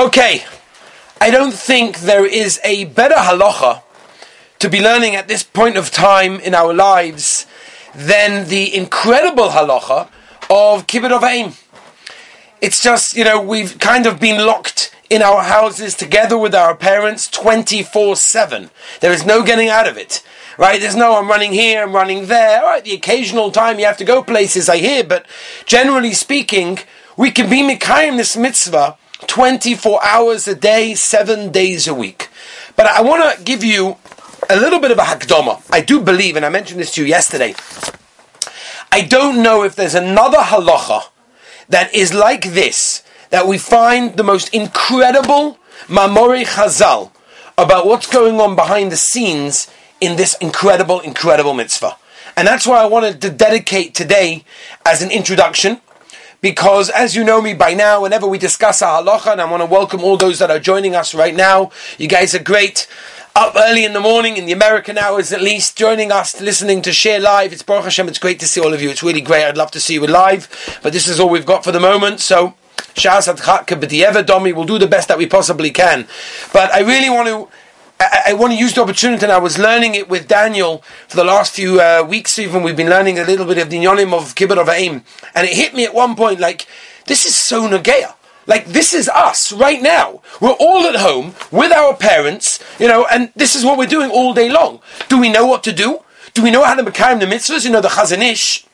Okay, 0.00 0.44
I 1.20 1.30
don't 1.30 1.52
think 1.52 1.98
there 1.98 2.24
is 2.24 2.58
a 2.64 2.86
better 2.86 3.16
halacha 3.16 3.82
to 4.58 4.70
be 4.70 4.80
learning 4.80 5.14
at 5.14 5.28
this 5.28 5.42
point 5.42 5.76
of 5.76 5.90
time 5.90 6.40
in 6.40 6.54
our 6.54 6.72
lives 6.72 7.44
than 7.94 8.48
the 8.48 8.74
incredible 8.74 9.50
halacha 9.50 10.08
of 10.48 10.86
kibbutz 10.86 11.12
of 11.12 11.22
aim. 11.22 11.52
It's 12.62 12.82
just, 12.82 13.14
you 13.14 13.24
know, 13.24 13.42
we've 13.42 13.78
kind 13.78 14.06
of 14.06 14.18
been 14.18 14.46
locked 14.46 14.96
in 15.10 15.20
our 15.20 15.42
houses 15.42 15.94
together 15.94 16.38
with 16.38 16.54
our 16.54 16.74
parents 16.74 17.28
24 17.28 18.16
7. 18.16 18.70
There 19.02 19.12
is 19.12 19.26
no 19.26 19.42
getting 19.44 19.68
out 19.68 19.86
of 19.86 19.98
it. 19.98 20.24
Right? 20.56 20.80
There's 20.80 20.96
no, 20.96 21.18
I'm 21.18 21.28
running 21.28 21.52
here, 21.52 21.82
I'm 21.82 21.92
running 21.92 22.24
there. 22.24 22.62
All 22.62 22.68
right, 22.68 22.82
the 22.82 22.94
occasional 22.94 23.50
time 23.50 23.78
you 23.78 23.84
have 23.84 23.98
to 23.98 24.04
go 24.06 24.22
places, 24.22 24.70
I 24.70 24.78
hear, 24.78 25.04
but 25.04 25.26
generally 25.66 26.14
speaking, 26.14 26.78
we 27.18 27.30
can 27.30 27.50
be 27.50 27.60
Mikayim 27.60 28.16
this 28.16 28.34
mitzvah 28.34 28.96
24 29.26 30.04
hours 30.04 30.48
a 30.48 30.54
day, 30.54 30.94
seven 30.94 31.50
days 31.50 31.86
a 31.86 31.94
week. 31.94 32.28
But 32.76 32.86
I 32.86 33.02
want 33.02 33.36
to 33.36 33.44
give 33.44 33.62
you 33.62 33.96
a 34.48 34.56
little 34.56 34.80
bit 34.80 34.90
of 34.90 34.98
a 34.98 35.02
hakdama. 35.02 35.62
I 35.70 35.80
do 35.80 36.00
believe, 36.00 36.36
and 36.36 36.44
I 36.44 36.48
mentioned 36.48 36.80
this 36.80 36.92
to 36.94 37.02
you 37.02 37.06
yesterday, 37.06 37.54
I 38.92 39.02
don't 39.02 39.42
know 39.42 39.62
if 39.62 39.76
there's 39.76 39.94
another 39.94 40.38
halacha 40.38 41.02
that 41.68 41.94
is 41.94 42.12
like 42.12 42.52
this, 42.52 43.02
that 43.30 43.46
we 43.46 43.58
find 43.58 44.16
the 44.16 44.24
most 44.24 44.52
incredible 44.52 45.58
mamori 45.86 46.44
chazal 46.44 47.12
about 47.56 47.86
what's 47.86 48.06
going 48.06 48.40
on 48.40 48.56
behind 48.56 48.90
the 48.90 48.96
scenes 48.96 49.70
in 50.00 50.16
this 50.16 50.34
incredible, 50.40 51.00
incredible 51.00 51.54
mitzvah. 51.54 51.96
And 52.36 52.48
that's 52.48 52.66
why 52.66 52.80
I 52.82 52.86
wanted 52.86 53.20
to 53.22 53.30
dedicate 53.30 53.94
today 53.94 54.44
as 54.86 55.02
an 55.02 55.10
introduction 55.10 55.80
because 56.40 56.90
as 56.90 57.14
you 57.14 57.24
know 57.24 57.40
me 57.40 57.54
by 57.54 57.74
now, 57.74 58.02
whenever 58.02 58.26
we 58.26 58.38
discuss 58.38 58.82
our 58.82 59.02
halacha, 59.02 59.32
and 59.32 59.40
I 59.40 59.50
want 59.50 59.62
to 59.62 59.66
welcome 59.66 60.02
all 60.02 60.16
those 60.16 60.38
that 60.38 60.50
are 60.50 60.58
joining 60.58 60.94
us 60.94 61.14
right 61.14 61.34
now, 61.34 61.70
you 61.98 62.08
guys 62.08 62.34
are 62.34 62.42
great. 62.42 62.86
Up 63.36 63.54
early 63.56 63.84
in 63.84 63.92
the 63.92 64.00
morning, 64.00 64.36
in 64.36 64.46
the 64.46 64.52
American 64.52 64.98
hours 64.98 65.32
at 65.32 65.40
least, 65.40 65.76
joining 65.76 66.10
us, 66.10 66.40
listening 66.40 66.82
to 66.82 66.92
share 66.92 67.20
live. 67.20 67.52
It's 67.52 67.62
Baruch 67.62 67.84
Hashem, 67.84 68.08
it's 68.08 68.18
great 68.18 68.40
to 68.40 68.46
see 68.46 68.60
all 68.60 68.74
of 68.74 68.82
you. 68.82 68.90
It's 68.90 69.04
really 69.04 69.20
great. 69.20 69.44
I'd 69.44 69.56
love 69.56 69.70
to 69.72 69.80
see 69.80 69.94
you 69.94 70.06
live, 70.06 70.48
but 70.82 70.92
this 70.92 71.06
is 71.06 71.20
all 71.20 71.28
we've 71.28 71.46
got 71.46 71.62
for 71.62 71.70
the 71.70 71.78
moment, 71.78 72.20
so 72.20 72.54
Shas 72.94 73.32
Adchak 73.32 74.26
Domi, 74.26 74.52
we'll 74.52 74.64
do 74.64 74.78
the 74.78 74.86
best 74.86 75.08
that 75.08 75.18
we 75.18 75.26
possibly 75.26 75.70
can. 75.70 76.06
But 76.52 76.72
I 76.72 76.80
really 76.80 77.08
want 77.08 77.28
to 77.28 77.48
I, 78.00 78.22
I, 78.28 78.32
want 78.32 78.54
to 78.54 78.58
use 78.58 78.72
the 78.72 78.82
opportunity, 78.82 79.24
and 79.24 79.32
I 79.32 79.38
was 79.38 79.58
learning 79.58 79.94
it 79.94 80.08
with 80.08 80.26
Daniel 80.26 80.82
for 81.06 81.16
the 81.16 81.24
last 81.24 81.54
few 81.54 81.80
uh, 81.80 82.04
weeks. 82.08 82.38
Even 82.38 82.62
we've 82.62 82.76
been 82.76 82.88
learning 82.88 83.18
a 83.18 83.24
little 83.24 83.44
bit 83.44 83.58
of 83.58 83.68
the 83.68 83.76
Yonim 83.76 84.14
of 84.14 84.34
Kibbut 84.34 84.58
of 84.58 84.70
Aim, 84.70 85.04
and 85.34 85.46
it 85.46 85.54
hit 85.54 85.74
me 85.74 85.84
at 85.84 85.92
one 85.92 86.16
point 86.16 86.40
like 86.40 86.66
this 87.06 87.26
is 87.26 87.36
so 87.36 87.68
Nagea. 87.68 88.14
Like 88.46 88.66
this 88.66 88.94
is 88.94 89.08
us 89.10 89.52
right 89.52 89.82
now. 89.82 90.22
We're 90.40 90.56
all 90.58 90.86
at 90.86 90.96
home 90.96 91.34
with 91.52 91.72
our 91.72 91.94
parents, 91.94 92.58
you 92.78 92.88
know, 92.88 93.06
and 93.10 93.32
this 93.36 93.54
is 93.54 93.64
what 93.64 93.76
we're 93.76 93.86
doing 93.86 94.10
all 94.10 94.32
day 94.32 94.48
long. 94.48 94.80
Do 95.08 95.20
we 95.20 95.30
know 95.30 95.44
what 95.44 95.62
to 95.64 95.72
do? 95.72 96.00
Do 96.32 96.42
we 96.42 96.50
know 96.50 96.64
how 96.64 96.74
to 96.74 96.82
make 96.82 96.94
the 96.94 97.26
mitzvahs? 97.26 97.66
You 97.66 97.70
know, 97.70 97.82
the 97.82 97.88
Chazon 97.88 98.22
Ish. 98.22 98.66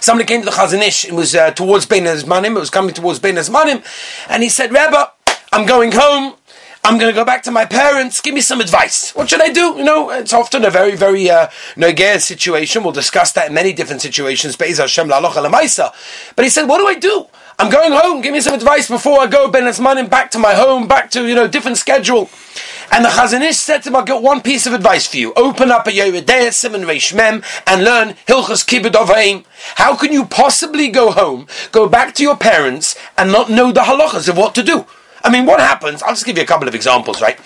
Somebody 0.00 0.26
came 0.26 0.40
to 0.40 0.46
the 0.46 0.52
Chazon 0.52 0.80
Ish. 0.80 1.04
It 1.04 1.12
was 1.12 1.34
uh, 1.34 1.50
towards 1.50 1.84
Bein 1.84 2.04
Hazmanim. 2.04 2.56
It 2.56 2.60
was 2.60 2.70
coming 2.70 2.94
towards 2.94 3.18
Bein 3.18 3.34
Hazmanim, 3.34 3.84
and 4.30 4.42
he 4.42 4.48
said, 4.48 4.70
"Rebbe, 4.72 5.12
I'm 5.52 5.66
going 5.66 5.92
home. 5.92 6.36
I'm 6.84 6.98
going 6.98 7.12
to 7.12 7.16
go 7.16 7.24
back 7.24 7.44
to 7.44 7.52
my 7.52 7.64
parents. 7.64 8.20
Give 8.20 8.34
me 8.34 8.40
some 8.40 8.60
advice. 8.60 9.14
What 9.14 9.30
should 9.30 9.40
I 9.40 9.52
do? 9.52 9.74
You 9.76 9.84
know, 9.84 10.10
it's 10.10 10.32
often 10.32 10.64
a 10.64 10.70
very, 10.70 10.96
very 10.96 11.30
uh, 11.30 11.46
nogea 11.76 12.20
situation. 12.20 12.82
We'll 12.82 12.92
discuss 12.92 13.30
that 13.32 13.48
in 13.48 13.54
many 13.54 13.72
different 13.72 14.02
situations. 14.02 14.56
But 14.56 14.66
he 14.66 14.74
said, 14.74 14.88
what 14.96 16.78
do 16.78 16.88
I 16.88 16.96
do? 16.98 17.26
I'm 17.60 17.70
going 17.70 17.92
home. 17.92 18.20
Give 18.20 18.32
me 18.32 18.40
some 18.40 18.54
advice 18.54 18.88
before 18.88 19.20
I 19.20 19.28
go 19.28 19.48
Ben 19.48 19.62
Manim 19.62 20.10
back 20.10 20.32
to 20.32 20.40
my 20.40 20.54
home, 20.54 20.88
back 20.88 21.08
to, 21.12 21.28
you 21.28 21.36
know, 21.36 21.46
different 21.46 21.76
schedule. 21.76 22.28
And 22.90 23.04
the 23.04 23.10
Chazon 23.10 23.42
Ish 23.42 23.58
said 23.58 23.84
to 23.84 23.90
him, 23.90 23.94
I've 23.94 24.06
got 24.06 24.20
one 24.20 24.40
piece 24.40 24.66
of 24.66 24.72
advice 24.72 25.06
for 25.06 25.18
you. 25.18 25.32
Open 25.34 25.70
up 25.70 25.86
a 25.86 25.92
Yeridea 25.92 26.52
Simon 26.52 26.82
Reish 26.82 27.14
Mem 27.14 27.44
and 27.64 27.84
learn 27.84 28.14
Hilchas 28.26 28.66
Kibbut 28.66 28.96
of 28.96 29.44
How 29.76 29.94
can 29.94 30.12
you 30.12 30.24
possibly 30.24 30.88
go 30.88 31.12
home, 31.12 31.46
go 31.70 31.88
back 31.88 32.12
to 32.16 32.24
your 32.24 32.36
parents, 32.36 32.96
and 33.16 33.30
not 33.30 33.48
know 33.48 33.70
the 33.70 33.82
halachas 33.82 34.28
of 34.28 34.36
what 34.36 34.56
to 34.56 34.64
do? 34.64 34.84
I 35.24 35.30
mean, 35.30 35.46
what 35.46 35.60
happens? 35.60 36.02
I'll 36.02 36.12
just 36.12 36.26
give 36.26 36.36
you 36.36 36.42
a 36.42 36.46
couple 36.46 36.68
of 36.68 36.74
examples, 36.74 37.20
right? 37.20 37.38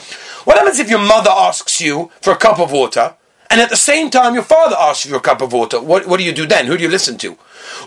What 0.45 0.57
happens 0.59 0.79
if 0.79 0.89
your 0.89 1.01
mother 1.01 1.31
asks 1.31 1.81
you 1.81 2.11
for 2.23 2.33
a 2.33 2.37
cup 2.37 2.59
of 2.59 2.73
water, 2.73 3.15
and 3.51 3.61
at 3.61 3.69
the 3.71 3.77
same 3.77 4.11
time 4.11 4.35
your 4.35 4.43
father 4.43 4.77
asks 4.79 5.05
you 5.05 5.11
for 5.11 5.19
a 5.19 5.21
cup 5.21 5.41
of 5.41 5.53
water? 5.53 5.81
What, 5.81 6.07
what 6.07 6.19
do 6.19 6.25
you 6.25 6.33
do 6.33 6.47
then? 6.47 6.67
Who 6.67 6.77
do 6.77 6.83
you 6.83 6.89
listen 6.89 7.19
to? 7.19 7.33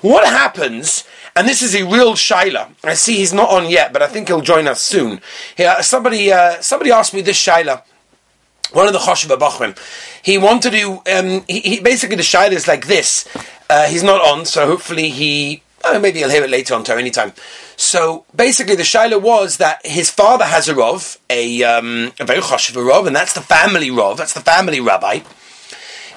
What 0.02 0.26
happens, 0.26 1.04
and 1.36 1.48
this 1.48 1.62
is 1.62 1.76
a 1.76 1.84
real 1.84 2.14
shaila, 2.14 2.70
I 2.84 2.94
see 2.94 3.16
he's 3.16 3.34
not 3.34 3.50
on 3.50 3.70
yet, 3.70 3.94
but 3.94 4.02
I 4.02 4.08
think 4.08 4.28
he'll 4.28 4.42
join 4.42 4.68
us 4.68 4.82
soon. 4.84 5.22
Yeah, 5.58 5.82
somebody, 5.82 6.32
uh, 6.32 6.62
somebody 6.62 6.92
asked 6.92 7.14
me 7.14 7.22
this 7.22 7.44
shaila. 7.44 7.84
One 8.72 8.86
of 8.86 8.94
the 8.94 9.00
Choshev 9.00 9.36
Bachrim, 9.40 9.76
he 10.24 10.38
wanted 10.38 10.74
to. 10.74 11.02
Um, 11.12 11.44
he, 11.48 11.60
he, 11.62 11.80
basically 11.80 12.18
the 12.18 12.22
shaila 12.22 12.52
is 12.52 12.68
like 12.68 12.86
this. 12.86 13.28
Uh, 13.68 13.88
he's 13.88 14.04
not 14.04 14.22
on, 14.22 14.46
so 14.46 14.68
hopefully 14.68 15.10
he. 15.10 15.64
Oh, 15.84 16.00
maybe 16.00 16.20
you'll 16.20 16.30
hear 16.30 16.44
it 16.44 16.50
later 16.50 16.74
on, 16.76 16.84
to 16.86 16.96
anytime. 16.96 17.34
So 17.78 18.26
basically, 18.36 18.76
the 18.76 18.84
shaila 18.84 19.22
was 19.22 19.58
that 19.58 19.86
his 19.86 20.10
father 20.10 20.46
has 20.46 20.68
a 20.68 20.74
rov, 20.74 21.18
a, 21.30 21.64
um, 21.64 22.12
a 22.20 22.26
very 22.26 22.42
choshev 22.42 22.76
rov, 22.76 23.08
and 23.08 23.16
that's 23.16 23.34
the 23.34 23.42
family 23.42 23.90
rov, 23.90 24.18
that's 24.18 24.34
the 24.34 24.42
family 24.42 24.82
rabbi. 24.82 25.22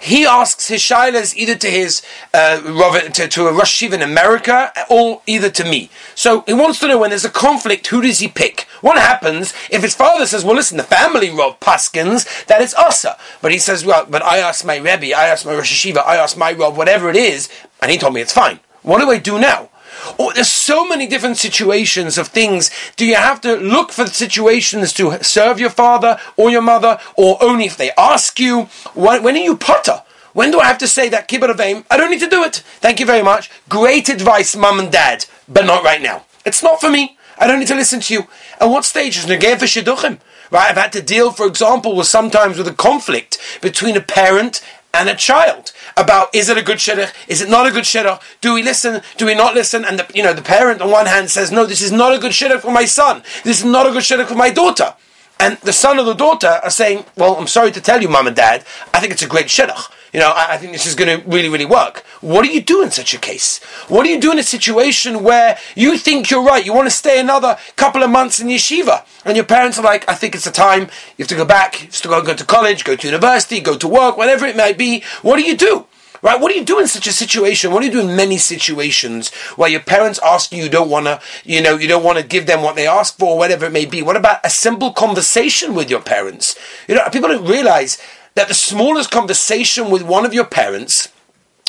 He 0.03 0.27
asks 0.27 0.67
his 0.67 0.83
shailas 0.83 1.37
either 1.37 1.55
to 1.55 1.71
his 1.71 2.03
uh, 2.35 2.61
rov, 2.65 3.13
to, 3.13 3.29
to 3.29 3.47
a 3.47 3.53
Rosh 3.53 3.81
Yeshiva 3.81 3.93
in 3.93 4.03
America 4.03 4.73
or 4.91 5.23
either 5.29 5.49
to 5.51 5.65
me. 5.65 5.91
So 6.17 6.41
he 6.41 6.55
wants 6.55 6.81
to 6.81 6.89
know 6.89 6.99
when 6.99 7.11
there's 7.11 7.25
a 7.25 7.31
conflict, 7.31 7.87
who 7.87 8.03
does 8.03 8.19
he 8.19 8.27
pick? 8.27 8.63
What 8.81 8.99
happens 8.99 9.55
if 9.71 9.83
his 9.83 9.95
father 9.95 10.27
says, 10.27 10.45
"Well, 10.45 10.57
listen, 10.57 10.77
the 10.77 10.83
family 10.83 11.29
rov 11.29 11.61
paskins 11.61 12.47
that 12.47 12.61
is 12.61 12.75
asa," 12.75 13.17
but 13.41 13.53
he 13.53 13.59
says, 13.59 13.85
"Well, 13.85 14.05
but 14.11 14.25
I 14.25 14.39
asked 14.39 14.65
my 14.65 14.77
rebbe, 14.77 15.17
I 15.17 15.29
asked 15.29 15.47
my 15.47 15.55
Rosh 15.55 15.73
Yeshiva, 15.73 16.05
I 16.05 16.17
asked 16.17 16.37
my 16.37 16.53
rov, 16.53 16.75
whatever 16.75 17.09
it 17.09 17.17
is," 17.17 17.49
and 17.81 17.93
he 17.93 17.97
told 17.97 18.15
me 18.15 18.21
it's 18.21 18.33
fine. 18.33 18.59
What 18.83 19.01
do 19.01 19.11
I 19.11 19.19
do 19.19 19.39
now? 19.39 19.71
Or 20.19 20.33
there's 20.33 20.53
so 20.53 20.87
many 20.87 21.07
different 21.07 21.37
situations 21.37 22.19
of 22.19 22.29
things. 22.29 22.71
Do 22.97 23.07
you 23.07 23.15
have 23.15 23.41
to 23.43 23.57
look 23.57 23.93
for 23.93 24.07
situations 24.07 24.93
to 24.95 25.23
serve 25.23 25.61
your 25.61 25.71
father 25.71 26.19
or 26.37 26.51
your 26.51 26.63
mother, 26.63 26.99
or 27.17 27.43
only 27.43 27.67
if 27.67 27.77
they 27.77 27.93
ask 27.93 28.41
you? 28.41 28.65
When, 28.95 29.23
when 29.23 29.37
are 29.37 29.39
you 29.39 29.57
potter? 29.57 30.03
When 30.33 30.51
do 30.51 30.61
I 30.61 30.67
have 30.67 30.79
to 30.79 30.89
say 30.89 31.09
that 31.11 31.29
kibbut 31.29 31.51
of 31.51 31.61
aim? 31.61 31.85
I 31.91 31.97
don't 31.97 32.11
need 32.11 32.21
to 32.21 32.29
do 32.29 32.43
it. 32.43 32.57
Thank 32.81 33.01
you 33.01 33.07
very 33.07 33.23
much. 33.23 33.51
Great 33.69 34.09
advice, 34.09 34.57
mum 34.57 34.81
and 34.81 34.91
dad, 34.91 35.27
but 35.47 35.67
not 35.67 35.85
right 35.85 36.01
now. 36.01 36.25
It's 36.45 36.63
not 36.63 36.81
for 36.81 36.91
me. 36.91 37.19
I 37.39 37.47
don't 37.47 37.61
need 37.61 37.69
to 37.69 37.75
listen 37.75 38.01
to 38.01 38.15
you. 38.15 38.27
At 38.61 38.71
what 38.71 38.85
stage 38.85 39.19
is 39.19 39.27
Negev 39.27 39.59
Shidduchim? 39.59 40.19
Right, 40.51 40.71
I've 40.71 40.77
had 40.77 40.93
to 40.93 41.03
deal, 41.03 41.33
for 41.33 41.47
example, 41.47 41.97
with 41.97 42.07
sometimes 42.07 42.59
with 42.59 42.69
a 42.69 42.75
conflict 42.75 43.39
between 43.61 43.97
a 43.97 44.01
parent 44.01 44.63
and 44.93 45.09
a 45.09 45.15
child 45.15 45.73
about 45.97 46.35
is 46.35 46.49
it 46.49 46.57
a 46.57 46.63
good 46.63 46.79
shidduch, 46.79 47.13
is 47.29 47.41
it 47.41 47.49
not 47.49 47.67
a 47.67 47.71
good 47.71 47.85
shidduch, 47.85 48.21
do 48.41 48.55
we 48.55 48.63
listen, 48.63 49.03
do 49.17 49.27
we 49.27 49.35
not 49.35 49.55
listen, 49.55 49.85
and 49.85 49.99
the, 49.99 50.07
you 50.15 50.23
know 50.23 50.33
the 50.33 50.43
parent 50.43 50.81
on 50.81 50.91
one 50.91 51.07
hand 51.07 51.31
says 51.31 51.51
no, 51.53 51.67
this 51.67 51.83
is 51.83 51.93
not 51.93 52.15
a 52.15 52.19
good 52.19 52.33
shidduch 52.33 52.61
for 52.61 52.73
my 52.73 52.85
son, 52.85 53.23
this 53.45 53.61
is 53.61 53.65
not 53.65 53.87
a 53.87 53.91
good 53.91 54.03
shidduch 54.03 54.27
for 54.27 54.35
my 54.35 54.51
daughter, 54.51 54.95
and 55.39 55.59
the 55.59 55.73
son 55.73 55.99
or 55.99 56.05
the 56.05 56.15
daughter 56.15 56.61
are 56.63 56.71
saying, 56.71 57.05
well, 57.17 57.37
I'm 57.37 57.47
sorry 57.47 57.73
to 57.73 57.81
tell 57.81 58.01
you, 58.01 58.09
mom 58.09 58.27
and 58.27 58.37
dad, 58.37 58.65
I 58.95 59.01
think 59.01 59.13
it's 59.13 59.23
a 59.23 59.29
great 59.29 59.47
shidduch. 59.47 59.91
You 60.13 60.21
know, 60.21 60.31
I, 60.31 60.55
I 60.55 60.59
think 60.59 60.73
this 60.73 60.87
is 60.87 60.95
going 60.95 61.21
to 61.21 61.27
really, 61.27 61.49
really 61.49 61.65
work. 61.65 62.05
What 62.21 62.45
do 62.45 62.53
you 62.53 62.61
do 62.61 62.83
in 62.83 62.91
such 62.91 63.15
a 63.15 63.19
case? 63.19 63.63
What 63.89 64.05
do 64.05 64.11
you 64.11 64.21
do 64.21 64.31
in 64.31 64.39
a 64.39 64.43
situation 64.43 65.23
where 65.23 65.59
you 65.75 65.97
think 65.97 66.31
you're 66.31 66.45
right? 66.45 66.65
You 66.65 66.75
want 66.75 66.87
to 66.87 66.95
stay 66.95 67.19
another 67.19 67.57
couple 67.77 68.03
of 68.03 68.11
months 68.11 68.39
in 68.39 68.49
yeshiva, 68.49 69.07
and 69.25 69.37
your 69.37 69.47
parents 69.47 69.79
are 69.79 69.85
like, 69.85 70.07
I 70.09 70.15
think 70.15 70.35
it's 70.35 70.45
the 70.45 70.51
time. 70.51 70.83
You 71.17 71.25
have 71.25 71.29
to 71.29 71.35
go 71.35 71.47
back. 71.47 71.81
You 71.81 71.87
have 71.87 72.03
to 72.03 72.09
go, 72.09 72.23
go 72.23 72.35
to 72.35 72.45
college, 72.45 72.85
go 72.85 72.95
to 72.95 73.07
university, 73.07 73.61
go 73.61 73.79
to 73.79 73.89
work, 73.89 74.19
whatever 74.19 74.45
it 74.45 74.57
might 74.57 74.77
be. 74.77 75.03
What 75.23 75.37
do 75.37 75.43
you 75.43 75.57
do? 75.57 75.87
Right? 76.21 76.41
What 76.41 76.53
do 76.53 76.59
you 76.59 76.65
do 76.65 76.79
in 76.79 76.87
such 76.87 77.09
a 77.09 77.13
situation? 77.13 77.73
What 77.73 77.81
do 77.81 77.87
you 77.87 77.93
do 77.93 78.09
in 78.09 78.15
many 78.15 78.39
situations 78.39 79.35
where 79.57 79.69
your 79.69 79.81
parents 79.81 80.21
ask 80.23 80.53
you, 80.53 80.63
you 80.63 80.69
don't 80.69 80.89
want 80.89 81.07
to, 81.07 81.21
you 81.45 81.61
know, 81.61 81.77
you 81.77 81.89
don't 81.89 82.05
want 82.05 82.19
to 82.19 82.25
give 82.25 82.47
them 82.47 82.63
what 82.63 82.77
they 82.77 82.87
ask 82.87 83.19
for, 83.19 83.37
whatever 83.37 83.67
it 83.67 83.73
may 83.73 83.87
be? 83.87 84.03
What 84.03 84.17
about 84.17 84.39
a 84.45 84.51
simple 84.51 84.93
conversation 84.93 85.75
with 85.75 85.91
your 85.91 86.01
parents? 86.01 86.57
You 86.87 86.95
know, 86.95 87.09
people 87.11 87.29
don't 87.29 87.49
realize 87.49 87.99
that 88.35 88.49
the 88.49 88.55
smallest 88.55 89.11
conversation 89.11 89.91
with 89.91 90.03
one 90.03 90.25
of 90.25 90.35
your 90.35 90.45
parents 90.47 91.09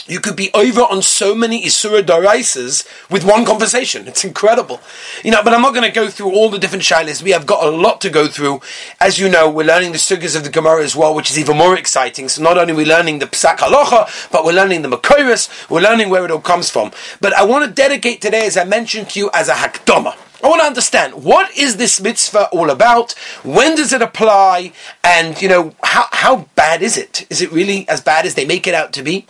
you 0.06 0.19
could 0.19 0.36
be 0.36 0.51
over 0.54 0.81
on 0.81 1.01
so 1.01 1.33
many 1.33 1.63
Isura 1.63 2.01
Doraisas 2.01 2.86
with 3.10 3.24
one 3.24 3.45
conversation. 3.45 4.07
It's 4.13 4.25
incredible. 4.25 4.81
You 5.24 5.31
know, 5.31 5.42
but 5.44 5.54
I'm 5.54 5.62
not 5.62 5.74
going 5.74 5.89
to 5.89 5.92
go 5.92 6.10
through 6.10 6.31
all 6.33 6.50
the 6.50 6.60
different 6.60 6.83
shilas. 6.83 7.24
We 7.24 7.31
have 7.31 7.45
got 7.45 7.65
a 7.65 7.71
lot 7.71 8.01
to 8.01 8.10
go 8.10 8.27
through. 8.27 8.62
As 9.00 9.18
you 9.18 9.30
know, 9.30 9.50
we're 9.50 9.65
learning 9.65 9.94
the 9.94 9.98
sugas 9.98 10.36
of 10.36 10.44
the 10.44 10.50
Gemara 10.50 10.83
as 10.83 10.95
well, 10.95 11.15
which 11.15 11.31
is 11.31 11.39
even 11.39 11.57
more 11.57 11.75
exciting. 11.77 12.27
So 12.30 12.44
not 12.44 12.57
only 12.57 12.74
are 12.74 12.75
we 12.75 12.86
learning 12.86 13.19
the 13.19 13.27
Psak 13.27 13.57
Halacha, 13.57 14.30
but 14.30 14.45
we're 14.45 14.54
learning 14.54 14.81
the 14.81 14.89
Makoris, 14.89 15.50
we're 15.69 15.81
learning 15.81 16.10
where 16.10 16.25
it 16.25 16.31
all 16.31 16.42
comes 16.42 16.69
from. 16.69 16.92
But 17.21 17.33
I 17.33 17.44
want 17.44 17.65
to 17.65 17.71
dedicate 17.71 18.21
today, 18.21 18.45
as 18.45 18.57
I 18.57 18.65
mentioned 18.65 19.10
to 19.12 19.19
you, 19.19 19.30
as 19.33 19.48
a 19.48 19.54
Hakdama. 19.54 20.15
I 20.44 20.48
want 20.50 20.60
to 20.60 20.68
understand 20.68 21.24
what 21.24 21.57
is 21.57 21.78
this 21.78 22.01
mitzvah 22.01 22.50
all 22.50 22.69
about? 22.69 23.13
When 23.44 23.78
does 23.78 23.94
it 23.94 24.01
apply? 24.01 24.74
And 25.01 25.42
you 25.42 25.48
know, 25.48 25.74
how, 25.81 26.07
how 26.12 26.50
bad 26.56 26.81
is 26.81 26.98
it? 26.98 27.25
Is 27.30 27.42
it 27.42 27.50
really 27.54 27.88
as 27.88 28.01
bad 28.01 28.25
as 28.25 28.36
they 28.36 28.45
make 28.45 28.68
it 28.68 28.74
out 28.74 28.92
to 28.94 29.04
be? 29.04 29.25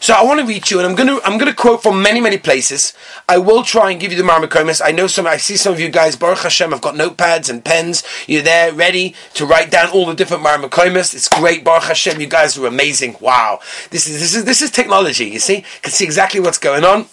So 0.00 0.14
I 0.14 0.24
want 0.24 0.40
to 0.40 0.46
read 0.46 0.70
you, 0.70 0.80
and 0.80 0.88
I'm 0.88 0.96
to 0.96 1.20
I'm 1.22 1.38
to 1.38 1.52
quote 1.52 1.82
from 1.82 2.02
many 2.02 2.18
many 2.18 2.38
places. 2.38 2.94
I 3.28 3.36
will 3.36 3.62
try 3.62 3.90
and 3.90 4.00
give 4.00 4.10
you 4.10 4.16
the 4.16 4.24
Marmakomis. 4.24 4.80
I 4.82 4.90
know 4.90 5.06
some. 5.06 5.26
I 5.26 5.36
see 5.36 5.58
some 5.58 5.74
of 5.74 5.80
you 5.80 5.90
guys. 5.90 6.16
Baruch 6.16 6.38
Hashem, 6.38 6.72
I've 6.72 6.80
got 6.80 6.94
notepads 6.94 7.50
and 7.50 7.62
pens. 7.62 8.02
You're 8.26 8.42
there 8.42 8.72
ready 8.72 9.14
to 9.34 9.44
write 9.44 9.70
down 9.70 9.90
all 9.90 10.06
the 10.06 10.14
different 10.14 10.42
Marmakomis. 10.42 11.14
It's 11.14 11.28
great. 11.28 11.62
Baruch 11.62 11.84
Hashem, 11.84 12.20
you 12.20 12.26
guys 12.26 12.56
are 12.56 12.66
amazing. 12.66 13.16
Wow, 13.20 13.60
this 13.90 14.06
is 14.06 14.18
this 14.18 14.34
is 14.34 14.44
this 14.46 14.62
is 14.62 14.70
technology. 14.70 15.26
You 15.26 15.40
see, 15.40 15.64
can 15.82 15.92
see 15.92 16.04
exactly 16.04 16.40
what's 16.40 16.58
going 16.58 16.84
on. 16.84 17.06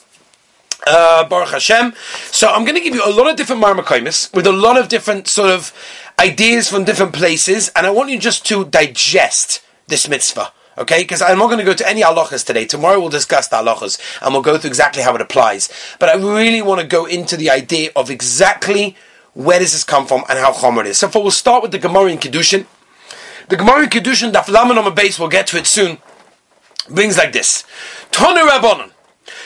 Uh, 0.88 1.28
Baruch 1.28 1.50
Hashem. 1.50 1.94
So 2.32 2.48
I'm 2.50 2.66
going 2.66 2.76
to 2.76 2.82
give 2.82 2.96
you 2.96 3.04
a 3.06 3.14
lot 3.14 3.30
of 3.30 3.36
different 3.36 3.64
marmakaimis 3.64 4.34
with 4.34 4.48
a 4.48 4.52
lot 4.52 4.78
of 4.78 4.88
different 4.88 5.28
sort 5.28 5.52
of 5.52 5.72
ideas 6.20 6.70
from 6.70 6.86
different 6.86 7.14
places, 7.14 7.70
and 7.76 7.86
I 7.86 7.92
want 7.92 8.10
you 8.10 8.18
just 8.18 8.46
to 8.48 8.66
digest 8.66 9.62
this 9.88 10.10
mitzvah. 10.10 10.52
Okay, 10.78 11.04
because 11.04 11.22
I'm 11.22 11.38
not 11.38 11.48
going 11.48 11.60
to 11.60 11.66
go 11.66 11.74
to 11.74 11.88
any 11.88 12.02
halachas 12.02 12.46
today. 12.46 12.66
Tomorrow 12.66 13.00
we'll 13.00 13.10
discuss 13.10 13.48
the 13.50 13.58
halachas 13.58 14.00
and 14.22 14.34
we'll 14.34 14.42
go 14.42 14.58
through 14.58 14.70
exactly 14.70 15.04
how 15.04 15.14
it 15.14 15.22
applies. 15.22 15.70
But 16.00 16.10
I 16.10 16.16
really 16.16 16.62
want 16.62 16.80
to 16.80 16.88
go 16.88 17.06
into 17.06 17.36
the 17.36 17.50
idea 17.50 17.92
of 17.96 18.10
exactly 18.10 18.96
where 19.34 19.60
does 19.60 19.74
this 19.74 19.84
come 19.84 20.08
from 20.08 20.24
and 20.30 20.40
how 20.40 20.54
chomer 20.54 20.82
it 20.82 20.88
is. 20.88 21.00
So 21.00 21.10
for, 21.10 21.22
we'll 21.22 21.32
start 21.32 21.62
with 21.62 21.72
the 21.72 21.78
Gemara 21.78 22.06
in 22.06 22.18
Kiddushin. 22.18 22.66
The 23.50 23.58
Gemara 23.58 23.84
in 23.84 23.90
Kiddushin, 23.90 24.32
Daf 24.32 24.48
Laman 24.48 24.78
on 24.78 24.86
the 24.86 24.92
base, 24.92 25.20
we'll 25.20 25.30
get 25.30 25.46
to 25.48 25.58
it 25.58 25.68
soon, 25.68 25.98
brings 26.90 27.18
like 27.18 27.34
this. 27.34 27.66
Tonu 28.12 28.48
Rabbanon. 28.48 28.92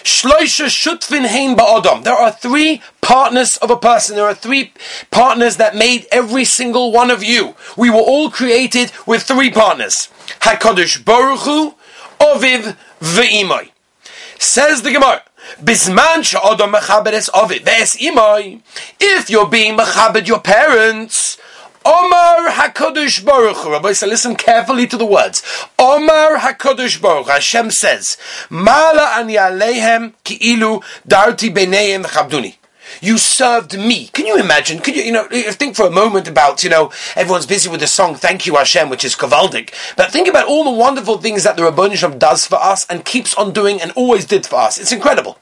Shloisha 0.05 0.67
shutfin 0.67 1.25
hein 1.25 1.55
ba'odam. 1.57 2.03
There 2.03 2.13
are 2.13 2.31
three 2.31 2.83
partners 3.01 3.57
of 3.57 3.71
a 3.71 3.75
person. 3.75 4.15
There 4.15 4.27
are 4.27 4.35
three 4.35 4.71
partners 5.09 5.57
that 5.57 5.75
made 5.75 6.05
every 6.11 6.45
single 6.45 6.91
one 6.91 7.09
of 7.09 7.23
you. 7.23 7.55
We 7.75 7.89
were 7.89 7.95
all 7.95 8.29
created 8.29 8.91
with 9.07 9.23
three 9.23 9.49
partners. 9.49 10.09
Hakadosh 10.41 11.03
Baruch 11.03 11.73
Oviv, 12.19 12.77
Ve'imai. 13.01 13.71
Says 14.37 14.83
the 14.83 14.91
Gemara. 14.91 15.23
Bisman 15.59 16.23
sha'odam 16.23 16.73
mechaberes 16.73 17.27
ovid. 17.33 17.63
Ves 17.65 17.95
imai. 17.95 18.61
If 18.99 19.31
you're 19.31 19.49
being 19.49 19.75
mechabed 19.75 20.27
your 20.27 20.39
parents, 20.39 21.37
Omar 21.85 22.49
Hakadosh 22.49 23.23
Baruch 23.23 23.57
Hu. 23.57 23.71
Rabbi, 23.71 23.93
so 23.93 24.07
listen 24.07 24.35
carefully 24.35 24.87
to 24.87 24.97
the 24.97 25.05
words. 25.05 25.43
Omar 25.77 26.37
Hakadosh 26.37 26.99
Baruch 26.99 27.27
Hashem 27.27 27.69
says, 27.69 28.17
Mala 28.49 29.13
ani 29.19 29.35
alehem 29.35 30.13
ki'ilu 30.23 30.81
darti 31.07 31.53
b'neihem 31.53 32.03
chabduni. 32.05 32.55
You 33.01 33.19
served 33.19 33.77
me. 33.77 34.07
Can 34.07 34.25
you 34.25 34.39
imagine? 34.39 34.79
Can 34.79 34.95
you, 34.95 35.03
you 35.03 35.11
know, 35.11 35.27
think 35.27 35.75
for 35.75 35.85
a 35.85 35.91
moment 35.91 36.27
about, 36.27 36.63
you 36.63 36.71
know, 36.71 36.91
everyone's 37.15 37.45
busy 37.45 37.69
with 37.69 37.81
the 37.81 37.87
song 37.87 38.15
Thank 38.15 38.47
You 38.47 38.55
Hashem, 38.55 38.89
which 38.89 39.05
is 39.05 39.15
kavaldik. 39.15 39.71
But 39.95 40.11
think 40.11 40.27
about 40.27 40.47
all 40.47 40.63
the 40.63 40.71
wonderful 40.71 41.19
things 41.19 41.43
that 41.43 41.55
the 41.55 41.63
Rabbanisham 41.63 42.17
does 42.17 42.47
for 42.47 42.55
us 42.55 42.85
and 42.87 43.05
keeps 43.05 43.35
on 43.35 43.53
doing 43.53 43.79
and 43.79 43.91
always 43.91 44.25
did 44.25 44.47
for 44.47 44.55
us. 44.55 44.79
It's 44.79 44.91
incredible. 44.91 45.37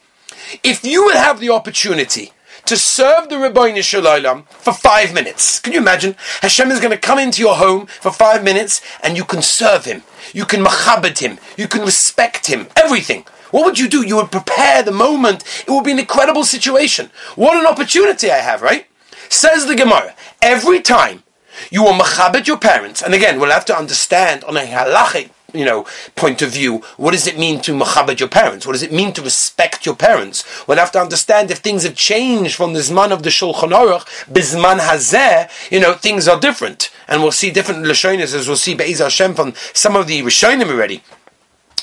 If 0.62 0.84
you 0.84 1.06
would 1.06 1.16
have 1.16 1.40
the 1.40 1.51
opportunity 1.51 2.31
to 2.65 2.77
serve 2.77 3.30
the 3.30 3.38
Rabbi 3.38 3.80
Shalom 3.81 4.44
for 4.50 4.74
five 4.74 5.13
minutes. 5.13 5.60
Can 5.60 5.74
you 5.74 5.80
imagine? 5.80 6.15
Hashem 6.42 6.71
is 6.71 6.80
going 6.80 6.92
to 6.92 6.98
come 6.98 7.19
into 7.19 7.42
your 7.42 7.56
home 7.56 7.88
for 7.88 8.12
five 8.12 8.44
minutes 8.44 8.81
and 9.04 9.18
you 9.18 9.25
can 9.25 9.42
serve 9.42 9.86
him. 9.86 10.04
You 10.33 10.45
can 10.45 10.63
machabed 10.63 11.19
him. 11.19 11.39
You 11.57 11.68
can 11.68 11.81
respect 11.81 12.48
him. 12.48 12.68
Everything. 12.75 13.25
What 13.51 13.65
would 13.65 13.80
you 13.80 13.88
do? 13.88 14.06
You 14.06 14.15
would 14.15 14.31
prepare 14.31 14.81
the 14.81 14.92
moment. 14.92 15.44
It 15.68 15.71
would 15.71 15.83
be 15.83 15.92
an 15.92 16.00
incredible 16.00 16.44
situation. 16.44 17.12
What 17.36 17.57
an 17.57 17.68
opportunity 17.68 18.31
I 18.31 18.38
have, 18.38 18.62
right? 18.62 18.88
Says 19.30 19.68
the 19.68 19.75
Gemara. 19.75 20.16
Every 20.42 20.81
time 20.81 21.24
you 21.69 21.83
will 21.83 21.94
machabed 21.94 22.48
your 22.48 22.57
parents, 22.57 23.01
and 23.01 23.13
again, 23.13 23.39
we'll 23.39 23.51
have 23.51 23.66
to 23.66 23.77
understand 23.77 24.44
on 24.45 24.57
a 24.57 24.62
halachic 24.62 25.30
you 25.53 25.65
know, 25.65 25.85
point 26.15 26.41
of 26.41 26.51
view, 26.51 26.79
what 26.97 27.11
does 27.11 27.27
it 27.27 27.38
mean 27.38 27.61
to 27.61 27.73
machabed 27.73 28.19
your 28.19 28.29
parents? 28.29 28.65
What 28.65 28.73
does 28.73 28.83
it 28.83 28.91
mean 28.91 29.13
to 29.13 29.21
respect 29.21 29.85
your 29.85 29.95
parents? 29.95 30.44
We'll 30.67 30.77
have 30.77 30.91
to 30.94 31.01
understand 31.01 31.51
if 31.51 31.59
things 31.59 31.83
have 31.83 31.95
changed 31.95 32.55
from 32.55 32.73
the 32.73 32.79
Zman 32.79 33.11
of 33.11 33.23
the 33.23 33.29
Shulchan 33.29 33.71
Aruch, 33.71 34.05
Bizman 34.31 34.79
Hazeh, 34.79 35.50
you 35.71 35.79
know, 35.79 35.94
things 35.94 36.27
are 36.27 36.39
different. 36.39 36.91
And 37.07 37.21
we'll 37.21 37.31
see 37.31 37.51
different 37.51 37.85
Lashonis 37.85 38.33
as 38.33 38.47
we'll 38.47 38.57
see 38.57 38.75
Be'ez 38.75 39.00
Hashem 39.00 39.35
from 39.35 39.53
some 39.73 39.95
of 39.95 40.07
the 40.07 40.21
Rishonim 40.21 40.69
already. 40.69 41.03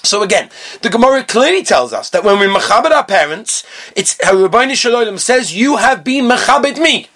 So 0.02 0.22
again, 0.22 0.48
the 0.80 0.88
Gemara 0.88 1.24
clearly 1.24 1.62
tells 1.62 1.92
us 1.92 2.08
that 2.10 2.24
when 2.24 2.38
we 2.38 2.46
machabed 2.46 2.90
our 2.90 3.04
parents, 3.04 3.64
it's 3.94 4.18
Rabbi 4.24 4.72
Shalom 4.72 5.18
says, 5.18 5.54
you 5.54 5.76
have 5.76 6.02
been 6.02 6.24
machabed 6.24 6.78
me. 6.78 7.08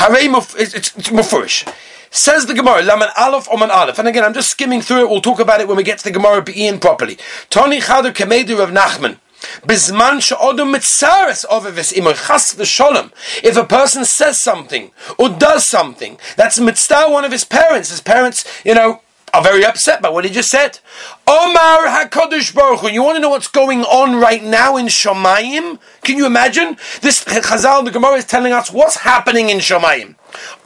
It's, 0.00 0.74
it's, 0.74 0.96
it's 0.96 1.08
mufurish. 1.08 1.72
Says 2.10 2.46
the 2.46 2.54
Gemara, 2.54 2.82
Laman 2.82 3.08
Aleph 3.16 3.48
Oman 3.50 3.70
Aleph. 3.70 3.98
And 3.98 4.08
again, 4.08 4.24
I'm 4.24 4.34
just 4.34 4.50
skimming 4.50 4.80
through 4.80 5.04
it. 5.04 5.10
We'll 5.10 5.20
talk 5.20 5.40
about 5.40 5.60
it 5.60 5.68
when 5.68 5.76
we 5.76 5.82
get 5.82 5.98
to 5.98 6.04
the 6.04 6.10
Gemara 6.10 6.42
Be'in 6.42 6.80
properly. 6.80 7.18
Tony 7.50 7.80
Chader 7.80 8.12
Kamedu 8.12 8.62
of 8.62 8.70
Nachman. 8.70 9.18
Bisman 9.62 10.20
she'odom 10.20 10.72
mitzares 10.72 11.46
ovevis 11.46 11.92
imoy 11.92 12.14
chas 12.26 12.54
v'sholem. 12.54 13.12
If 13.44 13.56
a 13.56 13.64
person 13.64 14.04
says 14.04 14.42
something 14.42 14.90
or 15.16 15.28
does 15.28 15.68
something 15.68 16.18
that's 16.36 16.58
mitzvah 16.58 17.08
one 17.08 17.24
of 17.24 17.30
his 17.30 17.44
parents, 17.44 17.90
his 17.90 18.00
parents, 18.00 18.44
you 18.64 18.74
know, 18.74 19.00
are 19.32 19.42
very 19.42 19.64
upset 19.64 20.00
by 20.02 20.08
what 20.08 20.24
he 20.24 20.30
just 20.30 20.48
said. 20.48 20.80
Omar 21.26 21.86
HaKadosh 21.86 22.54
Baruch 22.54 22.80
Hu. 22.80 22.88
You 22.88 23.02
want 23.02 23.16
to 23.16 23.20
know 23.20 23.28
what's 23.28 23.48
going 23.48 23.82
on 23.84 24.20
right 24.20 24.42
now 24.42 24.76
in 24.76 24.86
Shomayim? 24.86 25.78
Can 26.02 26.16
you 26.16 26.26
imagine? 26.26 26.76
This 27.02 27.22
Chazal, 27.24 27.84
the 27.84 27.90
Gemara 27.90 28.14
is 28.14 28.24
telling 28.24 28.52
us 28.52 28.72
what's 28.72 28.96
happening 28.96 29.50
in 29.50 29.58
Shomayim. 29.58 30.14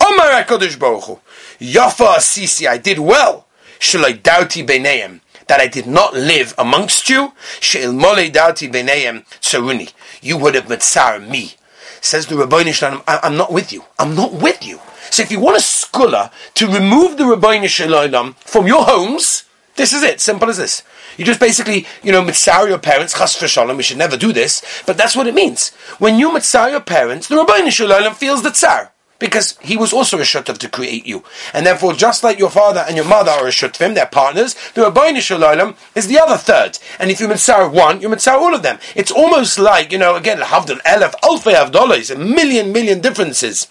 Omar 0.00 0.42
HaKadosh 0.42 0.78
Baruch 0.78 1.04
Hu. 1.04 1.20
Yafa 1.62 2.16
Asisi, 2.16 2.66
I 2.66 2.76
did 2.76 2.98
well. 2.98 3.46
Shalai 3.78 4.20
Dauti 4.20 4.66
Beineim. 4.66 5.20
That 5.46 5.60
I 5.60 5.68
did 5.68 5.86
not 5.86 6.12
live 6.12 6.54
amongst 6.58 7.08
you. 7.08 7.34
She'il 7.60 7.92
Mole 7.92 8.30
Dauti 8.30 8.70
Beineim 8.70 9.24
Tsaruni. 9.40 9.92
You 10.20 10.38
would 10.38 10.56
have 10.56 10.66
mitzar 10.66 11.24
me. 11.24 11.54
Says 12.00 12.26
the 12.26 12.36
Rabbi 12.36 12.72
I'm 13.06 13.36
not 13.36 13.52
with 13.52 13.72
you. 13.72 13.84
I'm 13.98 14.16
not 14.16 14.32
with 14.32 14.64
you. 14.66 14.80
So 15.10 15.22
if 15.22 15.30
you 15.30 15.38
want 15.38 15.56
a 15.56 15.60
scholar 15.60 16.30
to 16.54 16.66
remove 16.66 17.16
the 17.16 17.26
Rabbi 17.26 17.64
Shalom 17.66 18.34
from 18.40 18.66
your 18.66 18.84
homes, 18.84 19.44
this 19.76 19.92
is 19.92 20.02
it. 20.02 20.20
Simple 20.20 20.48
as 20.48 20.56
this. 20.56 20.82
You 21.16 21.24
just 21.24 21.38
basically, 21.38 21.86
you 22.02 22.10
know, 22.10 22.22
mitzar 22.22 22.68
your 22.68 22.78
parents, 22.78 23.16
chas 23.16 23.36
v'shalom, 23.36 23.76
we 23.76 23.82
should 23.84 23.98
never 23.98 24.16
do 24.16 24.32
this, 24.32 24.64
but 24.86 24.96
that's 24.96 25.14
what 25.14 25.26
it 25.28 25.34
means. 25.34 25.70
When 25.98 26.18
you 26.18 26.30
mitzar 26.30 26.70
your 26.70 26.80
parents, 26.80 27.28
the 27.28 27.36
Rabbi 27.36 27.68
Shalom 27.68 28.14
feels 28.14 28.42
the 28.42 28.50
tsar 28.50 28.91
because 29.22 29.56
he 29.60 29.76
was 29.76 29.92
also 29.92 30.18
a 30.18 30.22
shutav 30.22 30.58
to 30.58 30.68
create 30.68 31.06
you. 31.06 31.22
And 31.54 31.64
therefore, 31.64 31.92
just 31.92 32.24
like 32.24 32.40
your 32.40 32.50
father 32.50 32.84
and 32.86 32.96
your 32.96 33.04
mother 33.04 33.30
are 33.30 33.46
a 33.46 33.50
shutavim, 33.50 33.94
they're 33.94 34.04
partners, 34.04 34.54
the 34.74 34.82
Rabbeinu 34.82 35.20
Shalom 35.20 35.76
is 35.94 36.08
the 36.08 36.18
other 36.18 36.36
third. 36.36 36.80
And 36.98 37.08
if 37.08 37.20
you 37.20 37.28
mitzvah 37.28 37.68
one, 37.68 38.00
you 38.00 38.08
mitzvah 38.08 38.32
all 38.32 38.52
of 38.52 38.64
them. 38.64 38.80
It's 38.96 39.12
almost 39.12 39.60
like, 39.60 39.92
you 39.92 39.98
know, 39.98 40.16
again, 40.16 40.38
havdol 40.38 40.80
elef, 40.82 41.14
alfei 41.22 41.54
avdolos, 41.54 42.12
a 42.12 42.18
million, 42.18 42.72
million 42.72 43.00
differences. 43.00 43.68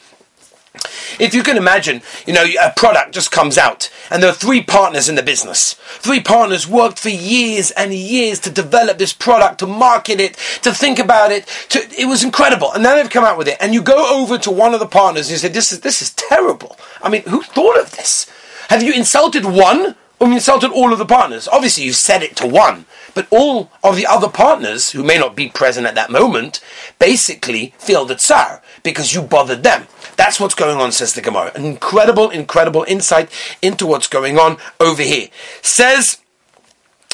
If 1.19 1.33
you 1.33 1.43
can 1.43 1.57
imagine, 1.57 2.01
you 2.25 2.33
know, 2.33 2.45
a 2.61 2.71
product 2.75 3.13
just 3.13 3.31
comes 3.31 3.57
out 3.57 3.89
and 4.09 4.21
there 4.21 4.29
are 4.29 4.33
three 4.35 4.61
partners 4.61 5.09
in 5.09 5.15
the 5.15 5.23
business. 5.23 5.73
Three 5.99 6.19
partners 6.19 6.67
worked 6.67 6.99
for 6.99 7.09
years 7.09 7.71
and 7.71 7.93
years 7.93 8.39
to 8.41 8.49
develop 8.49 8.97
this 8.97 9.13
product, 9.13 9.59
to 9.59 9.67
market 9.67 10.19
it, 10.19 10.35
to 10.63 10.73
think 10.73 10.99
about 10.99 11.31
it. 11.31 11.45
To, 11.69 11.79
it 11.97 12.05
was 12.05 12.23
incredible. 12.23 12.71
And 12.73 12.83
then 12.83 12.97
they've 12.97 13.09
come 13.09 13.23
out 13.23 13.37
with 13.37 13.47
it. 13.47 13.57
And 13.59 13.73
you 13.73 13.81
go 13.81 14.21
over 14.21 14.37
to 14.37 14.51
one 14.51 14.73
of 14.73 14.79
the 14.79 14.87
partners 14.87 15.27
and 15.27 15.31
you 15.31 15.37
say, 15.37 15.49
this 15.49 15.71
is, 15.71 15.81
this 15.81 16.01
is 16.01 16.11
terrible. 16.11 16.77
I 17.01 17.09
mean, 17.09 17.23
who 17.23 17.41
thought 17.41 17.79
of 17.79 17.91
this? 17.91 18.29
Have 18.69 18.83
you 18.83 18.93
insulted 18.93 19.45
one 19.45 19.95
you 20.29 20.35
insulted 20.35 20.71
all 20.71 20.93
of 20.93 20.99
the 20.99 21.05
partners? 21.05 21.47
Obviously, 21.47 21.83
you 21.83 21.93
said 21.93 22.21
it 22.21 22.35
to 22.37 22.47
one. 22.47 22.85
But 23.13 23.27
all 23.31 23.71
of 23.83 23.95
the 23.95 24.05
other 24.05 24.29
partners, 24.29 24.91
who 24.91 25.03
may 25.03 25.17
not 25.17 25.35
be 25.35 25.49
present 25.49 25.87
at 25.87 25.95
that 25.95 26.11
moment, 26.11 26.61
basically 26.99 27.73
feel 27.77 28.05
the 28.05 28.15
tsar 28.15 28.61
because 28.83 29.13
you 29.13 29.21
bothered 29.21 29.63
them. 29.63 29.87
That's 30.17 30.39
what's 30.39 30.55
going 30.55 30.77
on, 30.77 30.91
says 30.91 31.13
the 31.13 31.21
Gemara. 31.21 31.51
An 31.55 31.65
incredible, 31.65 32.29
incredible 32.29 32.85
insight 32.87 33.29
into 33.61 33.85
what's 33.87 34.07
going 34.07 34.37
on 34.37 34.57
over 34.79 35.01
here. 35.01 35.29
Says 35.61 36.19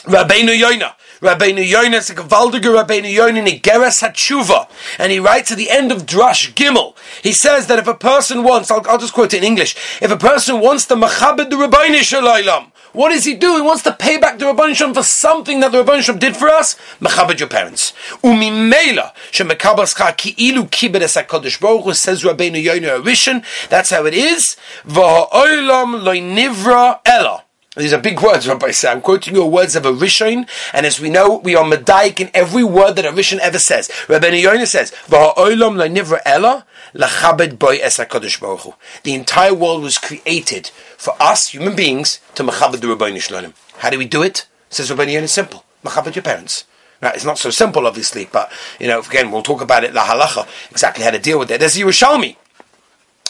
Rabbeinu 0.03 0.57
Yoina. 0.59 0.93
Rabbeinu 1.21 1.67
Yoina 1.67 1.95
is 1.95 2.09
a 2.11 2.15
gewaltige 2.15 2.61
Rabbeinu 2.61 3.11
Yoina 3.11 3.45
Nigeres 3.47 4.03
Hatshuva. 4.03 4.69
And 4.99 5.11
he 5.11 5.19
writes 5.19 5.51
at 5.51 5.57
the 5.57 5.71
end 5.71 5.91
of 5.91 6.05
Drush 6.05 6.53
Gimel, 6.53 6.95
he 7.23 7.31
says 7.31 7.67
that 7.67 7.79
if 7.79 7.87
a 7.87 7.95
person 7.95 8.43
wants, 8.43 8.69
I'll, 8.69 8.85
I'll 8.87 8.99
just 8.99 9.13
quote 9.13 9.33
it 9.33 9.37
in 9.37 9.43
English, 9.43 9.75
if 10.01 10.11
a 10.11 10.17
person 10.17 10.59
wants 10.59 10.85
the 10.85 10.95
machabed 10.95 11.49
the 11.49 11.55
Rabbeinu 11.55 12.01
Shalom, 12.01 12.71
what 12.97 13.11
does 13.11 13.25
he 13.25 13.35
do? 13.35 13.55
He 13.55 13.61
wants 13.61 13.83
to 13.83 13.93
pay 13.93 14.17
back 14.17 14.39
the 14.39 14.45
Rabban 14.45 14.73
Shem 14.75 14.91
for 14.91 15.03
something 15.03 15.59
that 15.59 15.71
the 15.71 15.83
Rabban 15.83 16.01
Shem 16.01 16.17
did 16.17 16.35
for 16.35 16.49
us. 16.49 16.75
Mechabed 16.99 17.39
your 17.39 17.47
parents. 17.47 17.93
Umimela 18.23 19.13
shemekabascha 19.31 20.17
ki'ilu 20.17 20.67
kibed 20.67 21.01
es 21.01 21.15
HaKadosh 21.15 21.61
Baruch 21.61 21.83
Hu 21.83 21.93
says 21.93 22.23
Rabbeinu 22.23 22.61
Yoinu 22.63 22.99
Arishan. 22.99 23.45
That's 23.69 23.91
how 23.91 24.05
it 24.05 24.15
is. 24.15 24.57
V'ha'olam 24.87 26.01
loy 26.03 26.19
nivra 26.19 26.99
ella. 27.05 27.43
These 27.75 27.93
are 27.93 27.99
big 27.99 28.19
words, 28.19 28.47
Rabbi 28.47 28.71
say. 28.71 28.89
I'm 28.91 29.01
quoting 29.01 29.35
your 29.35 29.51
words 29.51 29.75
of 29.75 29.85
a 29.85 29.91
Rishon, 29.91 30.49
and 30.73 30.85
as 30.87 30.99
we 30.99 31.11
know, 31.11 31.37
we 31.37 31.55
are 31.55 31.63
medayik 31.63 32.19
in 32.19 32.31
every 32.33 32.63
word 32.63 32.95
that 32.95 33.05
a 33.05 33.11
Rishon 33.11 33.37
ever 33.37 33.59
says. 33.59 33.91
Rabbi 34.09 34.31
Yoina 34.31 34.65
says, 34.65 34.91
"V'ha'olam 35.07 35.77
nivra 35.95 36.19
ella 36.25 36.65
lachabed 36.93 37.59
boy. 37.59 37.77
The 37.77 39.13
entire 39.13 39.53
world 39.53 39.83
was 39.83 39.97
created 39.97 40.67
for 40.97 41.15
us, 41.19 41.49
human 41.49 41.75
beings, 41.75 42.19
to 42.35 42.43
machabed 42.43 42.81
the 42.81 42.87
Rabbeinu 42.87 43.17
Shlonim. 43.17 43.53
How 43.77 43.89
do 43.89 43.97
we 43.97 44.05
do 44.05 44.23
it? 44.23 44.47
Says 44.69 44.89
Rabbeinu 44.89 45.21
it's 45.21 45.33
simple. 45.33 45.63
Machabed 45.83 46.15
your 46.15 46.23
parents. 46.23 46.65
Now, 47.01 47.11
it's 47.11 47.25
not 47.25 47.37
so 47.37 47.51
simple, 47.51 47.85
obviously, 47.85 48.27
but, 48.31 48.51
you 48.79 48.87
know, 48.87 49.01
again, 49.01 49.31
we'll 49.31 49.43
talk 49.43 49.61
about 49.61 49.83
it, 49.83 49.93
la 49.93 50.05
halacha, 50.05 50.47
exactly 50.71 51.03
how 51.03 51.11
to 51.11 51.19
deal 51.19 51.37
with 51.37 51.51
it. 51.51 51.59
There's 51.59 51.75
Yerushalmi. 51.75 52.35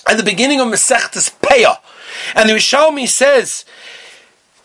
At 0.08 0.16
the 0.16 0.24
beginning 0.24 0.62
of 0.62 0.70
Masechtas 0.70 1.38
Peah, 1.42 1.80
and 2.34 2.50
the 2.50 2.54
Yerushalmi 2.54 3.08
says, 3.10 3.66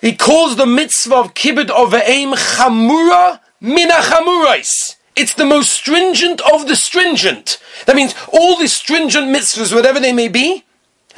he 0.00 0.14
calls 0.14 0.56
the 0.56 0.66
mitzvah 0.66 1.16
of 1.16 1.34
kibbud 1.34 1.70
of 1.70 1.94
aim 1.94 2.32
chamura 2.32 3.40
mina 3.60 3.94
chamurais. 3.94 4.96
It's 5.14 5.34
the 5.34 5.44
most 5.44 5.70
stringent 5.70 6.40
of 6.52 6.68
the 6.68 6.76
stringent. 6.76 7.60
That 7.86 7.96
means 7.96 8.14
all 8.32 8.56
the 8.56 8.68
stringent 8.68 9.28
mitzvahs, 9.28 9.74
whatever 9.74 10.00
they 10.00 10.12
may 10.12 10.28
be, 10.28 10.64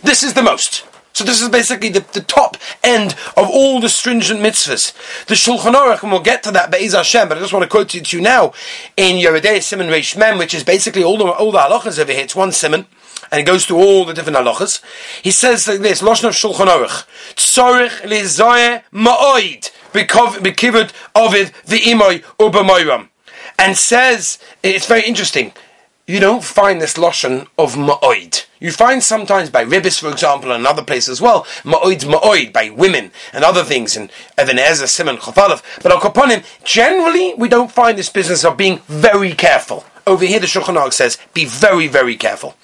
this 0.03 0.23
is 0.23 0.35
the 0.35 0.43
most. 0.43 0.85
So 1.13 1.23
this 1.23 1.41
is 1.41 1.49
basically 1.49 1.91
the, 1.91 2.05
the 2.13 2.21
top 2.21 2.57
end 2.83 3.13
of 3.37 3.49
all 3.49 3.81
the 3.81 3.89
stringent 3.89 4.41
mitzvahs. 4.41 4.93
The 5.27 5.37
Shulchan 5.37 5.75
Aruch, 5.75 6.03
and 6.03 6.11
we'll 6.11 6.21
get 6.21 6.43
to 6.43 6.51
that, 6.51 6.73
Be'ez 6.73 6.93
Hashem, 6.93 7.29
but 7.29 7.39
I 7.39 7.41
just 7.41 7.53
want 7.53 7.63
to 7.63 7.69
quote 7.69 7.95
it 7.95 8.07
to 8.07 8.17
you 8.17 8.23
now 8.23 8.53
in 8.97 9.25
Yeridei 9.25 9.63
Simon 9.63 9.87
Reish 9.87 10.19
Mem, 10.19 10.39
which 10.39 10.55
is 10.55 10.65
basically 10.65 11.05
all 11.05 11.17
the, 11.17 11.27
all 11.27 11.53
the 11.53 11.59
halachas 11.59 12.01
over 12.01 12.11
here. 12.11 12.23
It's 12.23 12.35
one 12.35 12.51
simon, 12.51 12.87
and 13.31 13.41
it 13.41 13.45
goes 13.45 13.65
through 13.65 13.77
all 13.77 14.05
the 14.05 14.13
different 14.13 14.39
halachas. 14.39 14.83
He 15.23 15.31
says 15.31 15.69
like 15.69 15.81
this, 15.81 16.03
Lashon 16.03 16.25
of 16.25 16.35
Shulchan 16.35 16.67
Aruch, 16.67 17.07
Tzorich 17.37 18.01
lizoye 18.01 18.83
ma'oid, 18.93 19.71
bekivud 19.93 20.93
ovid 21.15 21.53
v'imoy 21.65 22.25
ubamoyram. 22.41 23.09
And 23.59 23.77
says, 23.77 24.39
it's 24.63 24.87
very 24.87 25.03
interesting, 25.03 25.53
you 26.07 26.21
don't 26.21 26.45
find 26.45 26.83
this 26.83 26.99
lotion 26.99 27.47
of 27.57 27.77
ma'oid. 27.77 28.45
You 28.61 28.73
find 28.73 29.03
sometimes 29.03 29.49
by 29.49 29.65
Ribbis, 29.65 30.01
for 30.01 30.11
example, 30.11 30.53
and 30.53 30.67
other 30.67 30.83
places 30.83 31.09
as 31.09 31.21
well, 31.21 31.45
ma'oid 31.63 32.05
ma'oid 32.05 32.53
by 32.53 32.69
women 32.69 33.11
and 33.33 33.43
other 33.43 33.65
things, 33.65 33.97
and 33.97 34.11
Evan 34.37 34.59
Ezer, 34.59 34.87
Simon, 34.87 35.17
Chafalov. 35.17 35.63
But 35.83 35.93
al 35.93 36.01
Kaponim, 36.01 36.45
generally, 36.63 37.33
we 37.35 37.49
don't 37.49 37.73
find 37.73 37.97
this 37.97 38.11
business 38.11 38.45
of 38.45 38.59
being 38.59 38.81
very 38.87 39.33
careful. 39.33 39.85
Over 40.07 40.27
here, 40.27 40.41
the 40.41 40.47
Shulchan 40.47 40.77
Aruch 40.77 40.93
says, 40.93 41.17
be 41.33 41.47
very, 41.47 41.89
very 41.89 42.17
careful. 42.17 42.55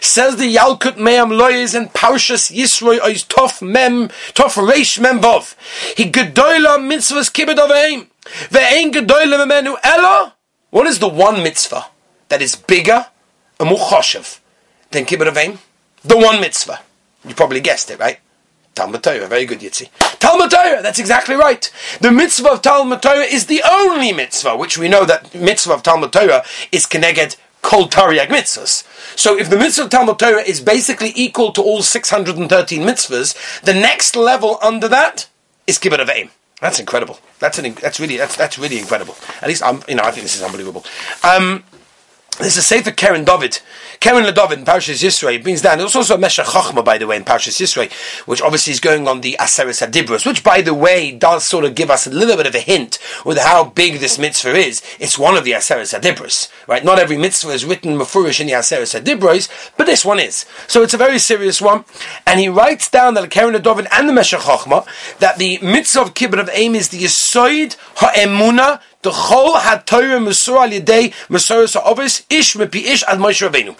Says 0.00 0.36
the 0.36 0.54
Yalkut 0.54 0.96
Me'am 0.96 1.30
Loyes 1.30 1.74
and 1.74 1.92
Parshas 1.92 2.50
Yisroi 2.50 2.98
Ois 3.00 3.26
Tof 3.26 3.60
Mem, 3.60 4.08
Tof 4.32 4.54
Reish 4.66 4.98
Mem 4.98 5.20
Vov. 5.20 5.54
He 5.96 6.10
Gedoyla 6.10 6.78
Mitzvahs 6.78 7.30
Kibbut 7.30 7.58
of 7.58 7.68
Ve'ein 7.68 8.92
Gedoyla 8.92 9.44
Memenu 9.44 9.76
Ella. 9.82 10.35
What 10.70 10.86
is 10.86 10.98
the 10.98 11.08
one 11.08 11.42
mitzvah? 11.42 11.86
that 12.28 12.42
is 12.42 12.56
bigger 12.56 13.06
and 13.58 13.68
more 13.68 13.78
choshev 13.78 14.40
than 14.90 15.04
kibbut 15.04 15.32
avim? 15.32 15.58
The 16.02 16.16
one 16.16 16.40
mitzvah. 16.40 16.80
You 17.26 17.34
probably 17.34 17.60
guessed 17.60 17.90
it, 17.90 17.98
right? 17.98 18.18
Talmud 18.74 19.02
Torah, 19.02 19.26
very 19.26 19.46
good, 19.46 19.60
Yitzi. 19.60 19.88
Talmud 20.18 20.50
Torah, 20.50 20.82
that's 20.82 20.98
exactly 20.98 21.34
right. 21.34 21.70
The 22.00 22.12
mitzvah 22.12 22.52
of 22.52 22.62
Talmud 22.62 23.00
Torah 23.00 23.24
is 23.24 23.46
the 23.46 23.62
only 23.68 24.12
mitzvah, 24.12 24.56
which 24.56 24.76
we 24.76 24.88
know 24.88 25.06
that 25.06 25.34
mitzvah 25.34 25.72
of 25.72 25.82
Talmud 25.82 26.12
Torah 26.12 26.44
is 26.70 26.84
connected 26.84 27.36
kol 27.62 27.88
Tariag 27.88 28.28
mitzvahs. 28.28 28.84
So 29.18 29.36
if 29.36 29.48
the 29.48 29.56
mitzvah 29.56 29.84
of 29.84 29.90
Talmud 29.90 30.18
Torah 30.18 30.42
is 30.42 30.60
basically 30.60 31.12
equal 31.16 31.52
to 31.52 31.62
all 31.62 31.82
613 31.82 32.82
mitzvahs, 32.82 33.62
the 33.62 33.74
next 33.74 34.14
level 34.14 34.58
under 34.62 34.88
that 34.88 35.26
is 35.66 35.78
kibbut 35.78 36.04
avim. 36.04 36.30
That's 36.60 36.80
incredible. 36.80 37.18
That's 37.38 37.58
an, 37.58 37.74
that's 37.74 38.00
really 38.00 38.16
that's 38.16 38.36
that's 38.36 38.58
really 38.58 38.78
incredible. 38.78 39.14
At 39.42 39.48
least 39.48 39.62
I'm 39.62 39.82
you 39.88 39.94
know 39.94 40.02
I 40.04 40.10
think 40.10 40.22
this 40.22 40.36
is 40.36 40.42
unbelievable. 40.42 40.84
Um, 41.22 41.64
there's 42.38 42.56
a 42.56 42.62
Sefer 42.62 42.92
Keren 42.92 43.24
David. 43.24 43.60
Keren 44.00 44.24
LeDavid 44.24 44.58
in 44.58 44.64
Parashas 44.64 45.02
Yisrael 45.02 45.42
brings 45.42 45.62
down, 45.62 45.78
there's 45.78 45.96
also 45.96 46.14
a 46.14 46.18
Meshech 46.18 46.46
Chochma, 46.46 46.84
by 46.84 46.98
the 46.98 47.06
way, 47.06 47.16
in 47.16 47.24
Parashas 47.24 47.60
Yisrael, 47.60 47.92
which 48.26 48.42
obviously 48.42 48.72
is 48.72 48.80
going 48.80 49.08
on 49.08 49.20
the 49.20 49.36
Aseres 49.38 49.86
Adibros, 49.86 50.26
which, 50.26 50.44
by 50.44 50.62
the 50.62 50.74
way, 50.74 51.12
does 51.12 51.46
sort 51.46 51.64
of 51.64 51.74
give 51.74 51.90
us 51.90 52.06
a 52.06 52.10
little 52.10 52.36
bit 52.36 52.46
of 52.46 52.54
a 52.54 52.60
hint 52.60 52.98
with 53.24 53.38
how 53.38 53.64
big 53.64 54.00
this 54.00 54.18
mitzvah 54.18 54.54
is. 54.56 54.82
It's 54.98 55.18
one 55.18 55.36
of 55.36 55.44
the 55.44 55.52
Aseres 55.52 55.98
Adibros, 55.98 56.50
right? 56.66 56.84
Not 56.84 56.98
every 56.98 57.16
mitzvah 57.16 57.50
is 57.50 57.64
written 57.64 57.98
Mefurish 57.98 58.40
in 58.40 58.46
the 58.46 58.54
Aseres 58.54 58.98
Adibros, 58.98 59.48
but 59.76 59.86
this 59.86 60.04
one 60.04 60.20
is. 60.20 60.46
So 60.66 60.82
it's 60.82 60.94
a 60.94 60.98
very 60.98 61.18
serious 61.18 61.60
one. 61.60 61.84
And 62.26 62.40
he 62.40 62.48
writes 62.48 62.90
down 62.90 63.14
that 63.14 63.30
Keren 63.30 63.54
LeDavid 63.54 63.88
and 63.92 64.08
the 64.08 64.12
Meshech 64.12 64.40
Chochma, 64.40 64.86
that 65.18 65.38
the 65.38 65.58
mitzvah 65.62 66.02
of 66.02 66.14
Kibbut 66.14 66.40
of 66.40 66.50
Aim 66.52 66.74
is 66.74 66.88
the 66.88 67.02
Yisoid 67.02 67.76
HaEmuna 67.96 68.80
the 69.06 69.12
Musur 70.18 70.56
al 70.56 70.70
Yedei 70.70 71.12
Ish 72.30 72.56
Mepi 72.56 72.84
Ish 72.86 73.04
Ad 73.04 73.18
Moshe 73.18 73.48
Rabbeinu. 73.48 73.76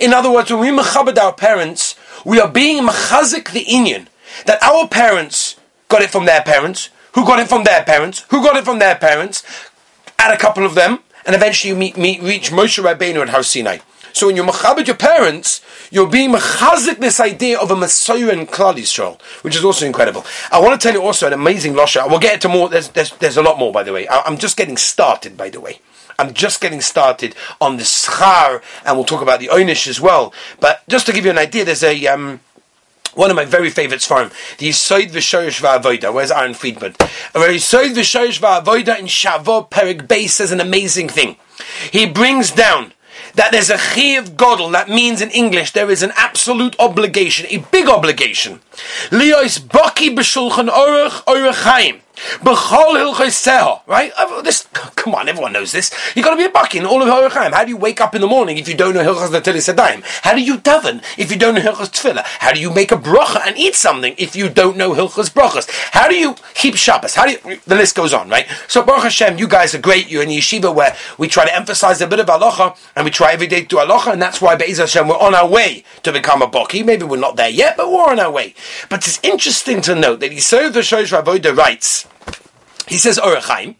In 0.00 0.12
other 0.12 0.30
words, 0.30 0.50
when 0.50 0.60
we 0.60 0.68
mechabed 0.68 1.18
our 1.18 1.32
parents, 1.32 1.94
we 2.24 2.40
are 2.40 2.48
being 2.48 2.86
mechazik 2.86 3.50
the 3.52 3.64
Inyan 3.64 4.06
that 4.46 4.62
our 4.62 4.88
parents 4.88 5.56
got 5.88 6.02
it 6.02 6.10
from 6.10 6.24
their 6.24 6.42
parents, 6.42 6.90
who 7.12 7.24
got 7.24 7.38
it 7.38 7.48
from 7.48 7.64
their 7.64 7.84
parents, 7.84 8.24
who 8.30 8.42
got 8.42 8.56
it 8.56 8.64
from 8.64 8.78
their 8.78 8.96
parents, 8.96 9.42
add 10.18 10.32
a 10.32 10.38
couple 10.38 10.64
of 10.64 10.74
them, 10.74 11.00
and 11.26 11.34
eventually 11.34 11.72
you 11.72 11.76
meet, 11.76 11.96
meet, 11.96 12.22
reach 12.22 12.50
Moshe 12.50 12.82
Rabbeinu 12.82 13.22
at 13.22 13.28
Har 13.28 13.42
Sinai. 13.42 13.78
So 14.12 14.26
when 14.26 14.36
you're 14.36 14.46
mechabed 14.46 14.86
your 14.86 14.96
parents, 14.96 15.60
you're 15.90 16.08
being 16.08 16.32
mechazik 16.32 16.98
this 16.98 17.20
idea 17.20 17.58
of 17.58 17.70
a 17.70 17.76
Messiah 17.76 18.30
and 18.30 18.48
Klal 18.48 18.74
Yisrael, 18.74 19.20
which 19.42 19.56
is 19.56 19.64
also 19.64 19.86
incredible. 19.86 20.24
I 20.50 20.60
want 20.60 20.80
to 20.80 20.86
tell 20.86 20.94
you 20.94 21.02
also 21.02 21.26
an 21.26 21.32
amazing 21.32 21.74
losha. 21.74 22.08
We'll 22.08 22.18
get 22.18 22.40
to 22.42 22.48
more. 22.48 22.68
There's, 22.68 22.88
there's, 22.88 23.10
there's 23.16 23.36
a 23.36 23.42
lot 23.42 23.58
more, 23.58 23.72
by 23.72 23.82
the 23.82 23.92
way. 23.92 24.06
I, 24.08 24.26
am 24.26 24.38
just 24.38 24.56
getting 24.56 24.76
started, 24.76 25.36
by 25.36 25.50
the 25.50 25.60
way. 25.60 25.80
I'm 26.18 26.34
just 26.34 26.60
getting 26.60 26.80
started 26.80 27.34
on 27.60 27.78
the 27.78 27.82
schar, 27.84 28.62
and 28.84 28.96
we'll 28.96 29.04
talk 29.04 29.22
about 29.22 29.40
the 29.40 29.48
oynish 29.48 29.88
as 29.88 30.00
well. 30.00 30.32
But 30.60 30.86
just 30.88 31.06
to 31.06 31.12
give 31.12 31.24
you 31.24 31.30
an 31.30 31.38
idea, 31.38 31.64
there's 31.64 31.82
a 31.82 32.06
um, 32.06 32.40
one 33.14 33.30
of 33.30 33.36
my 33.36 33.44
very 33.44 33.70
favorites 33.70 34.06
for 34.06 34.22
him, 34.22 34.30
the 34.58 34.68
Yisoid 34.70 35.10
V'Shoyish 35.10 35.60
V'Avoida. 35.60 36.12
Where's 36.12 36.30
Aaron 36.30 36.54
Friedman? 36.54 36.92
Yisoid 36.92 37.94
V'Shoyish 37.94 38.40
V'Avoida 38.40 38.98
in 38.98 39.06
Shavot 39.06 39.70
Perik 39.70 40.06
Beis 40.06 40.30
says 40.30 40.52
an 40.52 40.60
amazing 40.60 41.08
thing. 41.08 41.36
He 41.90 42.06
brings 42.06 42.50
down 42.50 42.92
that 43.34 43.52
there's 43.52 43.70
a 43.70 43.78
chiv 43.78 44.36
godel. 44.36 44.72
That 44.72 44.88
means 44.88 45.20
in 45.20 45.30
English 45.30 45.72
there 45.72 45.90
is 45.90 46.02
an 46.02 46.12
absolute 46.16 46.76
obligation, 46.78 47.46
a 47.50 47.58
big 47.70 47.88
obligation. 47.88 48.60
Leois 49.10 49.58
baki 49.58 50.14
b'shulchan 50.14 50.68
orach 50.68 51.24
orach 51.24 52.00
B'chol 52.40 53.80
right? 53.86 54.12
This, 54.44 54.68
come 54.72 55.14
on, 55.14 55.28
everyone 55.28 55.52
knows 55.52 55.72
this. 55.72 55.92
You 56.16 56.22
got 56.22 56.30
to 56.30 56.36
be 56.36 56.44
a 56.44 56.50
bucky 56.50 56.78
in 56.78 56.86
all 56.86 57.02
of 57.02 57.08
Horochaim. 57.08 57.52
How 57.52 57.64
do 57.64 57.70
you 57.70 57.76
wake 57.76 58.00
up 58.00 58.14
in 58.14 58.20
the 58.20 58.26
morning 58.26 58.58
if 58.58 58.68
you 58.68 58.74
don't 58.74 58.94
know 58.94 59.02
hilchos 59.02 59.28
natilis 59.28 59.72
adayim? 59.72 60.02
How 60.22 60.34
do 60.34 60.40
you 60.40 60.58
daven 60.58 61.02
if 61.18 61.30
you 61.30 61.38
don't 61.38 61.54
know 61.54 61.60
hilchos 61.60 61.90
tefillah? 61.90 62.22
How 62.24 62.52
do 62.52 62.60
you 62.60 62.72
make 62.72 62.92
a 62.92 62.96
bracha 62.96 63.46
and 63.46 63.56
eat 63.56 63.74
something 63.74 64.14
if 64.18 64.34
you 64.36 64.48
don't 64.48 64.76
know 64.76 64.92
hilchos 64.94 65.30
brachas? 65.30 65.68
How 65.92 66.08
do 66.08 66.14
you 66.14 66.36
keep 66.54 66.76
Shabbos? 66.76 67.14
How 67.14 67.26
do 67.26 67.32
you? 67.32 67.60
The 67.66 67.74
list 67.74 67.94
goes 67.94 68.14
on, 68.14 68.28
right? 68.28 68.46
So 68.68 68.82
Baruch 68.82 69.04
Hashem, 69.04 69.38
you 69.38 69.48
guys 69.48 69.74
are 69.74 69.80
great. 69.80 70.08
You're 70.08 70.22
in 70.22 70.28
yeshiva 70.28 70.74
where 70.74 70.96
we 71.18 71.28
try 71.28 71.44
to 71.44 71.54
emphasize 71.54 72.00
a 72.00 72.06
bit 72.06 72.20
of 72.20 72.26
halacha 72.26 72.76
and 72.96 73.04
we 73.04 73.10
try 73.10 73.32
every 73.32 73.46
day 73.46 73.62
to 73.62 73.66
do 73.66 73.76
halacha, 73.76 74.12
and 74.12 74.22
that's 74.22 74.40
why 74.40 74.56
Be'ez 74.56 74.78
Hashem 74.78 75.08
we're 75.08 75.18
on 75.18 75.34
our 75.34 75.48
way 75.48 75.84
to 76.02 76.12
become 76.12 76.42
a 76.42 76.46
bucky. 76.46 76.82
Maybe 76.82 77.04
we're 77.04 77.16
not 77.16 77.36
there 77.36 77.50
yet, 77.50 77.76
but 77.76 77.90
we're 77.90 78.04
on 78.04 78.20
our 78.20 78.30
way. 78.30 78.54
But 78.88 79.06
it's 79.06 79.20
interesting 79.22 79.80
to 79.82 79.94
note 79.94 80.20
that 80.20 80.30
Yisoid 80.30 80.72
V'Shoyish 80.72 81.22
V'Avoida 81.22 81.56
writes 81.56 82.06
he 82.92 82.98
says 82.98 83.18
Orachaim, 83.18 83.76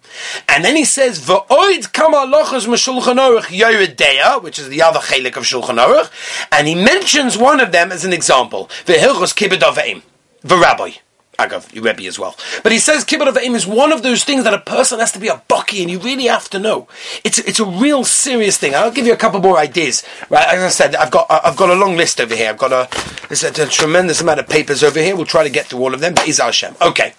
and 0.48 0.64
then 0.64 0.74
he 0.74 0.84
says 0.84 1.20
V'oid 1.20 1.92
kama 1.92 2.18
lochas 2.18 2.66
meshulchan 2.66 3.16
aruch 3.16 3.42
Yeridea, 3.42 4.42
which 4.42 4.58
is 4.58 4.68
the 4.68 4.80
other 4.80 5.00
chelik 5.00 5.36
of 5.36 5.44
Shulchan 5.44 5.76
Aruch, 5.76 6.10
and 6.50 6.66
he 6.66 6.74
mentions 6.74 7.36
one 7.36 7.60
of 7.60 7.72
them 7.72 7.92
as 7.92 8.04
an 8.04 8.12
example. 8.12 8.70
V'hilchos 8.86 9.34
kibbud 9.34 9.60
avim, 9.60 10.02
v'rabbi. 10.44 10.98
Agav, 11.38 11.74
you 11.74 11.80
Rebbe 11.82 12.04
as 12.06 12.18
well. 12.18 12.36
But 12.62 12.72
he 12.72 12.78
says 12.78 13.04
kibbud 13.04 13.32
avim 13.32 13.54
is 13.54 13.66
one 13.66 13.90
of 13.90 14.02
those 14.02 14.22
things 14.22 14.44
that 14.44 14.54
a 14.54 14.60
person 14.60 15.00
has 15.00 15.12
to 15.12 15.18
be 15.18 15.28
a 15.28 15.42
bucky, 15.48 15.82
and 15.82 15.90
you 15.90 15.98
really 15.98 16.26
have 16.26 16.48
to 16.50 16.58
know. 16.58 16.88
It's 17.24 17.38
it's 17.38 17.58
a 17.58 17.64
real 17.64 18.04
serious 18.04 18.56
thing. 18.56 18.74
I'll 18.74 18.92
give 18.92 19.06
you 19.06 19.12
a 19.12 19.16
couple 19.16 19.40
more 19.40 19.58
ideas. 19.58 20.04
Right, 20.30 20.46
as 20.46 20.62
I 20.62 20.68
said, 20.68 20.94
I've 20.94 21.10
got 21.10 21.26
I've 21.30 21.56
got 21.56 21.70
a 21.70 21.74
long 21.74 21.96
list 21.96 22.20
over 22.20 22.36
here. 22.36 22.50
I've 22.50 22.58
got 22.58 22.72
a 22.72 22.88
a, 23.30 23.62
a 23.62 23.66
tremendous 23.66 24.20
amount 24.20 24.40
of 24.40 24.48
papers 24.48 24.84
over 24.84 25.00
here. 25.00 25.16
We'll 25.16 25.26
try 25.26 25.42
to 25.42 25.50
get 25.50 25.66
through 25.66 25.80
all 25.80 25.94
of 25.94 26.00
them. 26.00 26.14
But 26.14 26.28
Is 26.28 26.38
Hashem. 26.38 26.76
Okay. 26.80 27.14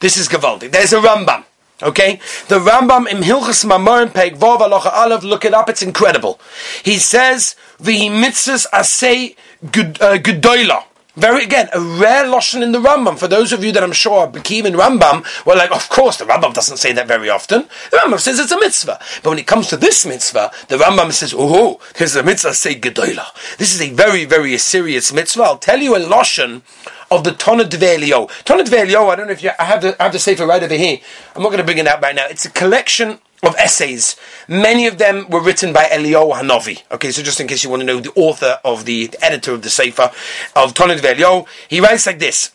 This 0.00 0.16
is 0.16 0.28
Gavaldi. 0.28 0.70
There's 0.70 0.92
a 0.92 1.00
Rambam. 1.00 1.44
Okay? 1.82 2.20
The 2.48 2.58
Rambam 2.58 3.06
in 3.08 3.18
Hilchas 3.18 3.64
Mamorim 3.64 4.12
Peg 4.12 4.36
Vov 4.36 4.60
Alocha 4.60 4.92
Aleph, 4.92 5.22
look 5.22 5.44
it 5.44 5.54
up, 5.54 5.68
it's 5.68 5.82
incredible. 5.82 6.40
He 6.82 6.98
says, 6.98 7.54
the 7.78 8.08
mitzvahs 8.08 8.66
asay 8.72 9.36
uh, 9.62 10.18
gedoyla. 10.18 10.84
Very 11.20 11.44
again, 11.44 11.68
a 11.74 11.80
rare 11.80 12.24
lashon 12.24 12.62
in 12.62 12.72
the 12.72 12.78
Rambam. 12.78 13.18
For 13.18 13.28
those 13.28 13.52
of 13.52 13.62
you 13.62 13.72
that 13.72 13.82
I'm 13.82 13.92
sure 13.92 14.20
are 14.20 14.26
Bekim 14.26 14.64
in 14.64 14.72
Rambam, 14.72 15.44
well, 15.44 15.58
like, 15.58 15.70
of 15.70 15.86
course, 15.90 16.16
the 16.16 16.24
Rambam 16.24 16.54
doesn't 16.54 16.78
say 16.78 16.94
that 16.94 17.06
very 17.06 17.28
often. 17.28 17.68
The 17.90 17.98
Rambam 17.98 18.18
says 18.18 18.38
it's 18.38 18.50
a 18.50 18.58
mitzvah. 18.58 18.98
But 19.22 19.28
when 19.28 19.38
it 19.38 19.46
comes 19.46 19.68
to 19.68 19.76
this 19.76 20.06
mitzvah, 20.06 20.50
the 20.68 20.78
Rambam 20.78 21.12
says, 21.12 21.34
oh, 21.36 21.78
here's 21.94 22.16
a 22.16 22.22
mitzvah, 22.22 22.54
say 22.54 22.74
gedoyla. 22.74 23.26
This 23.58 23.74
is 23.74 23.82
a 23.82 23.92
very, 23.92 24.24
very 24.24 24.56
serious 24.56 25.12
mitzvah. 25.12 25.42
I'll 25.42 25.58
tell 25.58 25.78
you 25.78 25.94
a 25.94 26.00
lashon 26.00 26.62
of 27.10 27.24
the 27.24 27.32
Tona 27.32 27.64
Dvelio. 27.64 28.30
Tona 28.44 28.64
Dvelio, 28.64 29.10
I 29.10 29.16
don't 29.16 29.26
know 29.26 29.32
if 29.34 29.42
you, 29.42 29.50
I 29.58 29.64
have 29.64 29.82
the, 29.82 30.00
I 30.00 30.04
have 30.04 30.12
the 30.14 30.18
Sefer 30.18 30.46
right 30.46 30.62
over 30.62 30.74
here. 30.74 31.00
I'm 31.36 31.42
not 31.42 31.50
going 31.50 31.58
to 31.58 31.64
bring 31.64 31.76
it 31.76 31.86
out 31.86 32.00
right 32.00 32.14
now. 32.14 32.28
It's 32.28 32.46
a 32.46 32.50
collection 32.50 33.18
of 33.42 33.56
essays. 33.56 34.16
Many 34.48 34.86
of 34.86 34.98
them 34.98 35.28
were 35.30 35.42
written 35.42 35.72
by 35.72 35.84
Eliyahu 35.84 36.34
Hanavi. 36.34 36.82
Okay, 36.92 37.10
so 37.10 37.22
just 37.22 37.40
in 37.40 37.46
case 37.46 37.64
you 37.64 37.70
want 37.70 37.80
to 37.80 37.86
know 37.86 38.00
the 38.00 38.12
author 38.14 38.58
of 38.64 38.84
the, 38.84 39.06
the 39.06 39.24
editor 39.24 39.52
of 39.52 39.62
the 39.62 39.70
Sefer 39.70 40.10
of 40.54 40.74
Tonid 40.74 40.98
Eliyahu, 40.98 41.46
he 41.68 41.80
writes 41.80 42.06
like 42.06 42.18
this. 42.18 42.52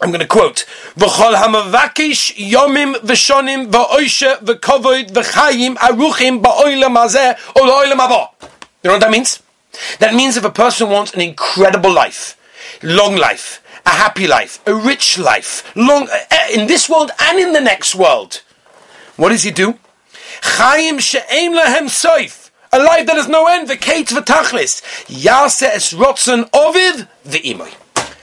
I'm 0.00 0.10
going 0.10 0.20
to 0.20 0.26
quote: 0.26 0.66
"V'chol 0.96 1.34
hamavakish 1.34 2.36
yomim 2.36 2.96
v'shonim 2.96 3.70
v'oisha 3.70 4.38
v'kovod 4.40 5.10
v'chayim 5.10 5.76
aruchim 5.76 6.42
ba'oilam 6.42 6.96
hazeh 6.96 7.32
or 7.56 7.62
oilam 7.62 7.98
haba." 7.98 8.28
You 8.82 8.90
know 8.90 8.92
what 8.92 9.00
that 9.00 9.10
means? 9.10 9.42
That 9.98 10.14
means 10.14 10.36
if 10.36 10.44
a 10.44 10.50
person 10.50 10.90
wants 10.90 11.14
an 11.14 11.20
incredible 11.20 11.92
life, 11.92 12.36
long 12.82 13.16
life, 13.16 13.62
a 13.86 13.90
happy 13.90 14.26
life, 14.26 14.60
a 14.66 14.74
rich 14.74 15.18
life, 15.18 15.74
long 15.74 16.08
eh, 16.30 16.48
in 16.52 16.66
this 16.66 16.88
world 16.88 17.10
and 17.20 17.38
in 17.38 17.52
the 17.52 17.60
next 17.60 17.94
world, 17.94 18.42
what 19.16 19.30
does 19.30 19.44
he 19.44 19.50
do? 19.50 19.78
Chayim 20.40 21.00
she'ein 21.00 21.54
lehem 21.54 21.88
soif. 21.88 22.50
A 22.72 22.78
life 22.78 23.06
that 23.06 23.16
has 23.16 23.28
no 23.28 23.46
end. 23.46 23.68
V'keit 23.68 24.06
v'tachlis. 24.08 24.82
Yase 25.08 25.62
es 25.62 25.92
rotzen 25.92 26.48
ovid 26.52 27.08
v'imoy. 27.26 27.74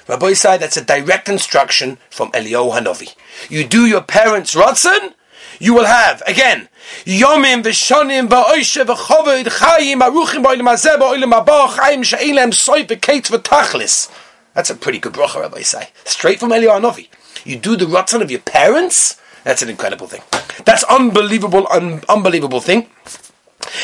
Rabbi 0.08 0.34
said 0.34 0.58
that's 0.58 0.77
a 0.77 0.84
direct 0.84 1.29
instruction 1.29 1.98
from 2.10 2.32
Eliyahu 2.32 2.77
Hanavi. 2.77 3.15
You 3.50 3.65
do 3.65 3.86
your 3.86 4.01
parents' 4.01 4.53
rotzen, 4.53 5.13
you 5.60 5.74
will 5.74 5.86
have 5.86 6.22
again 6.27 6.67
yomim 7.05 7.63
v'shonim 7.63 8.27
v'oishe 8.27 8.84
v'choved 8.86 9.46
chayim 9.46 10.01
aruchim 10.01 10.43
ba'olim 10.43 10.67
hazeh 10.67 10.98
ba'olim 10.98 11.32
haba 11.32 11.67
chayim 11.70 12.03
she'ein 12.03 12.36
lehem 12.36 12.51
soif 12.51 12.88
v'keit 12.88 13.29
v'tachlis. 13.32 14.12
That's 14.53 14.70
a 14.70 14.75
pretty 14.75 15.00
good 15.00 15.13
bracha, 15.13 15.41
Rabbi 15.41 15.62
say. 15.62 15.89
Straight 16.05 16.39
from 16.39 16.50
Eliyahu 16.50 16.82
Hanavi. 16.82 17.08
You 17.46 17.58
do 17.58 17.75
the 17.75 17.86
rotzen 17.86 18.22
of 18.22 18.29
your 18.29 18.41
parents. 18.41 19.20
That's 19.43 19.62
an 19.62 19.69
incredible 19.69 20.07
thing. 20.07 20.21
That's 20.65 20.83
unbelievable, 20.85 21.67
un- 21.69 22.01
unbelievable 22.07 22.62
thing. 22.62 22.88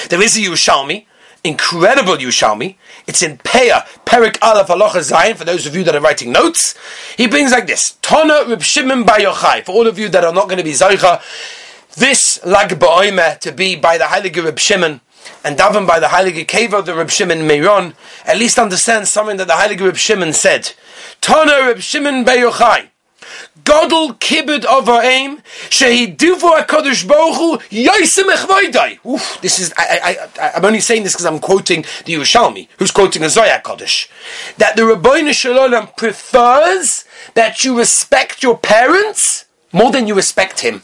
There 0.10 0.22
is 0.22 0.38
a 0.38 0.42
Yerushalmi, 0.42 1.06
incredible 1.44 2.16
Yerushalmi. 2.18 2.76
It's 3.08 3.22
in 3.22 3.38
Peah, 3.40 3.86
Perik 4.06 4.38
Aleph 4.42 4.68
Halacha 4.68 5.02
Zion, 5.02 5.36
for 5.36 5.46
those 5.46 5.66
of 5.66 5.76
you 5.76 5.84
that 5.84 5.96
are 5.96 6.02
writing 6.02 6.32
notes. 6.32 6.76
He 7.18 7.28
brings 7.28 7.52
like 7.52 7.68
this, 7.68 7.98
Tona 8.02 8.48
Reb 8.48 8.62
Shimon 8.62 9.04
Bayochai, 9.04 9.64
for 9.66 9.72
all 9.74 9.88
of 9.88 10.00
you 10.00 10.10
that 10.10 10.24
are 10.24 10.34
not 10.34 10.46
going 10.46 10.58
to 10.58 10.64
be 10.64 10.72
Zaycha, 10.72 11.22
this 11.96 12.44
Lag 12.46 12.70
Ba'omer 12.70 13.40
to 13.40 13.52
be 13.52 13.76
by 13.76 13.98
the 13.98 14.06
Heilige 14.06 14.44
Reb 14.44 14.60
Shimon, 14.60 15.02
and 15.44 15.58
daven 15.58 15.86
by 15.88 16.00
the 16.00 16.08
Heilige 16.08 16.46
Keva 16.46 16.84
the 16.86 16.96
Reb 16.96 17.10
Shimon 17.10 17.40
Meiron, 17.40 17.94
at 18.26 18.38
least 18.38 18.58
understand 18.58 19.08
something 19.08 19.38
that 19.38 19.48
the 19.48 19.54
Heilige 19.54 19.82
Reb 19.82 19.98
Shimon 19.98 20.34
said. 20.34 20.74
Tana 21.22 21.68
Reb 21.68 21.80
Shimon 21.80 22.24
Bayochai, 22.24 22.90
Godel 23.64 24.18
kibud 24.20 24.66
of 24.66 24.90
our 24.90 25.04
aim, 25.04 25.38
shehiduvu 25.70 26.66
HaKadosh 26.66 27.08
Baruch 27.08 27.36
Hu, 27.36 27.58
yoisem 27.70 28.34
echvoidai. 28.36 29.06
Oof, 29.06 29.40
this 29.42 29.60
is, 29.60 29.74
I, 29.78 30.00
I, 30.40 30.44
I, 30.44 30.52
I'm 30.56 30.66
only 30.66 30.80
saying 30.80 31.04
this 31.04 31.14
because 31.14 31.26
I'm 31.26 31.40
quoting 31.40 31.84
the 32.06 32.14
Yerushalmi, 32.14 32.68
who's 32.78 32.92
quoting 32.92 33.24
a 33.24 33.30
Zoya 33.30 33.62
Kodesh. 33.64 34.08
That 34.58 34.76
the 34.76 34.84
Rabbeinu 34.84 35.34
Shalom 35.34 35.88
prefers 35.98 37.06
that 37.34 37.64
you 37.64 37.78
respect 37.78 38.44
your 38.44 38.58
parents 38.58 39.46
more 39.72 39.92
than 39.92 40.08
you 40.08 40.16
respect 40.16 40.62
him. 40.62 40.84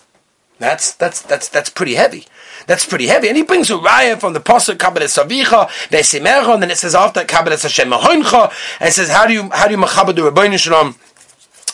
That's, 0.58 0.94
that's, 0.94 1.22
that's, 1.22 1.50
that's 1.50 1.70
pretty 1.70 1.96
heavy. 1.96 2.26
That's 2.68 2.86
pretty 2.86 3.08
heavy. 3.08 3.28
And 3.28 3.36
he 3.36 3.44
brings 3.44 3.70
a 3.70 3.74
raya 3.74 4.18
from 4.18 4.34
the 4.34 4.40
Pasuk 4.40 4.80
Kabbalah 4.80 5.08
Savicha, 5.08 5.68
Besimecha, 5.90 6.54
and 6.54 6.64
then 6.64 6.72
it 6.72 6.78
says 6.78 6.96
after 6.96 7.26
Kabbalah 7.26 7.58
Hashem 7.58 7.90
Mahoncha, 7.90 8.52
and 8.80 8.90
it 8.90 8.94
says, 8.94 9.10
how 9.10 9.28
do 9.28 9.34
you, 9.34 9.50
how 9.52 9.68
do 9.68 9.74
you 9.74 9.78
machabad 9.78 10.16
the 10.16 10.22
Rabbeinu 10.22 10.58
Shalom? 10.58 10.96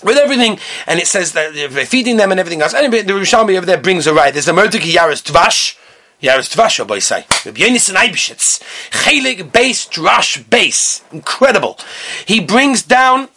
With 0.03 0.17
everything, 0.17 0.59
and 0.87 0.99
it 0.99 1.07
says 1.07 1.33
that 1.33 1.53
they're 1.53 1.85
feeding 1.85 2.17
them 2.17 2.31
and 2.31 2.39
everything 2.39 2.61
else. 2.61 2.73
Anyway, 2.73 3.03
the 3.03 3.13
Yerushalmi 3.13 3.55
over 3.55 3.65
there 3.65 3.77
brings 3.77 4.07
a 4.07 4.13
right. 4.13 4.33
There's 4.33 4.47
a 4.47 4.53
Mordeki 4.53 4.91
Yaris 4.93 5.21
Tvash. 5.21 5.77
Yaris 6.21 6.55
Tvash, 6.55 6.85
boy 6.87 6.99
say. 6.99 7.25
Yonis 7.29 7.89
and 7.89 7.97
Eibshitz. 7.97 8.61
Chelig 8.91 9.51
base, 9.51 9.87
Drash 9.87 10.47
base. 10.49 11.03
Incredible. 11.11 11.79
He 12.25 12.39
brings 12.39 12.83
down 12.83 13.29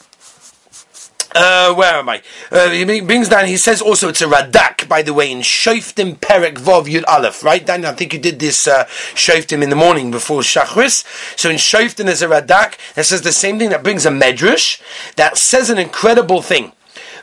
uh, 1.34 1.74
where 1.74 1.94
am 1.94 2.08
I? 2.08 2.22
Uh, 2.50 2.70
he 2.70 3.00
brings 3.00 3.28
down, 3.28 3.46
he 3.46 3.56
says 3.56 3.82
also 3.82 4.08
it's 4.08 4.20
a 4.20 4.26
Radak, 4.26 4.88
by 4.88 5.02
the 5.02 5.12
way, 5.12 5.30
in 5.30 5.38
Shoftim 5.38 6.16
Perek 6.16 6.54
Vov 6.54 6.84
Yud 6.84 7.04
Aleph, 7.08 7.42
right? 7.42 7.64
Daniel, 7.64 7.90
I 7.90 7.94
think 7.94 8.12
you 8.12 8.20
did 8.20 8.38
this 8.38 8.66
uh, 8.66 8.84
Shoftim 9.14 9.62
in 9.62 9.70
the 9.70 9.76
morning 9.76 10.10
before 10.10 10.40
Shachris. 10.40 11.04
So 11.38 11.50
in 11.50 11.56
Shoftim 11.56 12.06
there's 12.06 12.22
a 12.22 12.28
Radak 12.28 12.76
that 12.94 13.06
says 13.06 13.22
the 13.22 13.32
same 13.32 13.58
thing 13.58 13.70
that 13.70 13.82
brings 13.82 14.06
a 14.06 14.10
Medrash 14.10 14.80
that 15.16 15.36
says 15.36 15.70
an 15.70 15.78
incredible 15.78 16.40
thing. 16.40 16.72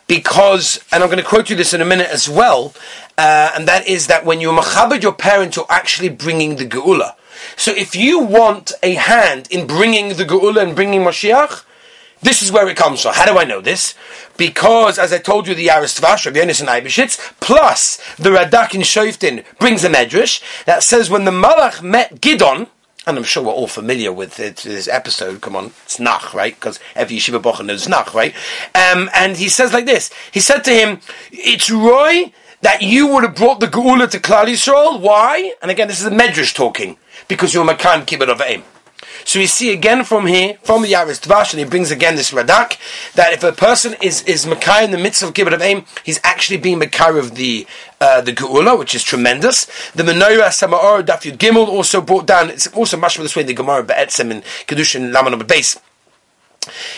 Because, 0.08 0.84
and 0.92 1.04
I'm 1.04 1.10
going 1.10 1.24
to 1.24 1.28
quote 1.28 1.50
you 1.50 1.56
this 1.56 1.74
in 1.74 1.80
a 1.80 1.86
minute 1.86 2.10
as 2.10 2.28
well, 2.28 2.74
uh, 3.18 3.52
and 3.56 3.66
that 3.68 3.88
is 3.88 4.08
that 4.08 4.26
when 4.26 4.42
you 4.42 4.50
machabed 4.52 5.04
your 5.04 5.14
parent, 5.14 5.56
you're 5.56 5.66
actually 5.70 6.10
bringing 6.10 6.58
the 6.58 6.66
Geula. 6.66 7.16
So 7.56 7.72
if 7.72 7.96
you 7.96 8.20
want 8.20 8.74
a 8.84 8.96
hand 8.96 9.48
in 9.50 9.68
bringing 9.68 10.10
the 10.10 10.26
Geula 10.26 10.64
and 10.64 10.76
bringing 10.76 11.02
Mashiach, 11.02 11.64
this 12.22 12.42
is 12.42 12.52
where 12.52 12.68
it 12.70 12.78
comes 12.78 13.02
from. 13.02 13.14
How 13.14 13.26
do 13.26 13.38
I 13.38 13.44
know 13.44 13.62
this? 13.62 13.96
Because, 14.38 15.00
as 15.00 15.12
I 15.12 15.18
told 15.18 15.48
you, 15.48 15.56
the 15.56 15.68
Yaris 15.68 16.00
Tvash 16.00 16.26
of 16.26 16.34
Yonis 16.34 16.60
and 16.60 16.70
Eibishitz, 16.70 17.18
plus 17.40 17.98
the 18.18 18.30
Radak 18.30 18.76
in 18.76 18.82
Shoftim 18.82 19.44
brings 19.60 19.84
a 19.84 19.90
medrash 19.90 20.42
that 20.66 20.84
says 20.84 21.10
when 21.10 21.26
the 21.26 21.32
Malach 21.32 21.82
met 21.82 22.22
Gidon, 22.22 22.68
and 23.08 23.18
I'm 23.18 23.24
sure 23.24 23.44
we're 23.44 23.52
all 23.52 23.68
familiar 23.68 24.14
with 24.14 24.40
it, 24.40 24.58
this 24.58 24.88
episode. 24.88 25.42
Come 25.42 25.56
on, 25.56 25.72
it's 25.84 26.00
Nach, 26.00 26.34
right? 26.34 26.54
Because 26.54 26.80
every 26.96 27.18
yeshiva 27.18 27.42
bocha 27.42 27.66
knows 27.66 27.90
Nach, 27.90 28.14
right? 28.14 28.34
Um, 28.76 29.10
and 29.16 29.38
he 29.38 29.50
says 29.50 29.74
like 29.74 29.86
this: 29.86 30.12
He 30.32 30.40
said 30.40 30.64
to 30.66 30.72
him, 30.72 31.00
"It's 31.32 31.72
Roy 31.72 32.32
that 32.62 32.84
you 32.84 33.08
would 33.08 33.24
have 33.24 33.36
brought 33.36 33.60
the 33.60 33.68
Geula 33.68 34.08
to 34.12 34.20
Klal 34.20 34.46
Yisrael. 34.46 35.00
Why?" 35.00 35.54
And 35.64 35.72
again, 35.72 35.88
this 35.88 36.00
is 36.00 36.06
a 36.06 36.12
medrash 36.12 36.54
talking 36.54 36.98
because 37.28 37.54
you're 37.56 37.66
Makan 37.66 38.06
Kibbut 38.06 38.30
of 38.30 38.42
Aim. 38.42 38.64
So 39.26 39.40
we 39.40 39.48
see 39.48 39.72
again 39.72 40.04
from 40.04 40.28
here, 40.28 40.58
from 40.64 40.82
the 40.82 40.92
Yaris 40.92 41.20
Dvash, 41.20 41.54
and 41.54 41.60
he 41.60 41.66
brings 41.66 41.92
again 41.92 42.16
this 42.16 42.32
Radak, 42.32 42.78
that 43.14 43.34
if 43.34 43.44
a 43.44 43.52
person 43.52 43.96
is, 44.02 44.24
is 44.24 44.46
Makai 44.46 44.84
in 44.84 44.92
the 44.92 44.98
midst 44.98 45.22
of 45.22 45.34
Kibbut 45.34 45.54
of 45.54 45.62
Aim, 45.62 45.86
he's 46.04 46.20
actually 46.24 46.58
being 46.58 46.80
Makai 46.80 47.18
of 47.18 47.36
the, 47.36 47.68
uh, 48.00 48.22
the 48.22 48.34
Geula, 48.34 48.78
which 48.78 48.96
is 48.96 49.04
tremendous. 49.04 49.66
The 49.92 50.04
Menoras 50.04 50.62
HaMaor 50.66 51.06
Daf 51.06 51.22
Yud 51.22 51.38
Gimel 51.38 51.68
also 51.68 52.02
brought 52.02 52.26
down, 52.26 52.50
it's 52.50 52.68
also 52.68 52.98
much 52.98 53.18
this 53.18 53.36
way, 53.36 53.44
the 53.44 53.54
Gemara 53.54 53.84
Be'etzem 53.84 54.32
and 54.32 54.44
Kiddushin 54.68 55.14
Laman 55.14 55.38
base. 55.46 55.80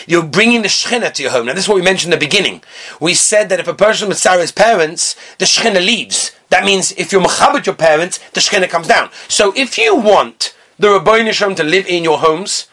You're 0.06 0.24
bringing 0.24 0.62
the 0.62 0.68
Shechina 0.68 1.12
to 1.14 1.22
your 1.22 1.32
home. 1.32 1.46
Now, 1.46 1.54
this 1.54 1.64
is 1.64 1.68
what 1.68 1.76
we 1.76 1.82
mentioned 1.82 2.12
in 2.12 2.18
the 2.18 2.26
beginning. 2.26 2.62
We 3.00 3.14
said 3.14 3.48
that 3.48 3.60
if 3.60 3.68
a 3.68 3.74
person 3.74 4.08
with 4.08 4.18
Sarah's 4.18 4.52
parents, 4.52 5.16
the 5.38 5.46
Shechina 5.46 5.84
leaves. 5.84 6.32
That 6.50 6.64
means 6.64 6.92
if 6.92 7.12
you're 7.12 7.22
Machabit 7.22 7.64
your 7.64 7.74
parents, 7.74 8.18
the 8.32 8.40
Shechina 8.40 8.68
comes 8.68 8.88
down. 8.88 9.10
So 9.28 9.52
if 9.56 9.78
you 9.78 9.96
want 9.96 10.53
the 10.78 10.90
Rabbi 10.90 11.30
Shalom 11.30 11.54
to 11.56 11.64
live 11.64 11.86
in 11.86 12.02
your 12.02 12.18
homes. 12.18 12.66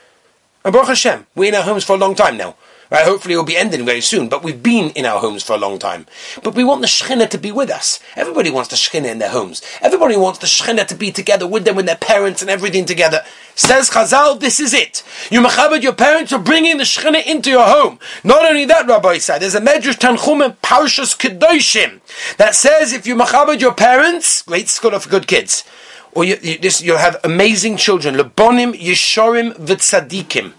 And 0.64 0.74
Baruch 0.74 0.90
Hashem, 0.90 1.28
we're 1.36 1.50
in 1.50 1.56
our 1.56 1.64
homes 1.64 1.84
for 1.84 1.96
a 1.96 2.00
long 2.00 2.16
time 2.16 2.38
now. 2.38 2.56
Right, 2.92 3.06
hopefully 3.06 3.36
it 3.36 3.38
will 3.38 3.46
be 3.46 3.56
ending 3.56 3.86
very 3.86 4.02
soon, 4.02 4.28
but 4.28 4.44
we've 4.44 4.62
been 4.62 4.90
in 4.90 5.06
our 5.06 5.20
homes 5.20 5.44
for 5.44 5.54
a 5.54 5.58
long 5.58 5.80
time. 5.80 6.08
But 6.44 6.56
we 6.56 6.66
want 6.66 6.82
the 6.82 6.88
Shekhinah 6.88 7.30
to 7.30 7.38
be 7.38 7.50
with 7.50 7.70
us. 7.70 8.02
Everybody 8.18 8.50
wants 8.50 8.70
the 8.70 8.76
Shekhinah 8.76 9.10
in 9.10 9.20
their 9.20 9.30
homes. 9.30 9.62
Everybody 9.82 10.18
wants 10.18 10.40
the 10.40 10.48
Shekhinah 10.48 10.88
to 10.88 10.96
be 10.96 11.10
together 11.10 11.48
with 11.48 11.64
them, 11.64 11.78
with 11.78 11.86
their 11.86 11.96
parents 11.96 12.42
and 12.42 12.52
everything 12.52 12.84
together. 12.84 13.24
Says 13.56 13.92
Chazal, 13.92 14.42
this 14.42 14.60
is 14.60 14.74
it. 14.74 15.04
You 15.32 15.40
machabed 15.40 15.84
your 15.84 15.94
parents, 15.94 16.32
you're 16.32 16.42
bringing 16.42 16.80
the 16.80 16.84
Shekhinah 16.84 17.26
into 17.26 17.50
your 17.50 17.66
home. 17.66 17.98
Not 18.26 18.44
only 18.44 18.66
that, 18.66 18.88
Rabbi 18.88 19.20
said, 19.20 19.40
there's 19.40 19.56
a 19.56 19.62
Medrash 19.62 19.98
Tanchum 19.98 20.44
and 20.44 20.62
Parshas 20.62 21.18
Kedoshim 21.18 22.02
that 22.36 22.56
says 22.56 22.92
if 22.92 23.08
you 23.08 23.16
machabed 23.16 23.62
your 23.62 23.74
parents, 23.74 24.42
great 24.42 24.68
school 24.68 24.94
of 24.94 25.08
good 25.08 25.28
kids, 25.28 25.64
or 26.14 26.24
you, 26.24 26.38
you, 26.42 26.58
this, 26.58 26.82
you'll 26.82 26.98
have 26.98 27.20
amazing 27.24 27.78
children. 27.78 28.16
Lebonim, 28.16 28.74
Yeshorim, 28.74 29.54
V'tzadikim. 29.54 30.54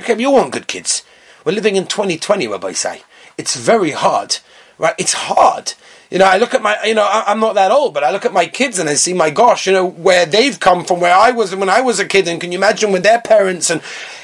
Okay, 0.00 0.18
you 0.18 0.30
want 0.30 0.52
good 0.52 0.66
kids. 0.66 1.02
We're 1.44 1.52
living 1.52 1.76
in 1.76 1.86
2020, 1.86 2.46
Rabbi 2.48 2.72
say. 2.72 3.02
It's 3.36 3.56
very 3.56 3.92
hard, 3.92 4.38
right? 4.76 4.94
It's 4.98 5.12
hard. 5.12 5.74
You 6.10 6.18
know, 6.18 6.24
I 6.24 6.38
look 6.38 6.54
at 6.54 6.62
my, 6.62 6.76
you 6.84 6.94
know, 6.94 7.04
I, 7.04 7.30
am 7.30 7.40
not 7.40 7.54
that 7.54 7.70
old, 7.70 7.92
but 7.94 8.02
I 8.02 8.10
look 8.10 8.24
at 8.24 8.32
my 8.32 8.46
kids 8.46 8.78
and 8.78 8.88
I 8.88 8.94
see, 8.94 9.12
my 9.12 9.30
gosh, 9.30 9.66
you 9.66 9.72
know, 9.72 9.86
where 9.86 10.24
they've 10.24 10.58
come 10.58 10.84
from, 10.84 11.00
where 11.00 11.14
I 11.14 11.30
was 11.30 11.54
when 11.54 11.68
I 11.68 11.80
was 11.80 12.00
a 12.00 12.06
kid, 12.06 12.26
and 12.28 12.40
can 12.40 12.50
you 12.50 12.58
imagine 12.58 12.92
with 12.92 13.02
their 13.02 13.20
parents? 13.20 13.68
And 13.70 13.82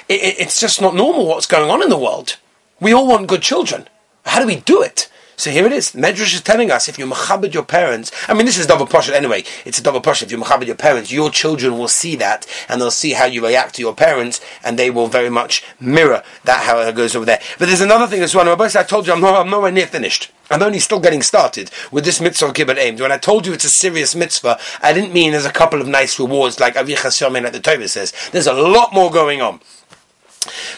it, 0.08 0.22
it, 0.22 0.40
it's 0.40 0.58
just 0.58 0.80
not 0.80 0.94
normal 0.94 1.26
what's 1.26 1.46
going 1.46 1.70
on 1.70 1.82
in 1.82 1.90
the 1.90 1.98
world. 1.98 2.36
We 2.80 2.92
all 2.92 3.06
want 3.06 3.28
good 3.28 3.42
children. 3.42 3.88
How 4.24 4.40
do 4.40 4.46
we 4.46 4.56
do 4.56 4.82
it? 4.82 5.10
So 5.36 5.50
here 5.50 5.66
it 5.66 5.72
is. 5.72 5.92
Medrash 5.92 6.34
is 6.34 6.40
telling 6.40 6.70
us 6.70 6.88
if 6.88 6.98
you 6.98 7.06
machabed 7.06 7.54
your 7.54 7.64
parents, 7.64 8.12
I 8.28 8.34
mean 8.34 8.46
this 8.46 8.58
is 8.58 8.66
double 8.66 8.86
portion 8.86 9.14
anyway. 9.14 9.44
It's 9.64 9.78
a 9.78 9.82
double 9.82 10.00
portion. 10.00 10.26
If 10.26 10.32
you 10.32 10.38
machabed 10.38 10.66
your 10.66 10.76
parents, 10.76 11.12
your 11.12 11.30
children 11.30 11.78
will 11.78 11.88
see 11.88 12.16
that 12.16 12.46
and 12.68 12.80
they'll 12.80 12.90
see 12.90 13.12
how 13.12 13.24
you 13.24 13.44
react 13.44 13.74
to 13.76 13.82
your 13.82 13.94
parents, 13.94 14.40
and 14.62 14.78
they 14.78 14.90
will 14.90 15.06
very 15.06 15.30
much 15.30 15.64
mirror 15.80 16.22
that 16.44 16.64
how 16.64 16.78
it 16.80 16.94
goes 16.94 17.16
over 17.16 17.24
there. 17.24 17.40
But 17.58 17.66
there's 17.66 17.80
another 17.80 18.06
thing 18.06 18.22
as 18.22 18.34
well. 18.34 18.44
I 18.44 18.82
told 18.82 19.06
you 19.06 19.12
I'm, 19.12 19.20
not, 19.20 19.40
I'm 19.40 19.50
nowhere 19.50 19.70
near 19.70 19.86
finished. 19.86 20.30
I'm 20.50 20.62
only 20.62 20.78
still 20.78 21.00
getting 21.00 21.22
started 21.22 21.70
with 21.90 22.04
this 22.04 22.20
mitzvah 22.20 22.52
kibbut 22.52 22.78
aimed. 22.78 23.00
When 23.00 23.12
I 23.12 23.18
told 23.18 23.46
you 23.46 23.52
it's 23.52 23.64
a 23.64 23.70
serious 23.70 24.14
mitzvah, 24.14 24.58
I 24.82 24.92
didn't 24.92 25.14
mean 25.14 25.32
there's 25.32 25.46
a 25.46 25.52
couple 25.52 25.80
of 25.80 25.88
nice 25.88 26.18
rewards 26.18 26.60
like 26.60 26.74
Avicha 26.74 27.08
Yomin 27.08 27.44
at 27.44 27.52
the 27.52 27.60
Torah 27.60 27.88
says. 27.88 28.12
There's 28.32 28.46
a 28.46 28.52
lot 28.52 28.92
more 28.92 29.10
going 29.10 29.40
on. 29.40 29.60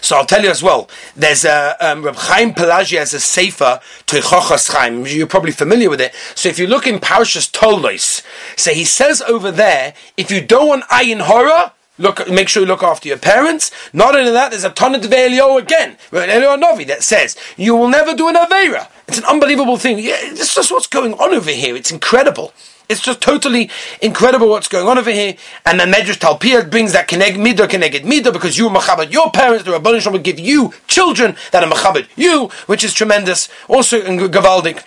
So 0.00 0.16
I'll 0.16 0.26
tell 0.26 0.42
you 0.42 0.50
as 0.50 0.62
well. 0.62 0.88
There's 1.14 1.44
a 1.44 1.76
um, 1.80 2.04
Reb 2.04 2.16
Chaim 2.16 2.52
Palagi 2.52 2.98
has 2.98 3.14
a 3.14 3.20
sefer 3.20 3.80
Tochachas 4.06 4.72
Chaim. 4.72 5.06
You're 5.06 5.26
probably 5.26 5.52
familiar 5.52 5.90
with 5.90 6.00
it. 6.00 6.14
So 6.34 6.48
if 6.48 6.58
you 6.58 6.66
look 6.66 6.86
in 6.86 6.98
Parshas 6.98 7.50
Toldos, 7.50 8.22
so 8.56 8.72
he 8.72 8.84
says 8.84 9.22
over 9.22 9.50
there, 9.50 9.94
if 10.16 10.30
you 10.30 10.40
don't 10.40 10.68
want 10.68 10.84
ayin 10.84 11.20
horror, 11.22 11.72
Look, 11.98 12.28
make 12.28 12.48
sure 12.48 12.62
you 12.62 12.68
look 12.68 12.82
after 12.82 13.08
your 13.08 13.16
parents. 13.16 13.70
Not 13.92 14.14
only 14.14 14.30
that, 14.30 14.50
there's 14.50 14.64
a 14.64 14.70
ton 14.70 14.94
of 14.94 15.10
Elio 15.10 15.56
again, 15.56 15.96
Elio 16.12 16.54
Novi, 16.56 16.84
that 16.84 17.02
says 17.02 17.36
you 17.56 17.74
will 17.74 17.88
never 17.88 18.14
do 18.14 18.28
an 18.28 18.34
avera. 18.34 18.88
It's 19.08 19.18
an 19.18 19.24
unbelievable 19.24 19.78
thing. 19.78 19.98
Yeah, 19.98 20.16
it's 20.18 20.54
just 20.54 20.70
what's 20.70 20.86
going 20.86 21.14
on 21.14 21.32
over 21.32 21.50
here. 21.50 21.74
It's 21.74 21.90
incredible. 21.90 22.52
It's 22.88 23.00
just 23.00 23.20
totally 23.20 23.68
incredible 24.00 24.48
what's 24.48 24.68
going 24.68 24.86
on 24.86 24.96
over 24.96 25.10
here. 25.10 25.36
And 25.64 25.80
then 25.80 25.92
Medrash 25.92 26.18
Talpiyah 26.18 26.70
brings 26.70 26.92
that 26.92 27.08
keneg 27.08 27.34
midah 27.34 27.66
keneged 27.66 28.04
midah 28.04 28.32
because 28.32 28.56
you 28.56 28.68
machabed 28.68 29.12
your 29.12 29.30
parents, 29.30 29.64
the 29.64 29.72
Rabbanim 29.72 30.00
Shalom 30.00 30.14
will 30.14 30.22
give 30.22 30.38
you 30.38 30.72
children 30.86 31.36
that 31.50 31.64
are 31.64 31.70
machabed 31.70 32.08
you, 32.16 32.48
which 32.66 32.84
is 32.84 32.94
tremendous. 32.94 33.48
Also 33.68 34.00
in 34.02 34.18
Gavaldik. 34.18 34.84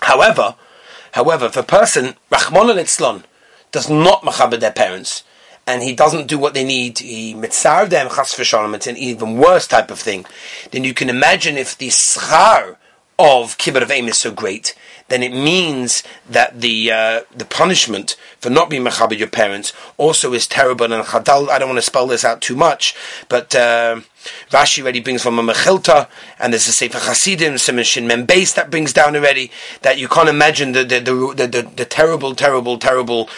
However, 0.00 0.56
however, 1.12 1.46
if 1.46 1.56
a 1.56 1.62
person, 1.62 2.16
Rachmon 2.30 2.76
al 2.76 3.22
does 3.72 3.88
not 3.88 4.22
machabed 4.22 4.60
their 4.60 4.72
parents, 4.72 5.24
and 5.66 5.82
he 5.82 5.94
doesn't 5.94 6.26
do 6.26 6.38
what 6.38 6.54
they 6.54 6.64
need, 6.64 6.98
he 6.98 7.34
mitzar 7.34 7.88
them 7.88 8.08
chas 8.08 8.34
v'shalom, 8.34 8.74
it's 8.74 8.86
an 8.86 8.96
even 8.96 9.38
worse 9.38 9.66
type 9.66 9.90
of 9.90 10.00
thing, 10.00 10.26
then 10.72 10.84
you 10.84 10.92
can 10.92 11.08
imagine 11.08 11.56
if 11.56 11.78
the 11.78 11.88
schar 11.88 12.76
of 13.20 13.58
kibbut 13.58 13.82
of 13.82 13.90
aim 13.90 14.08
is 14.08 14.18
so 14.18 14.32
great, 14.32 14.74
then 15.08 15.22
it 15.22 15.32
means 15.32 16.02
that 16.28 16.60
the 16.60 16.90
uh, 16.90 17.20
the 17.36 17.44
punishment 17.44 18.16
for 18.38 18.48
not 18.48 18.70
being 18.70 18.84
mechabed 18.84 19.18
your 19.18 19.28
parents 19.28 19.72
also 19.98 20.32
is 20.32 20.46
terrible. 20.46 20.90
And 20.90 21.04
Chazal, 21.04 21.48
I 21.50 21.58
don't 21.58 21.68
want 21.68 21.78
to 21.78 21.82
spell 21.82 22.06
this 22.06 22.24
out 22.24 22.40
too 22.40 22.56
much, 22.56 22.96
but 23.28 23.54
uh, 23.54 24.00
Rashi 24.50 24.82
already 24.82 25.00
brings 25.00 25.22
from 25.22 25.38
a 25.38 25.42
Mechilta, 25.42 26.08
and 26.38 26.52
there's 26.52 26.68
a 26.68 26.72
Sefer 26.72 26.98
Hasidim, 26.98 27.58
some 27.58 27.82
Shin 27.82 28.08
Membeis 28.08 28.54
that 28.54 28.70
brings 28.70 28.92
down 28.92 29.14
already 29.16 29.50
that 29.82 29.98
you 29.98 30.08
can't 30.08 30.28
imagine 30.28 30.72
the 30.72 30.84
the 30.84 31.00
the, 31.00 31.34
the, 31.36 31.46
the, 31.46 31.70
the 31.76 31.84
terrible, 31.84 32.34
terrible, 32.34 32.78
terrible 32.78 33.28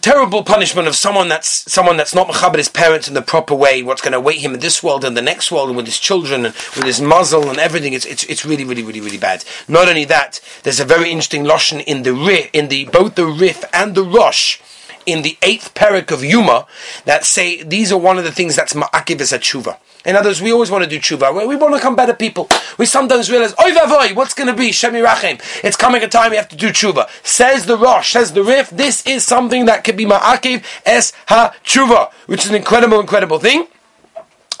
terrible 0.00 0.42
punishment 0.42 0.88
of 0.88 0.96
someone 0.96 1.28
that's 1.28 1.70
someone 1.70 1.96
that's 1.96 2.14
not 2.14 2.28
mechabed 2.28 2.56
his 2.56 2.68
parents 2.68 3.08
in 3.08 3.14
the 3.14 3.22
proper 3.22 3.54
way. 3.54 3.82
What's 3.82 4.00
going 4.00 4.12
to 4.12 4.18
await 4.18 4.38
him 4.38 4.54
in 4.54 4.60
this 4.60 4.82
world 4.82 5.04
and 5.04 5.16
the 5.16 5.22
next 5.22 5.52
world, 5.52 5.68
and 5.68 5.76
with 5.76 5.86
his 5.86 5.98
children 5.98 6.46
and 6.46 6.54
with 6.76 6.84
his 6.84 7.00
muzzle 7.00 7.50
and 7.50 7.58
everything. 7.58 7.92
It's 7.92 8.06
it's 8.06 8.24
it's 8.24 8.44
really 8.44 8.64
really 8.64 8.82
really 8.82 9.00
really 9.00 9.18
bad. 9.18 9.44
Not 9.68 9.88
only 9.88 10.04
that, 10.06 10.40
there's 10.62 10.80
a 10.80 10.84
very 10.84 11.10
interesting 11.10 11.44
lashon 11.44 11.84
in 11.84 12.02
the 12.02 12.50
in 12.52 12.68
the 12.68 12.86
both 12.86 13.14
the 13.14 13.26
Rif 13.26 13.64
and 13.72 13.94
the 13.94 14.04
rosh. 14.04 14.60
In 15.04 15.22
the 15.22 15.36
eighth 15.42 15.74
parak 15.74 16.10
of 16.10 16.24
Yuma, 16.24 16.66
that 17.04 17.24
say 17.24 17.62
these 17.62 17.90
are 17.90 17.98
one 17.98 18.18
of 18.18 18.24
the 18.24 18.32
things 18.32 18.56
that's 18.56 18.74
ma'akiv 18.74 19.20
as 19.20 19.32
a 19.32 19.38
tshuva. 19.38 19.78
In 20.04 20.16
other 20.16 20.30
words, 20.30 20.42
we 20.42 20.52
always 20.52 20.70
want 20.70 20.82
to 20.84 20.90
do 20.90 20.98
tshuva. 20.98 21.46
We, 21.46 21.56
want 21.56 21.74
to 21.74 21.78
become 21.78 21.94
better 21.94 22.14
people. 22.14 22.48
We 22.76 22.86
sometimes 22.86 23.30
realize, 23.30 23.52
oy 23.52 23.70
vavoy, 23.70 24.14
what's 24.16 24.34
going 24.34 24.48
to 24.48 24.54
be? 24.54 24.70
Rachem. 24.70 25.40
It's 25.62 25.76
coming 25.76 26.02
a 26.02 26.08
time 26.08 26.30
we 26.30 26.36
have 26.36 26.48
to 26.48 26.56
do 26.56 26.70
tshuva. 26.70 27.08
Says 27.24 27.66
the 27.66 27.76
Rosh, 27.76 28.12
says 28.12 28.32
the 28.32 28.42
Rif, 28.42 28.70
this 28.70 29.06
is 29.06 29.24
something 29.24 29.66
that 29.66 29.84
could 29.84 29.96
be 29.96 30.04
ma'akiv 30.04 30.64
es 30.84 31.12
ha 31.28 31.54
tshuva, 31.64 32.12
which 32.26 32.44
is 32.44 32.50
an 32.50 32.56
incredible, 32.56 32.98
incredible 33.00 33.38
thing. 33.38 33.66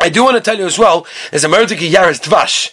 I 0.00 0.08
do 0.08 0.24
want 0.24 0.36
to 0.36 0.40
tell 0.40 0.58
you 0.58 0.66
as 0.66 0.78
well, 0.78 1.06
there's 1.30 1.44
a 1.44 1.48
Merdeki 1.48 1.90
Yaris 1.90 2.20
Dvash. 2.20 2.70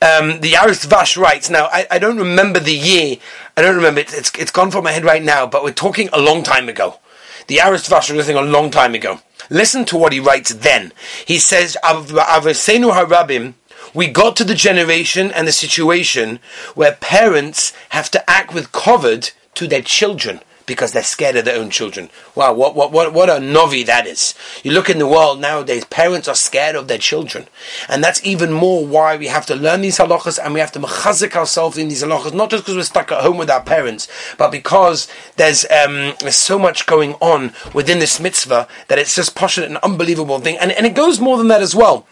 Um, 0.00 0.40
the 0.40 0.52
Yaris 0.52 0.84
Dvash 0.84 1.16
writes, 1.16 1.48
now 1.48 1.66
I, 1.66 1.86
I, 1.92 1.98
don't 2.00 2.18
remember 2.18 2.58
the 2.58 2.74
year, 2.74 3.18
I 3.56 3.62
don't 3.62 3.76
remember, 3.76 4.00
it, 4.00 4.12
it's, 4.12 4.32
it's 4.36 4.50
gone 4.50 4.72
from 4.72 4.82
my 4.82 4.90
head 4.90 5.04
right 5.04 5.22
now, 5.22 5.46
but 5.46 5.62
we're 5.62 5.72
talking 5.72 6.08
a 6.12 6.20
long 6.20 6.42
time 6.42 6.68
ago. 6.68 6.98
The 7.46 7.56
Yaris 7.56 7.88
Dvash 7.88 8.14
was 8.14 8.24
a 8.24 8.24
thing 8.24 8.36
a 8.36 8.42
long 8.42 8.70
time 8.70 8.94
ago. 8.94 9.20
Listen 9.50 9.84
to 9.86 9.96
what 9.96 10.12
he 10.12 10.20
writes 10.20 10.54
then. 10.54 10.92
He 11.26 11.38
says, 11.38 11.76
Avesenu 11.84 12.92
harabim, 12.92 13.54
we 13.94 14.08
got 14.08 14.36
to 14.36 14.44
the 14.44 14.54
generation 14.54 15.30
and 15.32 15.46
the 15.46 15.52
situation 15.52 16.40
where 16.74 16.92
parents 16.92 17.72
have 17.90 18.10
to 18.12 18.30
act 18.30 18.54
with 18.54 18.72
covered 18.72 19.30
to 19.54 19.66
their 19.66 19.82
children 19.82 20.40
because 20.66 20.92
they're 20.92 21.02
scared 21.02 21.36
of 21.36 21.44
their 21.44 21.58
own 21.58 21.70
children. 21.70 22.10
Wow, 22.34 22.52
what, 22.52 22.74
what, 22.74 22.92
what, 22.92 23.12
what 23.12 23.30
a 23.30 23.40
novi 23.40 23.82
that 23.84 24.06
is. 24.06 24.34
You 24.62 24.72
look 24.72 24.90
in 24.90 24.98
the 24.98 25.06
world 25.06 25.40
nowadays, 25.40 25.84
parents 25.86 26.28
are 26.28 26.34
scared 26.34 26.76
of 26.76 26.88
their 26.88 26.98
children. 26.98 27.46
And 27.88 28.02
that's 28.02 28.24
even 28.24 28.52
more 28.52 28.86
why 28.86 29.16
we 29.16 29.26
have 29.26 29.46
to 29.46 29.54
learn 29.54 29.80
these 29.80 29.98
halachas 29.98 30.38
and 30.42 30.54
we 30.54 30.60
have 30.60 30.72
to 30.72 30.80
mechazik 30.80 31.36
ourselves 31.36 31.78
in 31.78 31.88
these 31.88 32.02
halachas, 32.02 32.34
not 32.34 32.50
just 32.50 32.64
because 32.64 32.76
we're 32.76 32.82
stuck 32.82 33.12
at 33.12 33.22
home 33.22 33.38
with 33.38 33.50
our 33.50 33.62
parents, 33.62 34.08
but 34.38 34.50
because 34.50 35.08
there's, 35.36 35.64
um, 35.64 36.14
there's 36.20 36.36
so 36.36 36.58
much 36.58 36.86
going 36.86 37.14
on 37.14 37.52
within 37.74 37.98
this 37.98 38.20
mitzvah 38.20 38.68
that 38.88 38.98
it's 38.98 39.14
just 39.14 39.34
passionate 39.34 39.68
and 39.70 39.78
unbelievable 39.78 40.38
thing. 40.38 40.56
And, 40.58 40.72
and 40.72 40.86
it 40.86 40.94
goes 40.94 41.20
more 41.20 41.38
than 41.38 41.48
that 41.48 41.62
as 41.62 41.74
well 41.74 42.06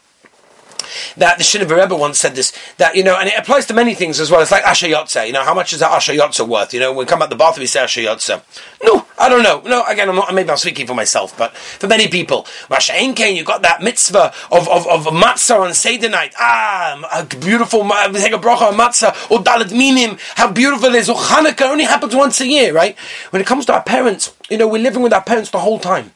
that 1.16 1.38
the 1.38 1.44
Shinover 1.44 1.80
Rebbe 1.80 1.96
once 1.96 2.18
said 2.18 2.34
this, 2.34 2.52
that, 2.78 2.94
you 2.94 3.02
know, 3.02 3.16
and 3.18 3.28
it 3.28 3.38
applies 3.38 3.66
to 3.66 3.74
many 3.74 3.94
things 3.94 4.20
as 4.20 4.30
well. 4.30 4.40
It's 4.40 4.50
like 4.50 4.64
Asher 4.64 4.86
Yotze, 4.86 5.26
you 5.26 5.32
know, 5.32 5.44
how 5.44 5.54
much 5.54 5.72
is 5.72 5.80
that 5.80 5.90
Asher 5.90 6.12
Yotze 6.12 6.46
worth? 6.46 6.74
You 6.74 6.80
know, 6.80 6.92
when 6.92 7.06
we 7.06 7.06
come 7.06 7.22
out 7.22 7.30
the 7.30 7.36
bathroom, 7.36 7.62
we 7.62 7.66
say 7.66 7.80
Asher 7.80 8.00
Yotze. 8.02 8.42
No, 8.82 9.06
I 9.18 9.28
don't 9.28 9.42
know. 9.42 9.60
No, 9.64 9.84
again, 9.84 10.08
I'm 10.08 10.16
not, 10.16 10.34
maybe 10.34 10.50
I'm 10.50 10.56
speaking 10.56 10.86
for 10.86 10.94
myself, 10.94 11.36
but 11.36 11.54
for 11.56 11.86
many 11.86 12.08
people, 12.08 12.44
Rasha 12.68 12.94
Einkein, 12.94 13.36
you've 13.36 13.46
got 13.46 13.62
that 13.62 13.82
mitzvah 13.82 14.32
of, 14.50 14.68
of, 14.68 14.86
of 14.86 15.06
matzah 15.06 15.60
on 15.60 15.74
Seder 15.74 16.08
night. 16.08 16.34
Ah, 16.38 17.00
a 17.14 17.24
beautiful, 17.36 17.80
take 18.14 18.32
a 18.32 18.38
bracha 18.38 18.62
on 18.62 18.74
matzah, 18.74 19.30
or 19.30 19.38
dalit 19.38 19.72
minim, 19.72 20.16
how 20.36 20.50
beautiful 20.50 20.88
it 20.88 20.94
is, 20.94 21.10
or 21.10 21.16
Hanukkah 21.16 21.70
only 21.70 21.84
happens 21.84 22.14
once 22.14 22.40
a 22.40 22.46
year, 22.46 22.72
right? 22.72 22.98
When 23.30 23.42
it 23.42 23.46
comes 23.46 23.66
to 23.66 23.74
our 23.74 23.82
parents, 23.82 24.34
you 24.48 24.56
know, 24.56 24.68
we're 24.68 24.82
living 24.82 25.02
with 25.02 25.12
our 25.12 25.22
parents 25.22 25.50
the 25.50 25.60
whole 25.60 25.78
time. 25.78 26.12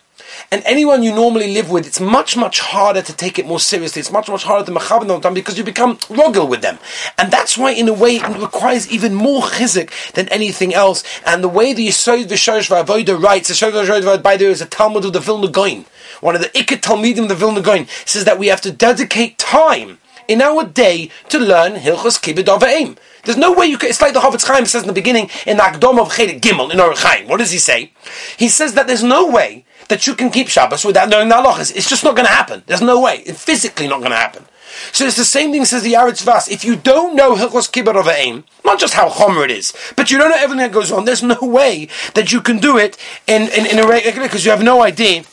And 0.51 0.62
anyone 0.64 1.03
you 1.03 1.14
normally 1.14 1.53
live 1.53 1.70
with, 1.70 1.87
it's 1.87 2.01
much, 2.01 2.37
much 2.37 2.61
harder 2.61 3.03
to 3.03 3.12
take 3.14 3.38
it 3.38 3.47
more 3.47 3.61
seriously. 3.61 4.01
It's 4.01 4.12
much, 4.12 4.29
much 4.29 4.44
harder 4.44 4.66
to 4.66 4.79
mechaben 4.79 5.20
them 5.20 5.35
because 5.35 5.59
you 5.59 5.64
become 5.64 5.97
rogel 6.09 6.49
with 6.49 6.62
them. 6.62 6.79
And 7.18 7.33
that's 7.33 7.59
why, 7.59 7.73
in 7.73 7.88
a 7.88 7.92
way, 7.92 8.16
it 8.16 8.38
requires 8.38 8.90
even 8.90 9.14
more 9.14 9.42
chizik 9.42 9.90
than 10.12 10.29
anything 10.29 10.75
else. 10.75 11.03
And 11.27 11.42
the 11.42 11.49
way 11.49 11.73
the 11.73 11.88
Yisod 11.88 12.27
V'Shorish 12.27 12.68
V'Avoida 12.70 13.20
writes, 13.20 13.49
the 13.49 13.55
Yisod 13.55 13.73
V'Avoida, 13.73 14.23
by 14.23 14.37
the 14.37 14.47
way, 14.47 14.51
is 14.51 14.61
a 14.61 14.66
Talmud 14.66 15.05
of 15.05 15.12
the 15.12 15.20
Vilna 15.20 15.49
Goin. 15.49 15.85
One 16.20 16.35
of 16.35 16.42
the 16.42 16.49
Ikket 16.49 16.81
Talmidim 16.81 17.25
of 17.25 17.29
the 17.29 17.35
Vilna 17.35 17.61
Goin 17.61 17.88
says 18.07 18.25
that 18.25 18.38
we 18.38 18.47
have 18.49 18.61
to 18.62 18.73
dedicate 18.73 19.38
time 19.38 19.99
in 20.29 20.40
our 20.40 20.64
day 20.64 21.11
to 21.29 21.38
learn 21.38 21.75
Hilchos 21.75 22.20
Kibbud 22.20 22.44
Avayim. 22.44 22.97
There's 23.25 23.38
no 23.38 23.53
way 23.53 23.66
you 23.66 23.79
can. 23.79 23.90
It's 23.90 24.03
like 24.03 24.12
the 24.12 24.20
Chofetz 24.20 24.47
Chaim 24.47 24.66
says 24.66 24.83
in 24.83 24.88
the 24.88 24.94
beginning 24.94 25.31
in 25.47 25.57
the 25.57 25.62
Akdom 25.62 25.99
of 25.99 26.11
Chelik 26.11 26.40
Gimel 26.40 26.70
in 26.70 26.79
Orach 26.79 26.99
Chaim. 26.99 27.27
What 27.27 27.38
does 27.38 27.51
he 27.51 27.59
say? 27.59 27.92
He 28.37 28.49
says 28.49 28.75
that 28.75 28.87
there's 28.87 29.03
no 29.03 29.29
way 29.31 29.64
that 29.88 30.07
you 30.07 30.14
can 30.14 30.31
keep 30.31 30.49
Shabbos 30.49 30.85
without 30.85 31.09
knowing 31.09 31.29
the 31.29 31.37
halachas. 31.37 31.75
It's 31.75 31.88
just 31.88 32.05
not 32.05 32.16
going 32.16 32.27
to 32.27 32.33
happen. 32.33 32.62
There's 32.66 32.83
no 32.83 33.01
way. 33.01 33.23
It's 33.27 33.42
physically 33.42 33.88
not 33.88 33.99
going 33.99 34.11
to 34.11 34.16
happen. 34.16 34.44
So 34.92 35.07
it's 35.07 35.16
the 35.16 35.25
same 35.25 35.53
thing 35.53 35.64
says 35.64 35.83
the 35.83 35.92
Yaretz 35.92 36.23
Vas. 36.25 36.49
If 36.49 36.64
you 36.64 36.75
don't 36.77 37.14
know 37.14 37.37
Hilchos 37.37 37.70
Kibbut 37.70 37.99
of 37.99 38.09
Aim, 38.09 38.44
not 38.64 38.79
just 38.79 38.94
how 38.94 39.09
chomer 39.09 39.44
it 39.44 39.51
is, 39.51 39.73
but 39.97 40.11
you 40.11 40.18
don't 40.18 40.31
know 40.31 40.37
everything 40.37 40.59
that 40.59 40.73
goes 40.73 40.90
on, 40.90 41.05
there's 41.05 41.23
no 41.23 41.38
way 41.40 41.88
that 42.14 42.33
you 42.33 42.40
can 42.40 42.59
do 42.59 42.77
it 42.77 42.97
in, 43.27 43.42
in, 43.42 43.66
in 43.66 43.79
a 43.79 43.87
regular, 43.87 44.27
because 44.27 44.44
you 44.44 44.51
have 44.51 44.62
no 44.62 44.83
idea 44.83 45.25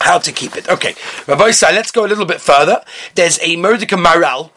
how 0.00 0.18
to 0.18 0.32
keep 0.32 0.56
it. 0.56 0.68
Okay, 0.68 0.94
Rabbi 1.26 1.50
Isai, 1.50 1.72
let's 1.72 1.90
go 1.90 2.04
a 2.04 2.08
little 2.08 2.26
bit 2.26 2.40
further. 2.40 2.82
There's 3.14 3.38
a 3.38 3.56
Merdeka 3.56 4.02
Maharal 4.02 4.50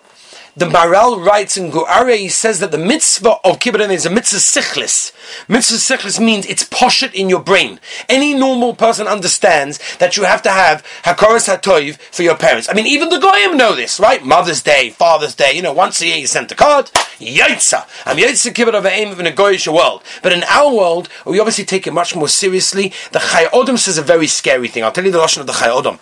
the 0.55 0.65
Maharal 0.65 1.23
writes 1.23 1.57
in 1.57 1.71
Guare, 1.71 2.17
he 2.17 2.29
says 2.29 2.59
that 2.59 2.71
the 2.71 2.77
mitzvah 2.77 3.37
of 3.43 3.59
kibbutz 3.59 3.89
is 3.91 4.05
a 4.05 4.09
mitzvah 4.09 4.39
sichlis. 4.39 5.13
Mitzvah 5.47 5.77
sichlis 5.77 6.19
means 6.19 6.45
it's 6.45 6.63
poshet 6.63 7.13
in 7.13 7.29
your 7.29 7.41
brain. 7.41 7.79
Any 8.07 8.33
normal 8.33 8.73
person 8.75 9.07
understands 9.07 9.79
that 9.97 10.17
you 10.17 10.23
have 10.23 10.41
to 10.43 10.49
have 10.49 10.83
hakoras 11.03 11.47
hatoiv 11.47 11.97
for 12.11 12.23
your 12.23 12.35
parents. 12.35 12.67
I 12.69 12.73
mean, 12.73 12.87
even 12.87 13.09
the 13.09 13.19
goyim 13.19 13.57
know 13.57 13.75
this, 13.75 13.99
right? 13.99 14.25
Mother's 14.25 14.61
Day, 14.61 14.89
Father's 14.89 15.35
Day, 15.35 15.53
you 15.53 15.61
know, 15.61 15.73
once 15.73 16.01
a 16.01 16.07
year 16.07 16.17
you 16.17 16.27
send 16.27 16.51
a 16.51 16.55
card, 16.55 16.87
yaitza. 17.19 17.87
I'm 18.05 18.17
yaitza 18.17 18.51
kibbutz 18.53 18.77
of 18.77 18.85
aim 18.85 19.19
in 19.19 19.27
a 19.27 19.31
goyish 19.31 19.71
world. 19.71 20.03
But 20.21 20.33
in 20.33 20.43
our 20.43 20.73
world, 20.73 21.09
we 21.25 21.39
obviously 21.39 21.65
take 21.65 21.87
it 21.87 21.93
much 21.93 22.15
more 22.15 22.27
seriously. 22.27 22.93
The 23.11 23.19
Chai 23.19 23.45
Odom 23.45 23.77
says 23.77 23.97
a 23.97 24.03
very 24.03 24.27
scary 24.27 24.67
thing. 24.67 24.83
I'll 24.83 24.91
tell 24.91 25.05
you 25.05 25.11
the 25.11 25.19
lashon 25.19 25.39
of 25.39 25.47
the 25.47 25.53
Chai 25.53 25.67
Odom. 25.67 25.99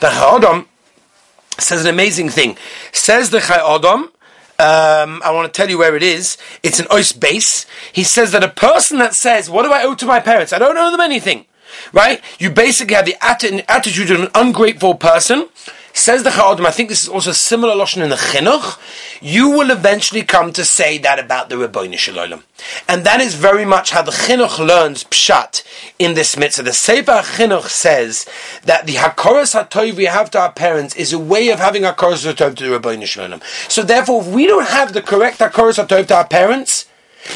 The 0.00 0.08
Chai 0.08 0.38
Odom 0.38 0.66
says 1.60 1.84
an 1.84 1.88
amazing 1.88 2.28
thing. 2.28 2.56
Says 2.92 3.30
the 3.30 3.40
Chai 3.40 3.56
Adam, 3.56 4.10
um, 4.60 5.22
I 5.24 5.30
want 5.32 5.52
to 5.52 5.56
tell 5.56 5.70
you 5.70 5.78
where 5.78 5.94
it 5.96 6.02
is. 6.02 6.36
It's 6.62 6.80
an 6.80 6.86
ois 6.86 7.18
base. 7.18 7.66
He 7.92 8.02
says 8.02 8.32
that 8.32 8.42
a 8.42 8.48
person 8.48 8.98
that 8.98 9.14
says, 9.14 9.48
"What 9.48 9.62
do 9.62 9.72
I 9.72 9.82
owe 9.84 9.94
to 9.94 10.06
my 10.06 10.20
parents? 10.20 10.52
I 10.52 10.58
don't 10.58 10.76
owe 10.76 10.90
them 10.90 11.00
anything." 11.00 11.46
Right? 11.92 12.20
You 12.38 12.50
basically 12.50 12.94
have 12.94 13.06
the 13.06 13.16
attitude 13.22 14.10
of 14.10 14.20
an 14.20 14.30
ungrateful 14.34 14.94
person 14.94 15.48
Says 15.98 16.22
the 16.22 16.30
Cha'odim, 16.30 16.64
I 16.64 16.70
think 16.70 16.90
this 16.90 17.02
is 17.02 17.08
also 17.08 17.30
a 17.30 17.34
similar 17.34 17.74
lotion 17.74 18.02
in 18.02 18.08
the 18.08 18.14
Chinuch, 18.14 18.78
you 19.20 19.50
will 19.50 19.72
eventually 19.72 20.22
come 20.22 20.52
to 20.52 20.64
say 20.64 20.96
that 20.98 21.18
about 21.18 21.48
the 21.48 21.56
Rabbeinu 21.56 21.98
Shalom. 21.98 22.44
And 22.88 23.02
that 23.02 23.20
is 23.20 23.34
very 23.34 23.64
much 23.64 23.90
how 23.90 24.02
the 24.02 24.12
Chinuch 24.12 24.64
learns 24.64 25.02
Pshat 25.02 25.64
in 25.98 26.14
this 26.14 26.36
mitzvah. 26.36 26.62
The 26.62 26.72
Sefer 26.72 27.22
Chinuch 27.22 27.64
says 27.64 28.26
that 28.64 28.86
the 28.86 28.94
Hakoras 28.94 29.60
HaToiv 29.60 29.94
we 29.94 30.04
have 30.04 30.30
to 30.30 30.38
our 30.38 30.52
parents 30.52 30.94
is 30.94 31.12
a 31.12 31.18
way 31.18 31.48
of 31.48 31.58
having 31.58 31.82
Hakoras 31.82 32.32
HaToiv 32.32 32.54
to 32.54 32.68
the 32.68 32.78
Rabbeinu 32.78 33.04
Shalom. 33.04 33.40
So 33.66 33.82
therefore, 33.82 34.22
if 34.22 34.28
we 34.28 34.46
don't 34.46 34.68
have 34.68 34.92
the 34.92 35.02
correct 35.02 35.40
Hakoras 35.40 35.84
HaToiv 35.84 36.06
to 36.06 36.16
our 36.16 36.28
parents, 36.28 36.86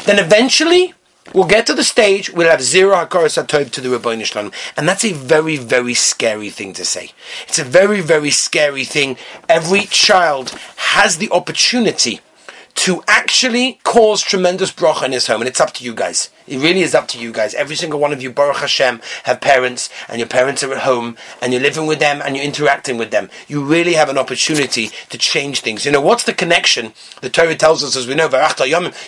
then 0.05 0.19
eventually 0.19 0.93
we'll 1.33 1.45
get 1.45 1.65
to 1.67 1.73
the 1.73 1.83
stage 1.83 2.29
we'll 2.31 2.49
have 2.49 2.61
zero 2.61 2.95
hakaras 2.95 3.41
hatov 3.41 3.71
to 3.71 3.81
the 3.81 3.89
Rabbeinu 3.89 4.25
Shalom, 4.25 4.51
and 4.75 4.87
that's 4.87 5.05
a 5.05 5.13
very 5.13 5.57
very 5.57 5.93
scary 5.93 6.49
thing 6.49 6.73
to 6.73 6.85
say. 6.85 7.11
It's 7.47 7.59
a 7.59 7.63
very 7.63 8.01
very 8.01 8.31
scary 8.31 8.83
thing. 8.83 9.17
Every 9.47 9.81
child 9.81 10.49
has 10.77 11.17
the 11.17 11.29
opportunity 11.31 12.19
to 12.75 13.03
actually 13.07 13.79
cause 13.83 14.21
tremendous 14.21 14.71
bracha 14.71 15.05
in 15.05 15.11
his 15.11 15.27
home, 15.27 15.41
and 15.41 15.47
it's 15.47 15.61
up 15.61 15.73
to 15.73 15.83
you 15.83 15.93
guys. 15.93 16.29
It 16.47 16.57
really 16.57 16.81
is 16.81 16.95
up 16.95 17.07
to 17.09 17.19
you 17.19 17.31
guys. 17.31 17.53
Every 17.53 17.75
single 17.75 17.99
one 17.99 18.11
of 18.11 18.21
you, 18.21 18.31
Baruch 18.31 18.57
Hashem, 18.57 19.01
have 19.23 19.39
parents, 19.39 19.89
and 20.09 20.19
your 20.19 20.27
parents 20.27 20.63
are 20.63 20.73
at 20.73 20.81
home, 20.81 21.15
and 21.41 21.53
you're 21.53 21.61
living 21.61 21.85
with 21.85 21.99
them, 21.99 22.21
and 22.23 22.35
you're 22.35 22.45
interacting 22.45 22.97
with 22.97 23.11
them. 23.11 23.29
You 23.47 23.63
really 23.63 23.93
have 23.93 24.09
an 24.09 24.17
opportunity 24.17 24.89
to 25.09 25.17
change 25.17 25.61
things. 25.61 25.85
You 25.85 25.91
know, 25.91 26.01
what's 26.01 26.23
the 26.23 26.33
connection? 26.33 26.93
The 27.21 27.29
Torah 27.29 27.55
tells 27.55 27.83
us, 27.83 27.95
as 27.95 28.07
we 28.07 28.15
know, 28.15 28.29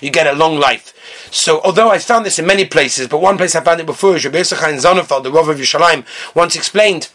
you 0.01 0.11
get 0.11 0.27
a 0.27 0.33
long 0.33 0.59
life. 0.59 0.93
So, 1.31 1.61
although 1.61 1.89
I 1.89 1.97
found 1.97 2.25
this 2.25 2.39
in 2.39 2.45
many 2.45 2.65
places, 2.65 3.07
but 3.07 3.19
one 3.19 3.37
place 3.37 3.55
I 3.55 3.61
found 3.61 3.79
it 3.79 3.85
before 3.85 4.15
is 4.15 4.25
Rabbi 4.25 4.39
Yisachar 4.39 4.73
Zonenfeld, 4.79 5.23
the 5.23 5.31
Rav 5.31 5.49
of 5.49 5.57
Yerushalayim, 5.57 6.05
once 6.35 6.55
explained 6.55 7.09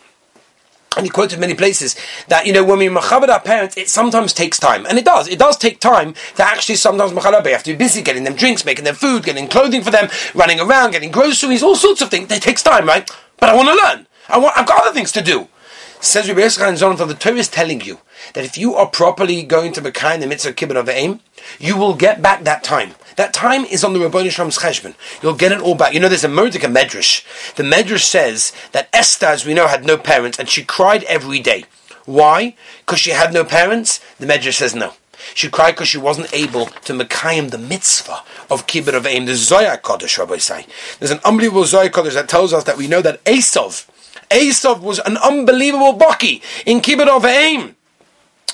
and 0.96 1.06
he 1.06 1.10
quoted 1.10 1.38
many 1.38 1.54
places 1.54 1.94
that 2.28 2.46
you 2.46 2.52
know 2.52 2.64
when 2.64 2.78
we 2.78 2.88
machabed 2.88 3.28
our 3.28 3.40
parents, 3.40 3.76
it 3.76 3.88
sometimes 3.88 4.32
takes 4.32 4.58
time, 4.58 4.86
and 4.86 4.98
it 4.98 5.04
does. 5.04 5.28
It 5.28 5.38
does 5.38 5.56
take 5.56 5.80
time 5.80 6.14
to 6.36 6.44
actually 6.44 6.76
sometimes 6.76 7.12
machabed. 7.12 7.46
You 7.46 7.52
have 7.52 7.62
to 7.64 7.72
be 7.72 7.76
busy 7.76 8.02
getting 8.02 8.24
them 8.24 8.34
drinks, 8.34 8.64
making 8.64 8.84
them 8.84 8.96
food, 8.96 9.24
getting 9.24 9.48
clothing 9.48 9.82
for 9.82 9.90
them, 9.90 10.08
running 10.34 10.58
around, 10.60 10.92
getting 10.92 11.12
groceries, 11.12 11.62
all 11.62 11.76
sorts 11.76 12.02
of 12.02 12.10
things. 12.10 12.30
It 12.30 12.42
takes 12.42 12.62
time, 12.62 12.86
right? 12.86 13.08
But 13.38 13.50
I 13.50 13.54
want 13.54 13.68
to 13.68 13.74
learn. 13.74 14.06
I 14.28 14.38
want. 14.38 14.58
I've 14.58 14.66
got 14.66 14.82
other 14.82 14.94
things 14.94 15.12
to 15.12 15.22
do. 15.22 15.48
Says 16.00 16.28
Rabbi 16.28 16.40
Yisrael 16.40 16.68
and 16.68 16.78
Zonathan, 16.78 17.08
the 17.08 17.14
Torah 17.14 17.36
is 17.36 17.48
telling 17.48 17.82
you 17.82 18.00
that 18.32 18.44
if 18.44 18.56
you 18.56 18.74
are 18.74 18.86
properly 18.86 19.42
going 19.42 19.72
to 19.74 19.82
Mekah 19.82 20.14
in 20.14 20.20
the 20.20 20.26
midst 20.26 20.46
of 20.46 20.56
Kibbut 20.56 20.76
of 20.76 20.88
Aim, 20.88 21.20
you 21.58 21.76
will 21.76 21.94
get 21.94 22.22
back 22.22 22.42
that 22.44 22.64
time. 22.64 22.94
That 23.16 23.32
time 23.32 23.64
is 23.64 23.84
on 23.84 23.92
the 23.92 24.00
Rabboni 24.00 24.28
Shalom's 24.28 24.58
cheshbon. 24.58 24.94
You'll 25.22 25.34
get 25.34 25.52
it 25.52 25.60
all 25.60 25.74
back. 25.74 25.94
You 25.94 26.00
know, 26.00 26.08
there's 26.08 26.24
a 26.24 26.28
Merdeka 26.28 26.72
Medrash. 26.72 27.54
The 27.54 27.62
Medrash 27.62 28.04
says 28.04 28.52
that 28.72 28.88
Esther, 28.92 29.26
as 29.26 29.44
we 29.44 29.54
know, 29.54 29.66
had 29.66 29.84
no 29.84 29.96
parents, 29.96 30.38
and 30.38 30.48
she 30.48 30.64
cried 30.64 31.04
every 31.04 31.40
day. 31.40 31.64
Why? 32.06 32.56
Because 32.80 33.00
she 33.00 33.10
had 33.10 33.32
no 33.32 33.44
parents? 33.44 34.00
The 34.18 34.26
Medrash 34.26 34.54
says 34.54 34.74
no. 34.74 34.94
She 35.34 35.50
cried 35.50 35.72
because 35.72 35.88
she 35.88 35.98
wasn't 35.98 36.32
able 36.32 36.66
to 36.66 36.92
Mekayim 36.92 37.50
the 37.50 37.58
mitzvah 37.58 38.22
of 38.50 38.66
kibbutz 38.66 38.96
of 38.96 39.06
Aim, 39.06 39.26
the 39.26 39.36
Zoya 39.36 39.76
Kodesh, 39.76 40.18
Rabbi 40.18 40.38
say. 40.38 40.66
There's 40.98 41.10
an 41.10 41.20
unbelievable 41.24 41.64
Zoya 41.64 41.90
Kodesh 41.90 42.14
that 42.14 42.28
tells 42.28 42.52
us 42.52 42.64
that 42.64 42.76
we 42.76 42.88
know 42.88 43.02
that 43.02 43.22
Esav, 43.24 43.86
Esav 44.30 44.80
was 44.80 44.98
an 45.00 45.18
unbelievable 45.18 45.98
Baki 45.98 46.42
in 46.64 46.80
kibbutz 46.80 47.08
of 47.08 47.24
Aim. 47.24 47.76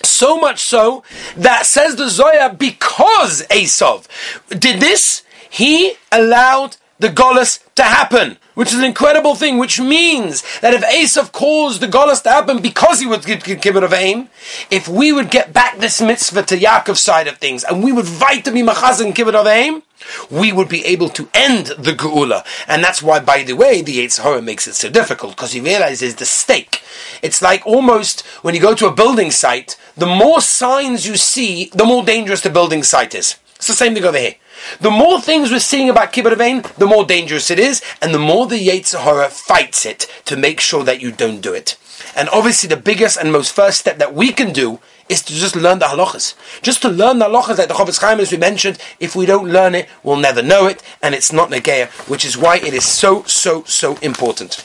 So 0.02 0.38
much 0.38 0.62
so 0.62 1.02
that 1.36 1.66
says 1.66 1.96
the 1.96 2.08
Zoya, 2.08 2.54
because 2.56 3.42
Esav 3.48 4.06
did 4.48 4.80
this, 4.80 5.22
he 5.48 5.94
allowed 6.10 6.76
the 6.98 7.08
Golas 7.08 7.62
to 7.74 7.82
happen, 7.82 8.38
which 8.54 8.72
is 8.72 8.78
an 8.78 8.84
incredible 8.84 9.34
thing, 9.34 9.58
which 9.58 9.78
means 9.78 10.42
that 10.60 10.72
if 10.72 10.82
Esav 10.82 11.32
caused 11.32 11.80
the 11.80 11.88
Golas 11.88 12.22
to 12.22 12.30
happen 12.30 12.62
because 12.62 13.00
he 13.00 13.06
would 13.06 13.24
give 13.24 13.76
it 13.76 13.82
of 13.82 13.92
aim, 13.92 14.28
if 14.70 14.88
we 14.88 15.12
would 15.12 15.30
get 15.30 15.52
back 15.52 15.78
this 15.78 16.00
mitzvah 16.00 16.42
to 16.44 16.56
Yaakov's 16.56 17.02
side 17.02 17.26
of 17.26 17.36
things, 17.38 17.64
and 17.64 17.84
we 17.84 17.92
would 17.92 18.06
fight 18.06 18.44
to 18.46 18.52
be 18.52 18.62
machaz 18.62 19.04
and 19.04 19.14
give 19.14 19.28
it 19.28 19.34
of 19.34 19.46
aim, 19.46 19.82
we 20.30 20.52
would 20.52 20.68
be 20.68 20.84
able 20.84 21.08
to 21.10 21.28
end 21.34 21.66
the 21.78 21.92
Geula. 21.92 22.44
And 22.68 22.82
that's 22.82 23.02
why, 23.02 23.20
by 23.20 23.42
the 23.42 23.54
way, 23.54 23.82
the 23.82 23.98
Yetzer 23.98 24.22
Hara 24.22 24.42
makes 24.42 24.66
it 24.66 24.74
so 24.74 24.88
difficult, 24.90 25.36
because 25.36 25.52
he 25.52 25.60
realizes 25.60 26.16
the 26.16 26.26
stake. 26.26 26.82
It's 27.22 27.42
like 27.42 27.66
almost 27.66 28.20
when 28.42 28.54
you 28.54 28.60
go 28.60 28.74
to 28.74 28.86
a 28.86 28.94
building 28.94 29.30
site, 29.30 29.76
the 29.96 30.06
more 30.06 30.40
signs 30.40 31.06
you 31.06 31.16
see, 31.16 31.70
the 31.72 31.84
more 31.84 32.04
dangerous 32.04 32.40
the 32.40 32.50
building 32.50 32.82
site 32.82 33.14
is. 33.14 33.36
It's 33.56 33.68
the 33.68 33.72
same 33.72 33.94
thing 33.94 34.04
over 34.04 34.18
here. 34.18 34.34
The 34.80 34.90
more 34.90 35.20
things 35.20 35.50
we're 35.50 35.60
seeing 35.60 35.88
about 35.88 36.12
Kibbut 36.12 36.32
Avein, 36.34 36.62
the 36.76 36.86
more 36.86 37.04
dangerous 37.04 37.50
it 37.50 37.58
is, 37.58 37.82
and 38.00 38.12
the 38.12 38.18
more 38.18 38.46
the 38.46 38.68
Yetzer 38.68 39.00
Hara 39.00 39.28
fights 39.28 39.86
it 39.86 40.06
to 40.26 40.36
make 40.36 40.60
sure 40.60 40.84
that 40.84 41.00
you 41.00 41.10
don't 41.12 41.40
do 41.40 41.54
it. 41.54 41.76
And 42.14 42.28
obviously, 42.30 42.68
the 42.68 42.76
biggest 42.76 43.16
and 43.16 43.32
most 43.32 43.52
first 43.52 43.78
step 43.78 43.98
that 43.98 44.14
we 44.14 44.32
can 44.32 44.52
do 44.52 44.80
is 45.08 45.22
to 45.22 45.32
just 45.32 45.56
learn 45.56 45.78
the 45.78 45.86
halachas. 45.86 46.34
Just 46.62 46.82
to 46.82 46.88
learn 46.88 47.18
the 47.18 47.26
halachas 47.26 47.56
that 47.56 47.68
the 47.68 47.74
Chofetz 47.74 48.00
Chaim, 48.00 48.20
as 48.20 48.32
we 48.32 48.38
mentioned, 48.38 48.78
if 49.00 49.14
we 49.14 49.26
don't 49.26 49.48
learn 49.48 49.74
it, 49.74 49.88
we'll 50.02 50.16
never 50.16 50.42
know 50.42 50.66
it, 50.66 50.82
and 51.02 51.14
it's 51.14 51.32
not 51.32 51.50
Nageya, 51.50 51.88
which 52.08 52.24
is 52.24 52.36
why 52.36 52.56
it 52.56 52.74
is 52.74 52.84
so, 52.84 53.22
so, 53.24 53.64
so 53.64 53.96
important. 53.98 54.62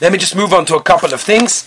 Let 0.00 0.12
me 0.12 0.18
just 0.18 0.36
move 0.36 0.52
on 0.52 0.64
to 0.66 0.76
a 0.76 0.82
couple 0.82 1.12
of 1.12 1.20
things. 1.20 1.66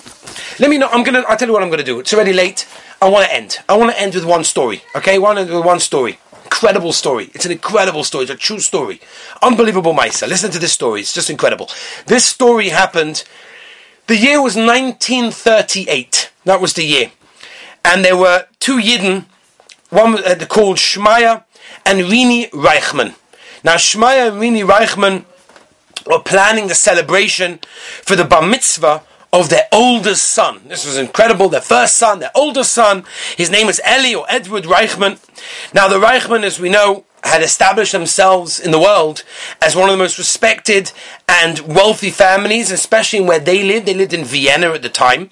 Let 0.59 0.69
me 0.69 0.77
know, 0.77 0.87
I'm 0.91 1.03
gonna, 1.03 1.23
I'll 1.27 1.37
tell 1.37 1.47
you 1.47 1.53
what 1.53 1.63
I'm 1.63 1.69
gonna 1.69 1.83
do. 1.83 1.99
It's 1.99 2.13
already 2.13 2.33
late. 2.33 2.67
I 3.01 3.09
want 3.09 3.25
to 3.25 3.33
end. 3.33 3.57
I 3.67 3.75
want 3.77 3.91
to 3.91 3.99
end 3.99 4.13
with 4.13 4.25
one 4.25 4.43
story. 4.43 4.83
Okay, 4.95 5.17
one 5.17 5.35
with 5.35 5.65
one 5.65 5.79
story. 5.79 6.19
Incredible 6.43 6.93
story. 6.93 7.31
It's 7.33 7.45
an 7.45 7.51
incredible 7.51 8.03
story. 8.03 8.23
It's 8.23 8.31
a 8.31 8.35
true 8.35 8.59
story. 8.59 9.01
Unbelievable, 9.41 9.93
Maisa. 9.93 10.27
Listen 10.27 10.51
to 10.51 10.59
this 10.59 10.73
story. 10.73 11.01
It's 11.01 11.13
just 11.13 11.29
incredible. 11.29 11.69
This 12.05 12.29
story 12.29 12.69
happened. 12.69 13.23
The 14.05 14.17
year 14.17 14.41
was 14.41 14.55
1938. 14.55 16.31
That 16.45 16.61
was 16.61 16.73
the 16.73 16.83
year, 16.83 17.11
and 17.83 18.03
there 18.05 18.17
were 18.17 18.45
two 18.59 18.77
Yidden. 18.77 19.25
One 19.89 20.23
uh, 20.23 20.45
called 20.47 20.77
Shmaya 20.77 21.43
and 21.85 22.01
Rini 22.01 22.49
Reichman. 22.51 23.15
Now, 23.63 23.75
Shmaya 23.75 24.29
and 24.29 24.41
Rini 24.41 24.65
Reichman 24.65 25.25
were 26.07 26.19
planning 26.19 26.67
the 26.67 26.75
celebration 26.75 27.59
for 28.03 28.15
the 28.15 28.23
bar 28.23 28.41
mitzvah 28.41 29.03
of 29.33 29.49
their 29.49 29.67
oldest 29.71 30.33
son. 30.33 30.61
This 30.67 30.85
was 30.85 30.97
incredible. 30.97 31.49
Their 31.49 31.61
first 31.61 31.95
son, 31.95 32.19
their 32.19 32.31
oldest 32.35 32.73
son. 32.73 33.05
His 33.37 33.49
name 33.49 33.67
is 33.69 33.81
Eli 33.87 34.15
or 34.15 34.25
Edward 34.29 34.63
Reichman. 34.63 35.19
Now, 35.73 35.87
the 35.87 35.99
Reichman, 35.99 36.43
as 36.43 36.59
we 36.59 36.69
know, 36.69 37.05
had 37.23 37.41
established 37.41 37.91
themselves 37.91 38.59
in 38.59 38.71
the 38.71 38.79
world 38.79 39.23
as 39.61 39.75
one 39.75 39.89
of 39.89 39.93
the 39.93 40.03
most 40.03 40.17
respected 40.17 40.91
and 41.27 41.59
wealthy 41.59 42.09
families, 42.09 42.71
especially 42.71 43.21
where 43.21 43.39
they 43.39 43.63
lived. 43.63 43.85
They 43.85 43.93
lived 43.93 44.13
in 44.13 44.25
Vienna 44.25 44.71
at 44.71 44.81
the 44.81 44.89
time. 44.89 45.29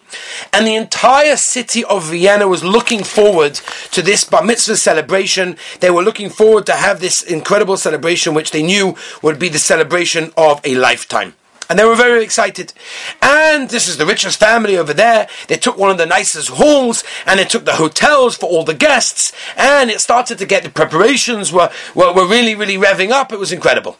And 0.53 0.65
the 0.65 0.75
entire 0.75 1.35
city 1.35 1.83
of 1.83 2.09
Vienna 2.09 2.47
was 2.47 2.63
looking 2.63 3.03
forward 3.03 3.55
to 3.91 4.01
this 4.01 4.23
bar 4.23 4.43
mitzvah 4.43 4.77
celebration. 4.77 5.57
They 5.79 5.89
were 5.89 6.03
looking 6.03 6.29
forward 6.29 6.65
to 6.67 6.73
have 6.73 6.99
this 6.99 7.21
incredible 7.21 7.77
celebration, 7.77 8.33
which 8.33 8.51
they 8.51 8.63
knew 8.63 8.95
would 9.21 9.39
be 9.39 9.49
the 9.49 9.59
celebration 9.59 10.31
of 10.37 10.61
a 10.63 10.75
lifetime. 10.75 11.33
And 11.69 11.77
they 11.77 11.85
were 11.85 11.95
very 11.95 12.23
excited. 12.23 12.73
And 13.21 13.69
this 13.69 13.87
is 13.87 13.97
the 13.97 14.05
richest 14.05 14.39
family 14.39 14.75
over 14.75 14.93
there. 14.93 15.27
They 15.47 15.57
took 15.57 15.77
one 15.77 15.91
of 15.91 15.99
the 15.99 16.07
nicest 16.07 16.49
halls 16.49 17.03
and 17.27 17.39
they 17.39 17.45
took 17.45 17.65
the 17.65 17.75
hotels 17.75 18.35
for 18.35 18.49
all 18.49 18.63
the 18.63 18.73
guests. 18.73 19.31
And 19.55 19.91
it 19.91 20.01
started 20.01 20.39
to 20.39 20.47
get 20.47 20.63
the 20.63 20.69
preparations 20.69 21.53
were, 21.53 21.71
were, 21.93 22.11
were 22.11 22.27
really, 22.27 22.55
really 22.55 22.77
revving 22.77 23.11
up. 23.11 23.31
It 23.31 23.39
was 23.39 23.51
incredible. 23.51 23.97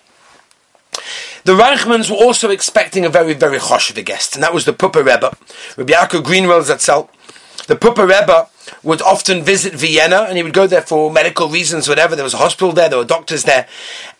The 1.45 1.53
Reichmans 1.53 2.09
were 2.09 2.17
also 2.17 2.49
expecting 2.49 3.05
a 3.05 3.09
very, 3.09 3.33
very 3.33 3.59
choshev 3.59 4.03
guest, 4.03 4.35
and 4.35 4.43
that 4.43 4.53
was 4.53 4.65
the 4.65 4.73
Puppe 4.73 4.97
Rebbe, 4.97 5.35
Rabbi 5.77 5.93
Yaakov 5.93 6.23
Grunwald 6.23 6.65
Zatzel. 6.65 7.07
The 7.67 7.75
Puppe 7.75 7.99
Rebbe 7.99 8.47
would 8.83 9.01
often 9.01 9.43
visit 9.43 9.73
Vienna, 9.73 10.25
and 10.27 10.37
he 10.37 10.43
would 10.43 10.53
go 10.53 10.67
there 10.67 10.81
for 10.81 11.11
medical 11.11 11.47
reasons, 11.47 11.87
whatever. 11.87 12.15
There 12.15 12.23
was 12.23 12.33
a 12.33 12.37
hospital 12.37 12.71
there, 12.71 12.89
there 12.89 12.99
were 12.99 13.05
doctors 13.05 13.43
there, 13.43 13.67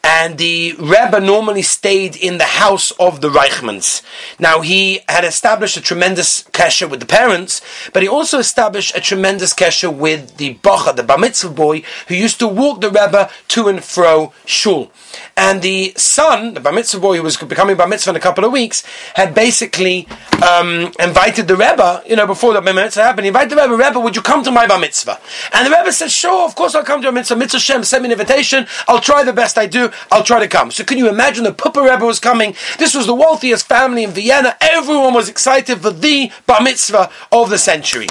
and 0.04 0.38
the 0.38 0.74
Rebbe 0.80 1.20
normally 1.20 1.62
stayed 1.62 2.16
in 2.16 2.38
the 2.38 2.46
house 2.46 2.92
of 2.92 3.22
the 3.22 3.30
Reichmans. 3.30 4.02
Now, 4.40 4.62
he 4.62 5.02
had 5.10 5.26
established 5.26 5.76
a 5.76 5.82
tremendous 5.82 6.44
kesher 6.44 6.90
with 6.90 7.02
the 7.02 7.06
parents, 7.06 7.62
but 7.92 8.02
he 8.02 8.08
also 8.08 8.40
established 8.40 8.96
a 8.96 9.02
tremendous 9.02 9.54
kesher 9.54 9.94
with 9.94 10.38
the 10.38 10.54
Bacha, 10.54 10.94
the 10.94 11.04
Bar 11.04 11.18
Mitzvah 11.18 11.50
boy, 11.50 11.84
who 12.08 12.16
used 12.16 12.40
to 12.40 12.48
walk 12.48 12.80
the 12.80 12.90
Rebbe 12.90 13.30
to 13.50 13.68
and 13.68 13.84
fro 13.84 14.32
shul. 14.46 14.90
And 15.36 15.62
the 15.62 15.94
son, 15.98 16.54
the 16.54 16.60
Bar 16.60 16.74
Mitzvah 16.74 17.00
boy 17.00 17.18
who 17.18 17.24
was 17.24 17.36
becoming 17.36 17.76
Bar 17.76 17.88
Mitzvah 17.88 18.12
in 18.12 18.16
a 18.16 18.22
couple 18.22 18.46
of 18.46 18.52
weeks, 18.52 18.84
had 19.16 19.36
basically 19.36 20.08
um, 20.48 20.92
invited 21.00 21.48
the 21.48 21.56
Rebbe, 21.56 22.04
you 22.08 22.16
know, 22.16 22.28
before 22.28 22.54
the 22.54 22.62
Bar 22.62 22.74
Mitzvah 22.74 23.04
happened, 23.04 23.26
he 23.26 23.30
invited 23.30 23.52
the 23.52 23.62
Rebbe, 23.62 23.76
Rebbe, 23.76 24.00
would 24.00 24.16
you 24.16 24.22
come 24.22 24.44
to 24.44 24.52
my 24.52 24.66
Bar 24.66 24.80
Mitzvah? 24.80 25.20
And 25.54 25.68
the 25.68 25.72
Rebbe 25.72 25.92
said, 25.92 26.12
sure, 26.12 26.46
of 26.46 26.56
course 26.56 26.74
I'll 26.74 26.84
come 26.84 27.02
to 27.02 27.06
your 27.06 27.14
Mitzvah. 27.14 27.36
Mitzvah 27.36 27.60
Shem, 27.60 27.84
send 27.84 28.04
me 28.04 28.08
an 28.08 28.14
invitation, 28.14 28.66
I'll 28.88 29.02
try 29.02 29.24
the 29.24 29.34
best 29.34 29.58
I 29.58 29.66
do, 29.66 29.89
I'll 30.12 30.24
try 30.24 30.40
to 30.40 30.48
come. 30.48 30.72
So 30.72 30.84
can 30.84 30.98
you 30.98 31.10
imagine 31.10 31.44
the 31.44 31.54
Puppe 31.54 31.78
Rebbe 31.78 32.06
was 32.06 32.20
coming? 32.20 32.56
This 32.78 32.96
was 32.96 33.08
the 33.08 33.16
wealthiest 33.16 33.68
family 33.68 34.04
in 34.04 34.12
Vienna. 34.12 34.56
Everyone 34.62 35.14
was 35.14 35.30
excited 35.30 35.82
for 35.82 35.92
the 35.92 36.32
Bar 36.46 36.62
Mitzvah 36.62 37.10
of 37.32 37.50
the 37.50 37.58
century. 37.58 38.08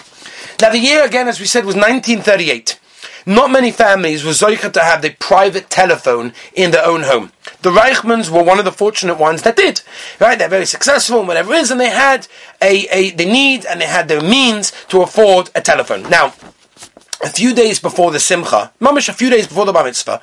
Now 0.61 0.71
the 0.71 0.79
year 0.79 1.05
again, 1.05 1.29
as 1.29 1.41
we 1.41 1.47
said, 1.47 1.65
was 1.65 1.75
1938. 1.75 2.79
Not 3.29 3.51
many 3.51 3.71
families 3.71 4.25
were 4.25 4.31
zoicha 4.31 4.73
to 4.73 4.81
have 4.81 5.03
the 5.03 5.11
private 5.11 5.69
telephone 5.69 6.33
in 6.55 6.71
their 6.71 6.87
own 6.87 7.03
home. 7.03 7.31
The 7.61 7.71
Reichmans 7.71 8.31
were 8.31 8.43
one 8.43 8.59
of 8.59 8.65
the 8.65 8.73
fortunate 8.73 9.19
ones 9.19 9.43
that 9.43 9.57
did. 9.57 9.83
Right? 10.19 10.39
They're 10.39 10.49
very 10.49 10.65
successful 10.65 11.23
whatever 11.25 11.53
it 11.53 11.59
is, 11.59 11.71
and 11.71 11.79
they 11.79 11.91
had 11.91 12.27
a, 12.63 12.87
a 12.91 13.11
the 13.11 13.27
need 13.27 13.67
and 13.67 13.83
they 13.83 13.87
had 13.87 14.09
the 14.09 14.23
means 14.23 14.73
to 14.89 15.03
afford 15.03 15.51
a 15.55 15.61
telephone. 15.61 16.09
Now, 16.09 16.33
a 17.23 17.29
few 17.29 17.55
days 17.55 17.81
before 17.81 18.11
the 18.11 18.21
Simcha, 18.21 18.73
mamish 18.81 19.09
a 19.09 19.13
few 19.13 19.31
days 19.31 19.47
before 19.47 19.65
the 19.65 19.73
Bar 19.73 19.85
Mitzvah, 19.85 20.21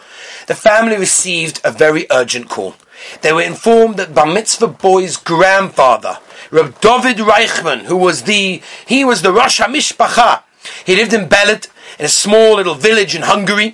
the 0.47 0.55
family 0.55 0.97
received 0.97 1.59
a 1.63 1.71
very 1.71 2.05
urgent 2.11 2.49
call. 2.49 2.75
They 3.21 3.33
were 3.33 3.41
informed 3.41 3.97
that 3.97 4.15
Bar 4.15 4.27
Mitzvah 4.27 4.67
boy's 4.67 5.17
grandfather, 5.17 6.19
Reb 6.51 6.79
David 6.79 7.17
Reichman, 7.17 7.81
who 7.81 7.97
was 7.97 8.23
the, 8.23 8.61
he 8.85 9.03
was 9.03 9.21
the 9.21 9.33
Rosh 9.33 9.59
HaMishpacha. 9.59 10.43
He 10.85 10.95
lived 10.95 11.13
in 11.13 11.27
Belet, 11.27 11.67
in 11.99 12.05
a 12.05 12.09
small 12.09 12.55
little 12.55 12.75
village 12.75 13.15
in 13.15 13.23
Hungary, 13.23 13.73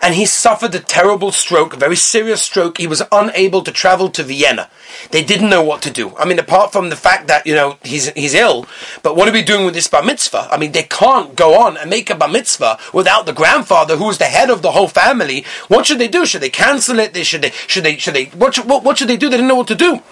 and 0.00 0.14
he 0.14 0.26
suffered 0.26 0.74
a 0.74 0.80
terrible 0.80 1.32
stroke, 1.32 1.74
a 1.74 1.76
very 1.76 1.96
serious 1.96 2.42
stroke. 2.42 2.78
He 2.78 2.86
was 2.86 3.02
unable 3.10 3.62
to 3.62 3.72
travel 3.72 4.08
to 4.10 4.22
Vienna. 4.22 4.70
They 5.10 5.24
didn't 5.24 5.50
know 5.50 5.62
what 5.62 5.82
to 5.82 5.90
do. 5.90 6.16
I 6.16 6.24
mean, 6.24 6.38
apart 6.38 6.72
from 6.72 6.88
the 6.88 6.96
fact 6.96 7.26
that, 7.28 7.46
you 7.46 7.54
know, 7.54 7.78
he's, 7.82 8.08
he's 8.10 8.34
ill, 8.34 8.66
but 9.02 9.16
what 9.16 9.28
are 9.28 9.32
we 9.32 9.42
doing 9.42 9.64
with 9.64 9.74
this 9.74 9.88
bar 9.88 10.02
mitzvah? 10.02 10.48
I 10.50 10.56
mean, 10.56 10.72
they 10.72 10.84
can't 10.84 11.34
go 11.34 11.60
on 11.60 11.76
and 11.76 11.90
make 11.90 12.10
a 12.10 12.14
bar 12.14 12.28
mitzvah 12.28 12.78
without 12.92 13.26
the 13.26 13.32
grandfather 13.32 13.96
who's 13.96 14.18
the 14.18 14.24
head 14.24 14.50
of 14.50 14.62
the 14.62 14.72
whole 14.72 14.88
family. 14.88 15.44
What 15.68 15.86
should 15.86 15.98
they 15.98 16.08
do? 16.08 16.26
Should 16.26 16.42
they 16.42 16.50
cancel 16.50 16.98
it? 16.98 17.14
They, 17.14 17.24
should 17.24 17.42
they, 17.42 17.50
should 17.50 17.84
they, 17.84 17.96
should 17.96 18.14
they, 18.14 18.26
what 18.26 18.54
should, 18.54 18.68
what, 18.68 18.84
what 18.84 18.98
should 18.98 19.08
they 19.08 19.16
do? 19.16 19.28
They 19.28 19.36
didn't 19.36 19.48
know 19.48 19.56
what 19.56 19.68
to 19.68 19.74
do. 19.74 20.02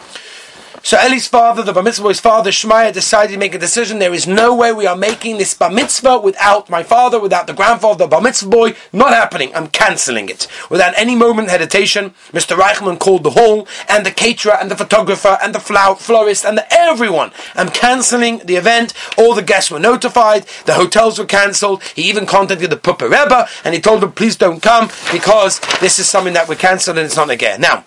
So 0.87 0.97
Eli's 0.97 1.27
father, 1.27 1.65
the 1.65 1.73
bar 1.73 1.83
mitzvah 1.83 2.05
boy's 2.05 2.21
father, 2.21 2.53
Shmaya, 2.53 2.93
decided 2.93 3.33
to 3.33 3.39
make 3.41 3.57
a 3.57 3.59
decision. 3.59 3.99
There 3.99 4.15
is 4.15 4.29
no 4.29 4.55
way 4.55 4.73
we 4.73 4.87
are 4.87 4.95
making 4.95 5.37
this 5.37 5.53
bar 5.53 5.69
mitzvah 5.69 6.21
without 6.21 6.71
my 6.71 6.85
father, 6.85 7.19
without 7.19 7.49
the 7.49 7.55
grandfather, 7.55 8.05
the 8.05 8.07
bar 8.07 8.21
mitzvah 8.21 8.49
boy. 8.49 8.77
Not 8.93 9.11
happening. 9.11 9.53
I'm 9.53 9.67
cancelling 9.67 10.29
it. 10.29 10.47
Without 10.71 10.97
any 10.97 11.17
moment 11.17 11.51
hesitation, 11.51 12.11
Mr. 12.31 12.57
Reichman 12.57 13.01
called 13.01 13.25
the 13.25 13.31
hall 13.31 13.67
and 13.89 14.07
the 14.07 14.13
caterer 14.13 14.53
and 14.53 14.71
the 14.71 14.77
photographer 14.77 15.39
and 15.43 15.53
the 15.53 15.59
flower, 15.59 15.97
florist 15.97 16.45
and 16.45 16.57
the, 16.57 16.73
everyone. 16.73 17.33
I'm 17.57 17.71
cancelling 17.71 18.39
the 18.45 18.55
event. 18.55 18.95
All 19.19 19.35
the 19.35 19.43
guests 19.43 19.73
were 19.73 19.81
notified. 19.81 20.47
The 20.67 20.75
hotels 20.75 21.19
were 21.19 21.27
cancelled. 21.27 21.83
He 21.97 22.03
even 22.03 22.27
contacted 22.27 22.71
the 22.71 22.77
Puppe 22.77 23.03
Rebbe 23.03 23.49
and 23.65 23.75
he 23.75 23.81
told 23.81 24.03
them, 24.03 24.13
please 24.13 24.37
don't 24.37 24.63
come 24.63 24.91
because 25.11 25.59
this 25.81 25.99
is 25.99 26.09
something 26.09 26.35
that 26.35 26.49
we're 26.49 26.55
cancelled 26.55 26.97
and 26.97 27.07
it's 27.07 27.17
not 27.17 27.29
again. 27.29 27.61
Now, 27.61 27.85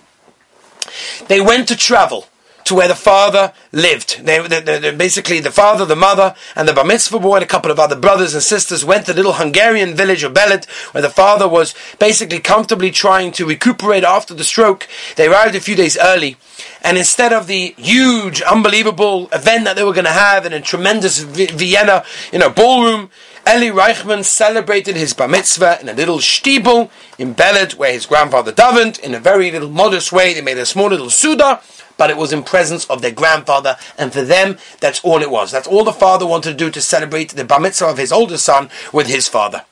they 1.29 1.39
went 1.39 1.69
to 1.69 1.77
travel 1.77 2.27
to 2.69 2.75
where 2.75 2.87
the 2.87 2.95
father 2.95 3.51
lived. 3.71 4.23
They, 4.23 4.47
they, 4.47 4.61
they, 4.61 4.95
basically, 4.95 5.39
the 5.39 5.51
father, 5.51 5.85
the 5.85 5.95
mother, 5.95 6.35
and 6.55 6.67
the 6.67 6.73
bar 6.73 6.85
mitzvah 6.85 7.19
boy 7.19 7.37
and 7.37 7.43
a 7.43 7.47
couple 7.47 7.71
of 7.71 7.79
other 7.79 7.95
brothers 7.95 8.35
and 8.35 8.43
sisters 8.43 8.85
went 8.85 9.07
to 9.07 9.13
the 9.13 9.17
little 9.17 9.33
Hungarian 9.33 9.95
village 9.95 10.23
of 10.23 10.35
Beled, 10.35 10.65
where 10.91 11.01
the 11.01 11.09
father 11.09 11.47
was 11.47 11.73
basically 11.97 12.39
comfortably 12.39 12.91
trying 12.91 13.31
to 13.33 13.45
recuperate 13.45 14.03
after 14.03 14.35
the 14.35 14.43
stroke. 14.43 14.87
They 15.15 15.27
arrived 15.27 15.55
a 15.55 15.59
few 15.59 15.75
days 15.75 15.97
early, 15.99 16.37
and 16.83 16.95
instead 16.95 17.33
of 17.33 17.47
the 17.47 17.73
huge, 17.75 18.43
unbelievable 18.43 19.29
event 19.33 19.65
that 19.65 19.75
they 19.75 19.83
were 19.83 19.93
going 19.93 20.05
to 20.05 20.11
have 20.11 20.45
in 20.45 20.53
a 20.53 20.61
tremendous 20.61 21.19
Vienna, 21.19 22.05
you 22.31 22.37
know, 22.37 22.51
ballroom, 22.51 23.09
Eli 23.47 23.71
Reichman 23.71 24.23
celebrated 24.23 24.95
his 24.95 25.13
bar 25.15 25.27
mitzvah 25.27 25.81
in 25.81 25.89
a 25.89 25.93
little 25.93 26.19
stiebel 26.19 26.91
in 27.17 27.33
Beled, 27.33 27.73
where 27.73 27.93
his 27.93 28.05
grandfather 28.05 28.51
davened, 28.51 28.99
in 28.99 29.15
a 29.15 29.19
very 29.19 29.49
little 29.49 29.69
modest 29.69 30.11
way. 30.11 30.35
They 30.35 30.41
made 30.41 30.59
a 30.59 30.67
small 30.67 30.89
little 30.89 31.09
suda, 31.09 31.61
but 31.99 32.09
it 32.09 32.17
was 32.17 32.33
in 32.33 32.41
presence 32.41 32.85
of 32.85 33.03
their 33.03 33.11
grandfather, 33.11 33.77
and 33.97 34.11
for 34.11 34.23
them, 34.23 34.57
that's 34.79 35.03
all 35.03 35.21
it 35.21 35.29
was. 35.29 35.51
That's 35.51 35.67
all 35.67 35.83
the 35.83 35.93
father 35.93 36.25
wanted 36.25 36.51
to 36.51 36.57
do 36.57 36.71
to 36.71 36.81
celebrate 36.81 37.29
the 37.29 37.43
bar 37.43 37.59
mitzvah 37.59 37.87
of 37.87 37.97
his 37.99 38.11
older 38.11 38.37
son 38.37 38.69
with 38.91 39.05
his 39.05 39.27
father. 39.27 39.65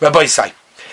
Rabbi 0.00 0.24
Isai. 0.24 0.52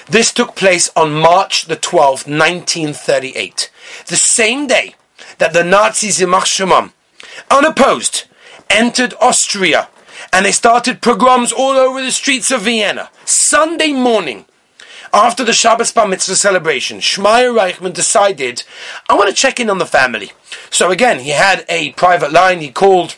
This 0.09 0.33
took 0.33 0.55
place 0.55 0.89
on 0.95 1.13
March 1.13 1.65
the 1.65 1.77
12th, 1.77 2.27
1938. 2.27 3.71
The 4.07 4.15
same 4.15 4.67
day 4.67 4.95
that 5.37 5.53
the 5.53 5.63
Nazis 5.63 6.19
in 6.19 6.29
Shemam, 6.29 6.91
unopposed, 7.49 8.25
entered 8.69 9.13
Austria 9.21 9.87
and 10.33 10.45
they 10.45 10.51
started 10.51 11.01
pogroms 11.01 11.51
all 11.51 11.73
over 11.73 12.01
the 12.01 12.11
streets 12.11 12.51
of 12.51 12.61
Vienna. 12.61 13.09
Sunday 13.25 13.91
morning, 13.91 14.45
after 15.13 15.43
the 15.43 15.53
Shabbos 15.53 15.91
Bar 15.91 16.07
Mitzvah 16.07 16.35
celebration, 16.35 16.99
Shmaya 16.99 17.55
Reichman 17.55 17.93
decided, 17.93 18.63
I 19.09 19.15
want 19.15 19.29
to 19.29 19.35
check 19.35 19.59
in 19.59 19.69
on 19.69 19.77
the 19.77 19.85
family. 19.85 20.31
So 20.69 20.91
again, 20.91 21.19
he 21.19 21.31
had 21.31 21.65
a 21.69 21.91
private 21.93 22.31
line, 22.31 22.59
he 22.59 22.71
called 22.71 23.17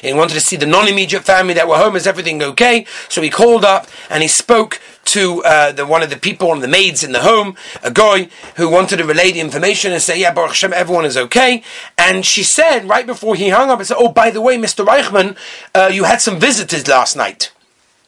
he 0.00 0.12
wanted 0.12 0.34
to 0.34 0.40
see 0.40 0.56
the 0.56 0.66
non-immediate 0.66 1.24
family 1.24 1.54
that 1.54 1.68
were 1.68 1.76
home. 1.76 1.96
Is 1.96 2.06
everything 2.06 2.42
okay? 2.42 2.86
So 3.08 3.22
he 3.22 3.30
called 3.30 3.64
up 3.64 3.88
and 4.10 4.22
he 4.22 4.28
spoke 4.28 4.80
to 5.06 5.42
uh, 5.44 5.72
the, 5.72 5.84
one 5.84 6.02
of 6.02 6.10
the 6.10 6.16
people, 6.16 6.48
one 6.48 6.58
of 6.58 6.62
the 6.62 6.68
maids 6.68 7.02
in 7.02 7.12
the 7.12 7.20
home, 7.20 7.56
a 7.82 7.90
guy 7.90 8.28
who 8.56 8.68
wanted 8.68 8.98
to 8.98 9.04
relay 9.04 9.32
the 9.32 9.40
information 9.40 9.92
and 9.92 10.00
say, 10.00 10.20
"Yeah, 10.20 10.32
Baruch 10.32 10.50
Hashem, 10.50 10.72
everyone 10.72 11.04
is 11.04 11.16
okay." 11.16 11.62
And 11.98 12.24
she 12.24 12.42
said 12.42 12.88
right 12.88 13.06
before 13.06 13.34
he 13.34 13.48
hung 13.48 13.70
up, 13.70 13.80
"I 13.80 13.82
said, 13.82 13.96
oh, 13.98 14.08
by 14.08 14.30
the 14.30 14.40
way, 14.40 14.56
Mr. 14.56 14.86
Reichman, 14.86 15.36
uh, 15.74 15.90
you 15.92 16.04
had 16.04 16.20
some 16.20 16.38
visitors 16.38 16.86
last 16.86 17.16
night." 17.16 17.50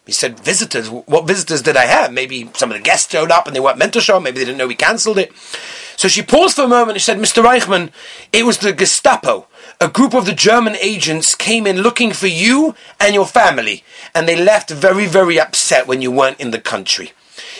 He 0.06 0.12
said, 0.12 0.38
visitors? 0.38 0.90
What 0.90 1.26
visitors 1.26 1.62
did 1.62 1.76
I 1.76 1.86
have? 1.86 2.12
Maybe 2.12 2.50
some 2.54 2.70
of 2.70 2.76
the 2.76 2.82
guests 2.82 3.10
showed 3.10 3.30
up 3.30 3.46
and 3.46 3.56
they 3.56 3.60
weren't 3.60 3.78
meant 3.78 3.94
to 3.94 4.00
show. 4.00 4.20
Maybe 4.20 4.38
they 4.38 4.44
didn't 4.44 4.58
know 4.58 4.66
we 4.66 4.74
cancelled 4.74 5.18
it. 5.18 5.32
So 5.96 6.08
she 6.08 6.22
paused 6.22 6.56
for 6.56 6.62
a 6.62 6.68
moment 6.68 6.90
and 6.90 7.00
she 7.00 7.04
said, 7.04 7.18
Mr. 7.18 7.42
Reichman, 7.42 7.90
it 8.32 8.44
was 8.44 8.58
the 8.58 8.72
Gestapo. 8.72 9.46
A 9.80 9.88
group 9.88 10.12
of 10.12 10.26
the 10.26 10.34
German 10.34 10.76
agents 10.76 11.34
came 11.34 11.66
in 11.66 11.78
looking 11.78 12.12
for 12.12 12.26
you 12.26 12.74
and 13.00 13.14
your 13.14 13.26
family. 13.26 13.82
And 14.14 14.28
they 14.28 14.36
left 14.36 14.70
very, 14.70 15.06
very 15.06 15.40
upset 15.40 15.86
when 15.86 16.02
you 16.02 16.10
weren't 16.10 16.40
in 16.40 16.50
the 16.50 16.60
country. 16.60 17.12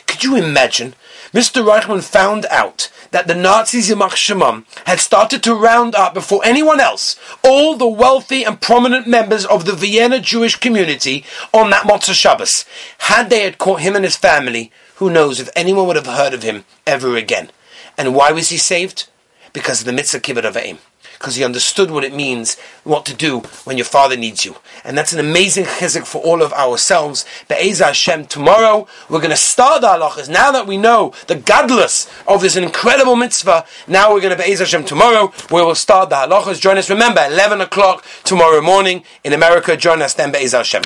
Could 0.07 0.23
you 0.23 0.37
imagine? 0.37 0.95
Mr. 1.35 1.67
Reichman 1.67 2.01
found 2.01 2.47
out 2.49 2.93
that 3.11 3.27
the 3.27 3.35
Nazis 3.35 3.91
in 3.91 3.99
Shemam 3.99 4.65
had 4.87 5.01
started 5.01 5.43
to 5.43 5.55
round 5.57 5.97
up 5.97 6.15
before 6.15 6.41
anyone 6.45 6.79
else 6.79 7.17
all 7.43 7.77
the 7.77 7.89
wealthy 7.89 8.45
and 8.45 8.61
prominent 8.61 9.09
members 9.09 9.45
of 9.45 9.65
the 9.65 9.73
Vienna 9.73 10.21
Jewish 10.21 10.55
community 10.55 11.25
on 11.53 11.71
that 11.71 11.89
Motzei 11.89 12.15
Shabbos. 12.15 12.65
Had 12.99 13.31
they 13.31 13.43
had 13.43 13.59
caught 13.59 13.81
him 13.81 13.97
and 13.97 14.05
his 14.05 14.17
family, 14.17 14.71
who 14.97 15.11
knows 15.11 15.41
if 15.41 15.51
anyone 15.57 15.89
would 15.89 15.97
have 15.97 16.07
heard 16.07 16.35
of 16.35 16.45
him 16.45 16.65
ever 16.87 17.17
again. 17.17 17.51
And 17.99 18.15
why 18.15 18.31
was 18.31 18.51
he 18.51 18.57
saved? 18.57 19.09
Because 19.53 19.81
of 19.81 19.87
the 19.87 19.93
mitzvah 19.93 20.21
kibbud 20.21 20.45
av 20.45 20.55
va'em 20.55 20.79
because 21.25 21.37
he 21.37 21.45
understood 21.45 21.91
what 21.91 22.05
it 22.05 22.13
means, 22.13 22.59
what 22.85 23.07
to 23.07 23.15
do 23.15 23.41
when 23.65 23.79
your 23.79 23.87
father 23.87 24.15
needs 24.15 24.45
you. 24.45 24.55
And 24.85 24.97
that's 24.97 25.15
an 25.15 25.19
amazing 25.19 25.65
chizuk 25.65 26.07
for 26.07 26.21
all 26.21 26.43
of 26.43 26.53
ourselves. 26.53 27.25
Be'ezah 27.49 27.87
Hashem, 27.87 28.27
tomorrow 28.27 28.87
we're 29.09 29.21
going 29.21 29.31
to 29.31 29.37
start 29.37 29.81
the 29.81 29.87
halachas. 29.87 30.29
Now 30.29 30.53
that 30.53 30.67
we 30.67 30.77
know 30.77 31.15
the 31.27 31.37
gadlus 31.37 32.13
of 32.29 32.43
this 32.43 32.57
incredible 32.57 33.17
mitzvah, 33.17 33.65
now 33.89 34.13
we're 34.13 34.21
going 34.21 34.37
to 34.37 34.43
Be'ezah 34.43 34.65
Hashem 34.65 34.85
tomorrow, 34.85 35.29
where 35.49 35.65
we'll 35.65 35.75
start 35.75 36.11
the 36.11 36.17
halachas. 36.17 36.61
Join 36.61 36.77
us, 36.77 36.91
remember, 36.91 37.25
11 37.25 37.63
o'clock 37.63 38.05
tomorrow 38.23 38.61
morning 38.61 39.03
in 39.25 39.33
America. 39.33 39.79
Join 39.79 40.03
us 40.03 40.13
then, 40.13 40.31
Be'ezah 40.31 40.59
Hashem. 40.59 40.83